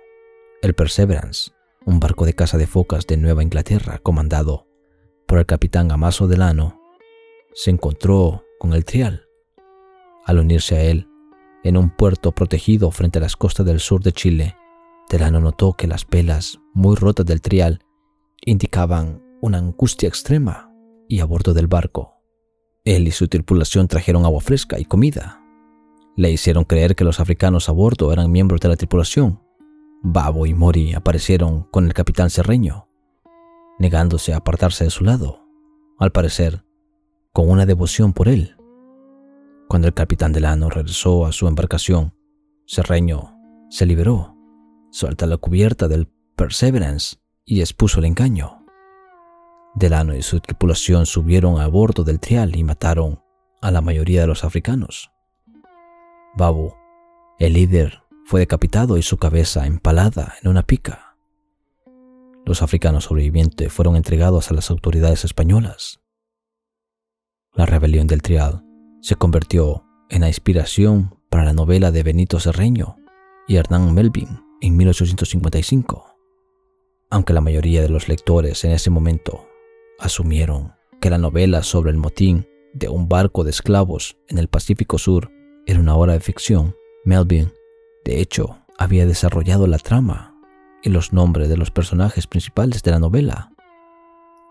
[0.63, 1.51] el Perseverance,
[1.85, 4.67] un barco de caza de focas de Nueva Inglaterra comandado
[5.27, 6.81] por el capitán Amaso Delano,
[7.53, 9.27] se encontró con el Trial.
[10.25, 11.07] Al unirse a él,
[11.63, 14.57] en un puerto protegido frente a las costas del sur de Chile,
[15.11, 17.83] Delano notó que las velas muy rotas del Trial
[18.43, 20.73] indicaban una angustia extrema
[21.07, 22.15] y a bordo del barco,
[22.83, 25.42] él y su tripulación trajeron agua fresca y comida
[26.15, 29.41] le hicieron creer que los africanos a bordo eran miembros de la tripulación.
[30.03, 32.87] Babo y Mori aparecieron con el capitán Serreño,
[33.79, 35.45] negándose a apartarse de su lado,
[35.97, 36.65] al parecer,
[37.31, 38.55] con una devoción por él.
[39.67, 42.13] Cuando el capitán Delano regresó a su embarcación,
[42.65, 43.35] Serreño
[43.69, 44.35] se liberó,
[44.91, 48.65] suelta la cubierta del Perseverance y expuso el engaño.
[49.75, 53.23] Delano y su tripulación subieron a bordo del trial y mataron
[53.61, 55.12] a la mayoría de los africanos.
[56.35, 56.73] Babu,
[57.37, 61.15] el líder, fue decapitado y su cabeza empalada en una pica.
[62.43, 66.01] Los africanos sobrevivientes fueron entregados a las autoridades españolas.
[67.53, 68.63] La rebelión del Trial
[69.01, 72.97] se convirtió en la inspiración para la novela de Benito Cerreño
[73.47, 76.15] y Hernán Melvin en 1855,
[77.11, 79.47] aunque la mayoría de los lectores en ese momento
[79.99, 84.97] asumieron que la novela sobre el motín de un barco de esclavos en el Pacífico
[84.97, 85.29] Sur
[85.65, 86.75] era una obra de ficción,
[87.05, 87.51] Melvin,
[88.05, 90.35] de hecho, había desarrollado la trama
[90.81, 93.51] y los nombres de los personajes principales de la novela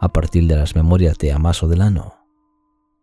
[0.00, 2.14] a partir de las memorias de Amaso Delano,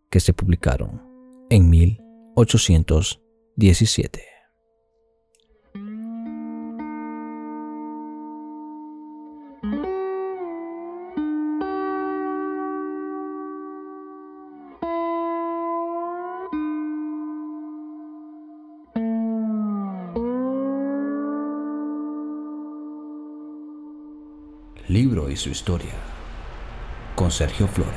[0.09, 1.03] que se publicaron
[1.49, 4.28] en 1817.
[25.39, 25.93] Su historia
[27.15, 27.93] con Sergio Flores.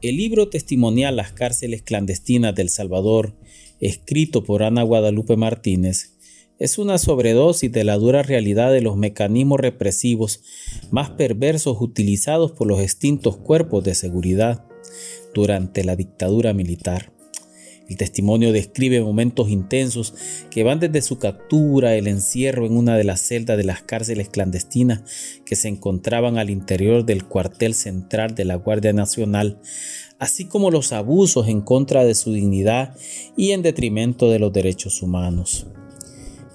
[0.00, 3.36] El libro testimonial Las cárceles clandestinas del Salvador,
[3.78, 6.16] escrito por Ana Guadalupe Martínez,
[6.58, 10.42] es una sobredosis de la dura realidad de los mecanismos represivos
[10.90, 14.64] más perversos utilizados por los extintos cuerpos de seguridad
[15.34, 17.17] durante la dictadura militar.
[17.88, 20.12] El testimonio describe momentos intensos
[20.50, 24.28] que van desde su captura, el encierro en una de las celdas de las cárceles
[24.28, 25.00] clandestinas
[25.46, 29.58] que se encontraban al interior del cuartel central de la Guardia Nacional,
[30.18, 32.94] así como los abusos en contra de su dignidad
[33.38, 35.66] y en detrimento de los derechos humanos.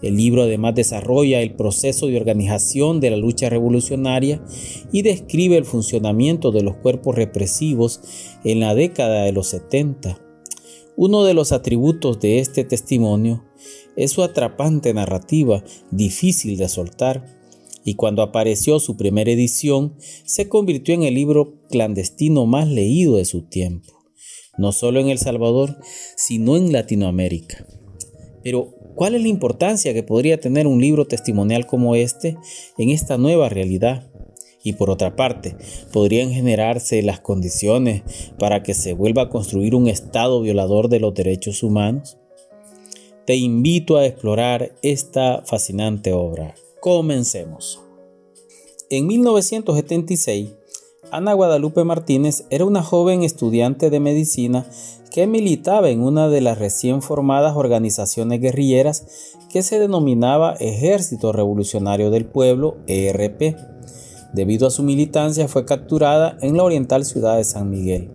[0.04, 4.44] El libro además desarrolla el proceso de organización de la lucha revolucionaria
[4.92, 8.02] y describe el funcionamiento de los cuerpos represivos
[8.44, 10.23] en la década de los 70
[10.96, 13.44] uno de los atributos de este testimonio
[13.96, 17.26] es su atrapante narrativa, difícil de soltar,
[17.86, 19.96] y cuando apareció su primera edición,
[20.26, 24.06] se convirtió en el libro clandestino más leído de su tiempo,
[24.58, 25.78] no solo en El Salvador,
[26.16, 27.66] sino en Latinoamérica.
[28.44, 32.38] Pero, ¿cuál es la importancia que podría tener un libro testimonial como este
[32.78, 34.13] en esta nueva realidad?
[34.64, 35.56] Y por otra parte,
[35.92, 38.04] podrían generarse las condiciones
[38.40, 42.18] para que se vuelva a construir un Estado violador de los derechos humanos?
[43.26, 46.56] Te invito a explorar esta fascinante obra.
[46.80, 47.82] Comencemos.
[48.90, 50.50] En 1976,
[51.12, 54.66] Ana Guadalupe Martínez era una joven estudiante de medicina
[55.12, 62.10] que militaba en una de las recién formadas organizaciones guerrilleras que se denominaba Ejército Revolucionario
[62.10, 63.73] del Pueblo, ERP
[64.34, 68.10] Debido a su militancia fue capturada en la oriental ciudad de San Miguel.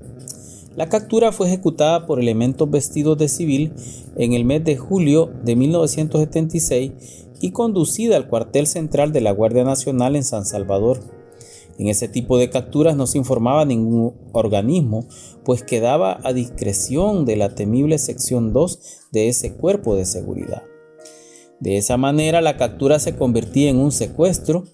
[0.74, 3.72] La captura fue ejecutada por elementos vestidos de civil
[4.16, 6.92] en el mes de julio de 1976
[7.40, 11.00] y conducida al cuartel central de la Guardia Nacional en San Salvador.
[11.78, 15.06] En ese tipo de capturas no se informaba ningún organismo,
[15.44, 18.80] pues quedaba a discreción de la temible sección 2
[19.12, 20.64] de ese cuerpo de seguridad.
[21.60, 24.64] De esa manera la captura se convertía en un secuestro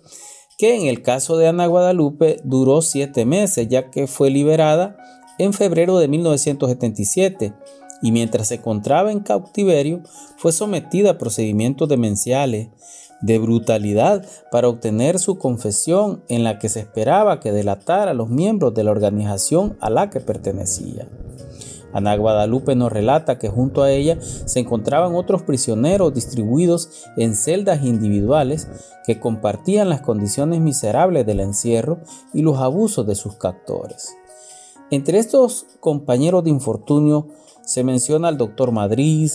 [0.59, 4.97] que en el caso de Ana Guadalupe duró siete meses, ya que fue liberada
[5.39, 7.52] en febrero de 1977
[8.02, 10.02] y mientras se encontraba en cautiverio
[10.36, 12.68] fue sometida a procedimientos demenciales
[13.20, 18.28] de brutalidad para obtener su confesión en la que se esperaba que delatara a los
[18.28, 21.09] miembros de la organización a la que pertenecía.
[21.94, 27.84] Ana Guadalupe nos relata que junto a ella se encontraban otros prisioneros distribuidos en celdas
[27.84, 28.68] individuales
[29.06, 32.00] que compartían las condiciones miserables del encierro
[32.34, 34.16] y los abusos de sus captores.
[34.90, 37.28] Entre estos compañeros de infortunio
[37.64, 39.30] se menciona al doctor Madrid,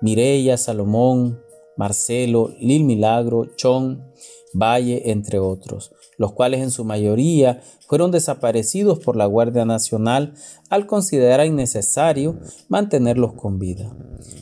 [0.00, 1.40] Mireya, Salomón,
[1.76, 4.04] Marcelo, Lil Milagro, Chon,
[4.52, 10.34] Valle, entre otros, los cuales en su mayoría fueron desaparecidos por la Guardia Nacional
[10.70, 12.36] al considerar innecesario
[12.68, 13.94] mantenerlos con vida.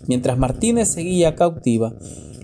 [0.07, 1.95] Mientras Martínez seguía cautiva,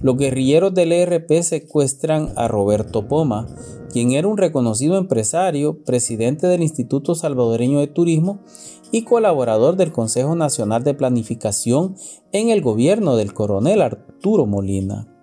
[0.02, 3.46] los guerrilleros del ERP secuestran a Roberto Poma,
[3.90, 8.40] quien era un reconocido empresario, presidente del Instituto Salvadoreño de Turismo
[8.92, 11.96] y colaborador del Consejo Nacional de Planificación
[12.32, 15.18] en el gobierno del coronel Arturo Molina.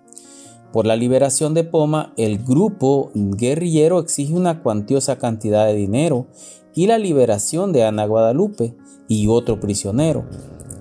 [0.76, 6.26] Por la liberación de Poma, el grupo guerrillero exige una cuantiosa cantidad de dinero
[6.74, 8.74] y la liberación de Ana Guadalupe
[9.08, 10.26] y otro prisionero.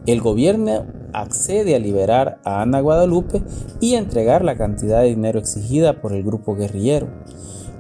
[0.05, 3.41] El gobierno accede a liberar a Ana Guadalupe
[3.79, 7.07] y a entregar la cantidad de dinero exigida por el grupo guerrillero.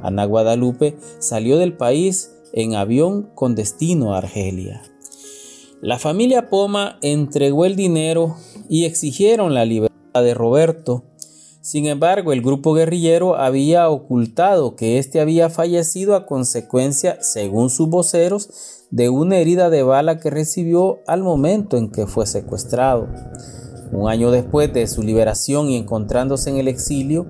[0.01, 4.81] Ana Guadalupe salió del país en avión con destino a Argelia.
[5.81, 8.37] La familia Poma entregó el dinero
[8.69, 11.03] y exigieron la libertad de Roberto,
[11.65, 17.89] sin embargo, el grupo guerrillero había ocultado que éste había fallecido a consecuencia, según sus
[17.89, 23.07] voceros, de una herida de bala que recibió al momento en que fue secuestrado.
[23.91, 27.25] Un año después de su liberación y encontrándose en el exilio,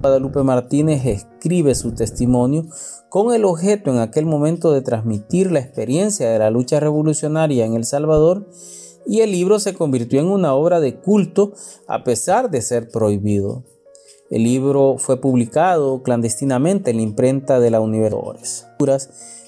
[0.00, 2.66] Guadalupe Martínez escribe su testimonio
[3.08, 7.74] con el objeto en aquel momento de transmitir la experiencia de la lucha revolucionaria en
[7.74, 8.46] El Salvador
[9.06, 11.52] y el libro se convirtió en una obra de culto
[11.86, 13.64] a pesar de ser prohibido.
[14.30, 18.30] El libro fue publicado clandestinamente en la imprenta de la Universidad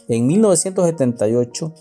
[0.09, 1.73] en 1978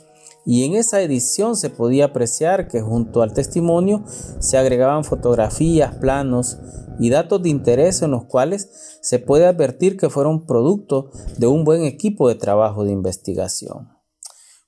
[0.46, 4.04] y en esa edición se podía apreciar que junto al testimonio
[4.40, 6.58] se agregaban fotografías, planos
[7.00, 11.64] y datos de interés en los cuales se puede advertir que fueron producto de un
[11.64, 14.01] buen equipo de trabajo de investigación.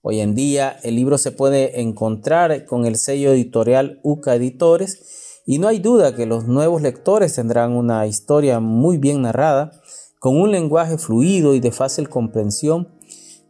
[0.05, 5.59] Hoy en día el libro se puede encontrar con el sello editorial UCA Editores y
[5.59, 9.71] no hay duda que los nuevos lectores tendrán una historia muy bien narrada,
[10.19, 12.89] con un lenguaje fluido y de fácil comprensión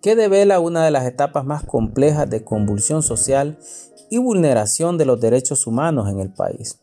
[0.03, 3.57] que devela una de las etapas más complejas de convulsión social
[4.11, 6.77] y vulneración de los derechos humanos en el país.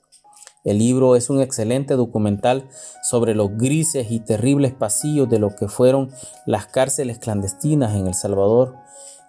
[0.64, 2.68] El libro es un excelente documental
[3.08, 6.10] sobre los grises y terribles pasillos de lo que fueron
[6.44, 8.74] las cárceles clandestinas en El Salvador,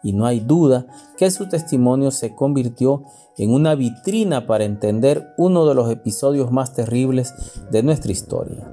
[0.04, 0.88] y no hay duda
[1.18, 3.04] que su testimonio se convirtió
[3.38, 7.34] en una vitrina para entender uno de los episodios más terribles
[7.72, 8.72] de nuestra historia.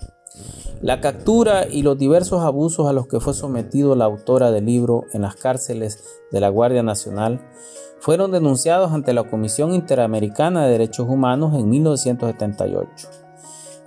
[0.80, 5.05] La captura y los diversos abusos a los que fue sometido la autora del libro
[5.12, 7.40] en las cárceles de la Guardia Nacional
[7.98, 13.09] fueron denunciados ante la Comisión Interamericana de Derechos Humanos en 1978.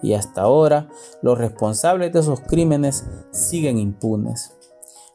[0.01, 0.89] Y hasta ahora
[1.21, 4.57] los responsables de esos crímenes siguen impunes.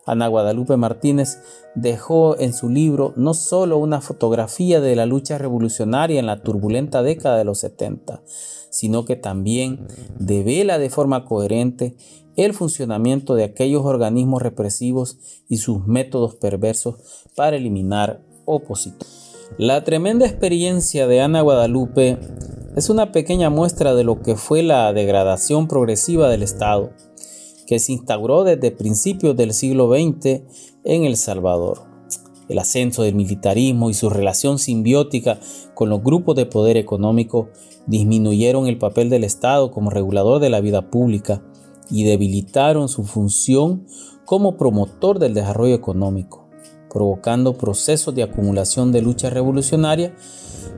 [0.06, 1.40] Ana Guadalupe Martínez
[1.74, 7.02] dejó en su libro no solo una fotografía de la lucha revolucionaria en la turbulenta
[7.02, 8.22] década de los 70,
[8.70, 9.86] sino que también
[10.18, 11.96] devela de forma coherente
[12.36, 15.18] el funcionamiento de aquellos organismos represivos
[15.48, 16.96] y sus métodos perversos
[17.34, 19.26] para eliminar opositores.
[19.58, 22.18] La tremenda experiencia de Ana Guadalupe
[22.76, 26.92] es una pequeña muestra de lo que fue la degradación progresiva del Estado
[27.66, 30.42] que se instauró desde principios del siglo XX
[30.84, 31.82] en El Salvador.
[32.48, 35.38] El ascenso del militarismo y su relación simbiótica
[35.74, 37.48] con los grupos de poder económico
[37.86, 41.42] disminuyeron el papel del Estado como regulador de la vida pública
[41.90, 43.84] y debilitaron su función
[44.24, 46.48] como promotor del desarrollo económico,
[46.88, 50.14] provocando procesos de acumulación de lucha revolucionaria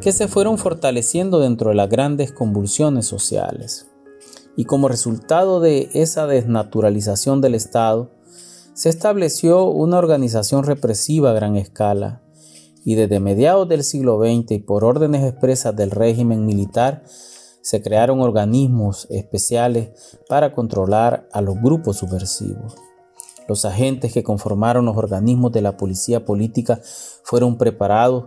[0.01, 3.88] que se fueron fortaleciendo dentro de las grandes convulsiones sociales
[4.59, 8.11] y como resultado de esa desnaturalización del Estado,
[8.75, 12.23] se estableció una organización represiva a gran escala
[12.85, 18.21] y desde mediados del siglo XX y por órdenes expresas del régimen militar se crearon
[18.21, 19.91] organismos especiales
[20.29, 22.75] para controlar a los grupos subversivos.
[23.47, 26.81] Los agentes que conformaron los organismos de la policía política
[27.23, 28.25] fueron preparados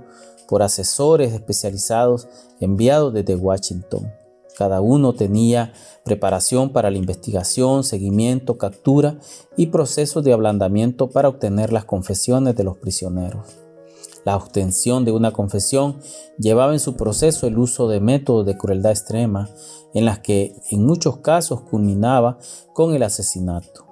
[0.47, 2.29] por asesores especializados
[2.61, 4.20] enviados desde Washington.
[4.57, 5.73] Cada uno tenía
[6.03, 9.19] preparación para la investigación, seguimiento, captura
[9.55, 13.47] y procesos de ablandamiento para obtener las confesiones de los prisioneros.
[14.23, 15.97] La obtención de una confesión
[16.37, 19.49] llevaba en su proceso el uso de métodos de crueldad extrema,
[19.93, 22.37] en las que en muchos casos culminaba
[22.73, 23.87] con el asesinato.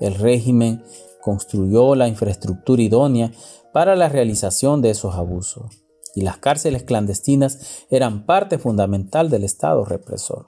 [0.00, 0.84] El régimen
[1.20, 3.32] construyó la infraestructura idónea
[3.72, 5.83] para la realización de esos abusos
[6.14, 10.46] y las cárceles clandestinas eran parte fundamental del Estado represor.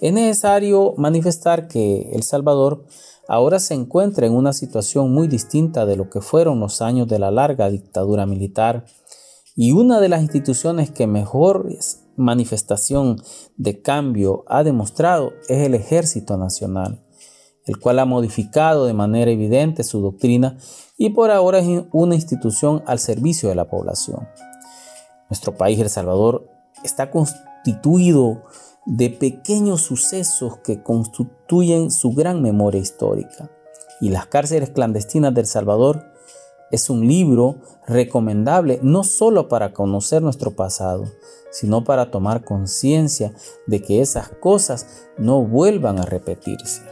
[0.00, 2.86] Es necesario manifestar que El Salvador
[3.28, 7.18] ahora se encuentra en una situación muy distinta de lo que fueron los años de
[7.18, 8.86] la larga dictadura militar
[9.54, 11.68] y una de las instituciones que mejor
[12.16, 13.22] manifestación
[13.56, 17.04] de cambio ha demostrado es el Ejército Nacional,
[17.66, 20.58] el cual ha modificado de manera evidente su doctrina
[20.96, 24.28] y por ahora es una institución al servicio de la población.
[25.30, 26.48] Nuestro país, El Salvador,
[26.82, 28.42] está constituido
[28.84, 33.48] de pequeños sucesos que constituyen su gran memoria histórica.
[34.00, 36.04] Y Las cárceles clandestinas del Salvador
[36.70, 41.04] es un libro recomendable no solo para conocer nuestro pasado,
[41.50, 43.32] sino para tomar conciencia
[43.66, 46.82] de que esas cosas no vuelvan a repetirse.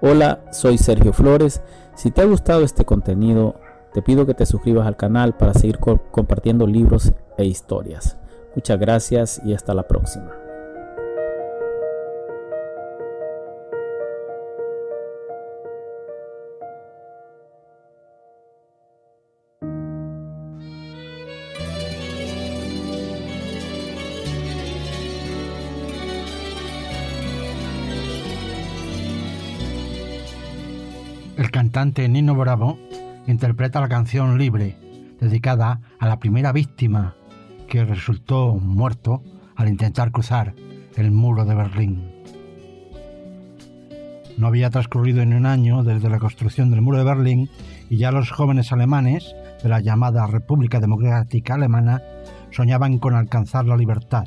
[0.00, 1.60] Hola, soy Sergio Flores.
[1.96, 3.56] Si te ha gustado este contenido,
[3.92, 8.16] te pido que te suscribas al canal para seguir compartiendo libros e historias.
[8.54, 10.32] Muchas gracias y hasta la próxima.
[31.36, 32.78] El cantante Nino Bravo
[33.28, 34.76] interpreta la canción Libre,
[35.20, 37.14] dedicada a la primera víctima
[37.68, 39.22] que resultó muerto
[39.54, 40.54] al intentar cruzar
[40.96, 42.10] el muro de Berlín.
[44.38, 47.50] No había transcurrido ni un año desde la construcción del muro de Berlín
[47.90, 52.00] y ya los jóvenes alemanes de la llamada República Democrática Alemana
[52.50, 54.24] soñaban con alcanzar la libertad,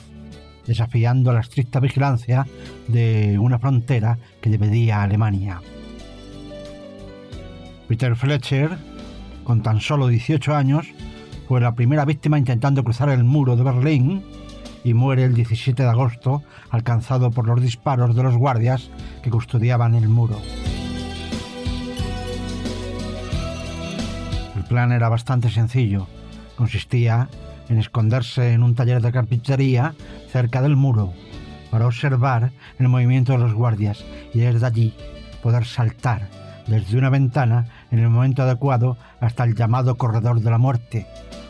[0.68, 2.46] desafiando la estricta vigilancia
[2.88, 5.60] de una frontera que dividía a Alemania.
[7.88, 8.78] Peter Fletcher,
[9.52, 10.88] con tan solo 18 años,
[11.50, 14.24] fue la primera víctima intentando cruzar el muro de Berlín
[14.86, 18.90] y muere el 17 de agosto alcanzado por los disparos de los guardias
[19.22, 20.40] que custodiaban el muro.
[24.56, 26.08] El plan era bastante sencillo.
[26.56, 27.28] Consistía
[27.68, 29.96] en esconderse en un taller de carpintería
[30.32, 31.12] cerca del muro
[31.72, 34.94] para observar el movimiento de los guardias y desde allí
[35.44, 36.30] poder saltar
[36.68, 41.06] desde una ventana en el momento adecuado hasta el llamado corredor de la muerte,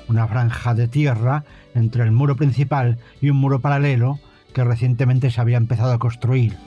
[0.09, 1.43] una franja de tierra
[1.73, 4.19] entre el muro principal y un muro paralelo
[4.53, 6.57] que recientemente se había empezado a construir,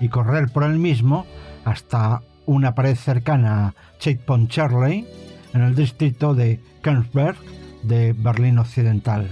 [0.00, 1.24] y correr por el mismo
[1.64, 5.06] hasta una pared cercana a Checkpoint Charlie,
[5.54, 7.36] en el distrito de Kensberg
[7.82, 9.28] de Berlín Occidental.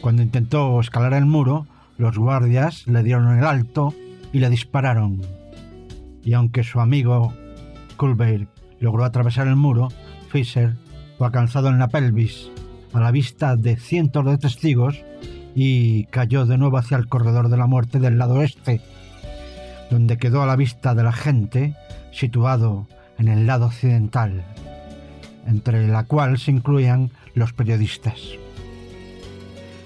[0.00, 1.66] Cuando intentó escalar el muro,
[1.98, 3.94] los guardias le dieron el alto
[4.32, 5.20] y le dispararon.
[6.24, 7.34] Y aunque su amigo
[7.96, 8.48] Culver
[8.80, 9.88] logró atravesar el muro,
[10.30, 10.74] Fisher
[11.18, 12.50] fue alcanzado en la pelvis
[12.92, 15.02] a la vista de cientos de testigos
[15.54, 18.80] y cayó de nuevo hacia el corredor de la muerte del lado este,
[19.90, 21.76] donde quedó a la vista de la gente
[22.10, 22.86] situado
[23.18, 24.44] en el lado occidental,
[25.46, 28.18] entre la cual se incluían los periodistas.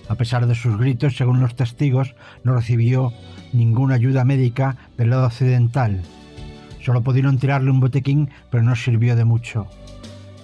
[0.09, 2.15] A pesar de sus gritos, según los testigos,
[2.45, 3.13] no recibió
[3.53, 6.03] ninguna ayuda médica del lado occidental.
[6.87, 9.67] Solo pudieron tirarle un botequín, pero no sirvió de mucho.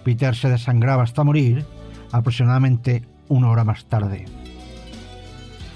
[0.02, 1.64] Peter se desangraba hasta morir
[2.10, 4.24] aproximadamente una hora más tarde.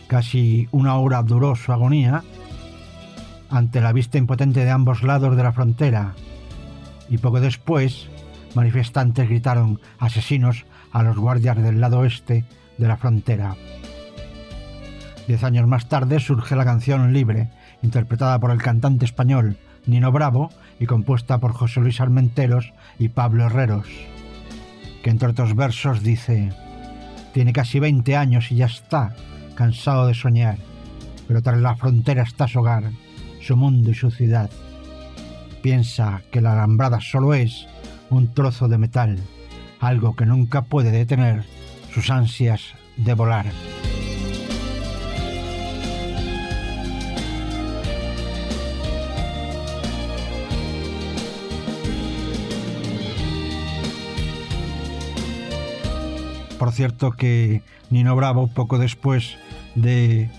[0.09, 2.25] Casi una hora duró su agonía
[3.49, 6.17] ante la vista impotente de ambos lados de la frontera
[7.09, 8.09] y poco después
[8.57, 12.45] manifestantes gritaron asesinos a los guardias del lado oeste
[12.77, 13.55] de la frontera.
[15.29, 17.51] Diez años más tarde surge la canción Libre,
[17.83, 23.47] interpretada por el cantante español Nino Bravo y compuesta por José Luis Armenteros y Pablo
[23.47, 23.87] Herreros,
[25.03, 26.53] que entre otros versos dice,
[27.33, 29.15] tiene casi 20 años y ya está,
[29.55, 30.59] cansado de soñar,
[31.29, 32.91] pero tras la frontera está su hogar,
[33.41, 34.51] su mundo y su ciudad.
[35.63, 37.67] Piensa que la alambrada solo es
[38.11, 39.19] un trozo de metal,
[39.81, 41.45] algo que nunca puede detener
[41.93, 43.47] sus ansias de volar.
[56.59, 59.37] Por cierto que Nino Bravo, poco después
[59.75, 60.31] de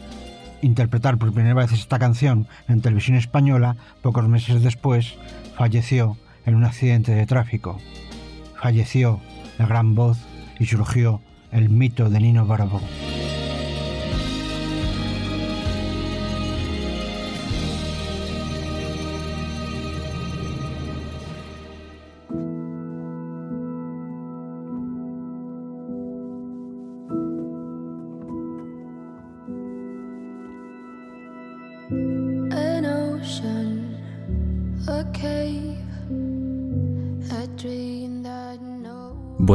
[0.61, 5.15] interpretar por primera vez esta canción en televisión española, pocos meses después,
[5.56, 7.80] falleció en un accidente de tráfico.
[8.60, 9.19] Falleció
[9.60, 10.18] la gran voz
[10.60, 11.22] y surgió
[11.52, 12.81] el mito de Nino Bravo.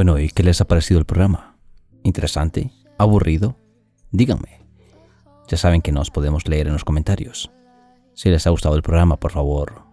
[0.02, 1.54] Bueno, ¿y qué les ha parecido el programa?
[2.02, 2.72] ¿Interesante?
[2.98, 3.56] ¿Aburrido?
[4.10, 4.66] Díganme.
[5.46, 7.52] Ya saben que nos podemos leer en los comentarios.
[8.12, 9.84] Si les ha gustado el programa, por favor,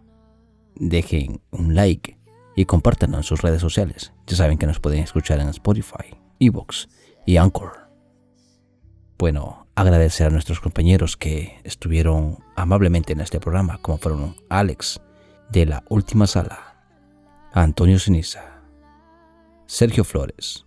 [0.74, 2.18] dejen un like
[2.56, 4.12] y compártanlo en sus redes sociales.
[4.26, 6.90] Ya saben que nos pueden escuchar en Spotify, Evox
[7.28, 7.92] y Anchor.
[9.20, 15.02] Bueno, agradecer a nuestros compañeros que estuvieron amablemente en este programa, como fueron Alex
[15.52, 16.84] de la Última Sala,
[17.54, 18.49] Antonio Siniza,
[19.72, 20.66] Sergio Flores,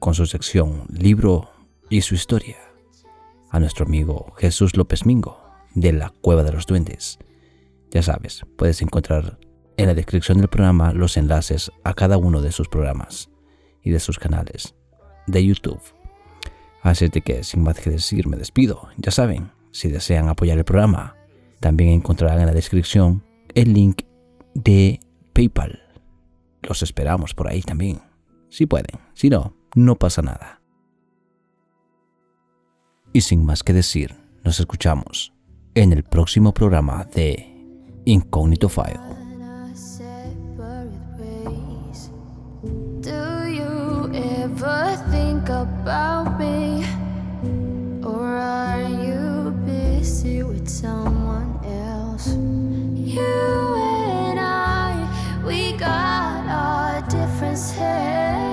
[0.00, 1.52] con su sección Libro
[1.88, 2.56] y su historia,
[3.50, 5.40] a nuestro amigo Jesús López Mingo,
[5.76, 7.20] de la Cueva de los Duendes.
[7.92, 9.38] Ya sabes, puedes encontrar
[9.76, 13.30] en la descripción del programa los enlaces a cada uno de sus programas
[13.84, 14.74] y de sus canales
[15.28, 15.80] de YouTube.
[16.82, 18.88] Así que, sin más que decir, me despido.
[18.96, 21.14] Ya saben, si desean apoyar el programa,
[21.60, 23.22] también encontrarán en la descripción
[23.54, 24.02] el link
[24.54, 24.98] de
[25.34, 25.80] PayPal.
[26.62, 28.00] Los esperamos por ahí también
[28.54, 30.60] si pueden, si no, no pasa nada.
[33.12, 34.14] Y sin más que decir,
[34.44, 35.32] nos escuchamos
[35.74, 37.50] en el próximo programa de
[38.04, 39.00] Incognito File.
[44.14, 46.84] ever think about me?
[48.04, 52.28] Or are you busy with someone else?
[52.94, 58.43] You and I, we got our differences.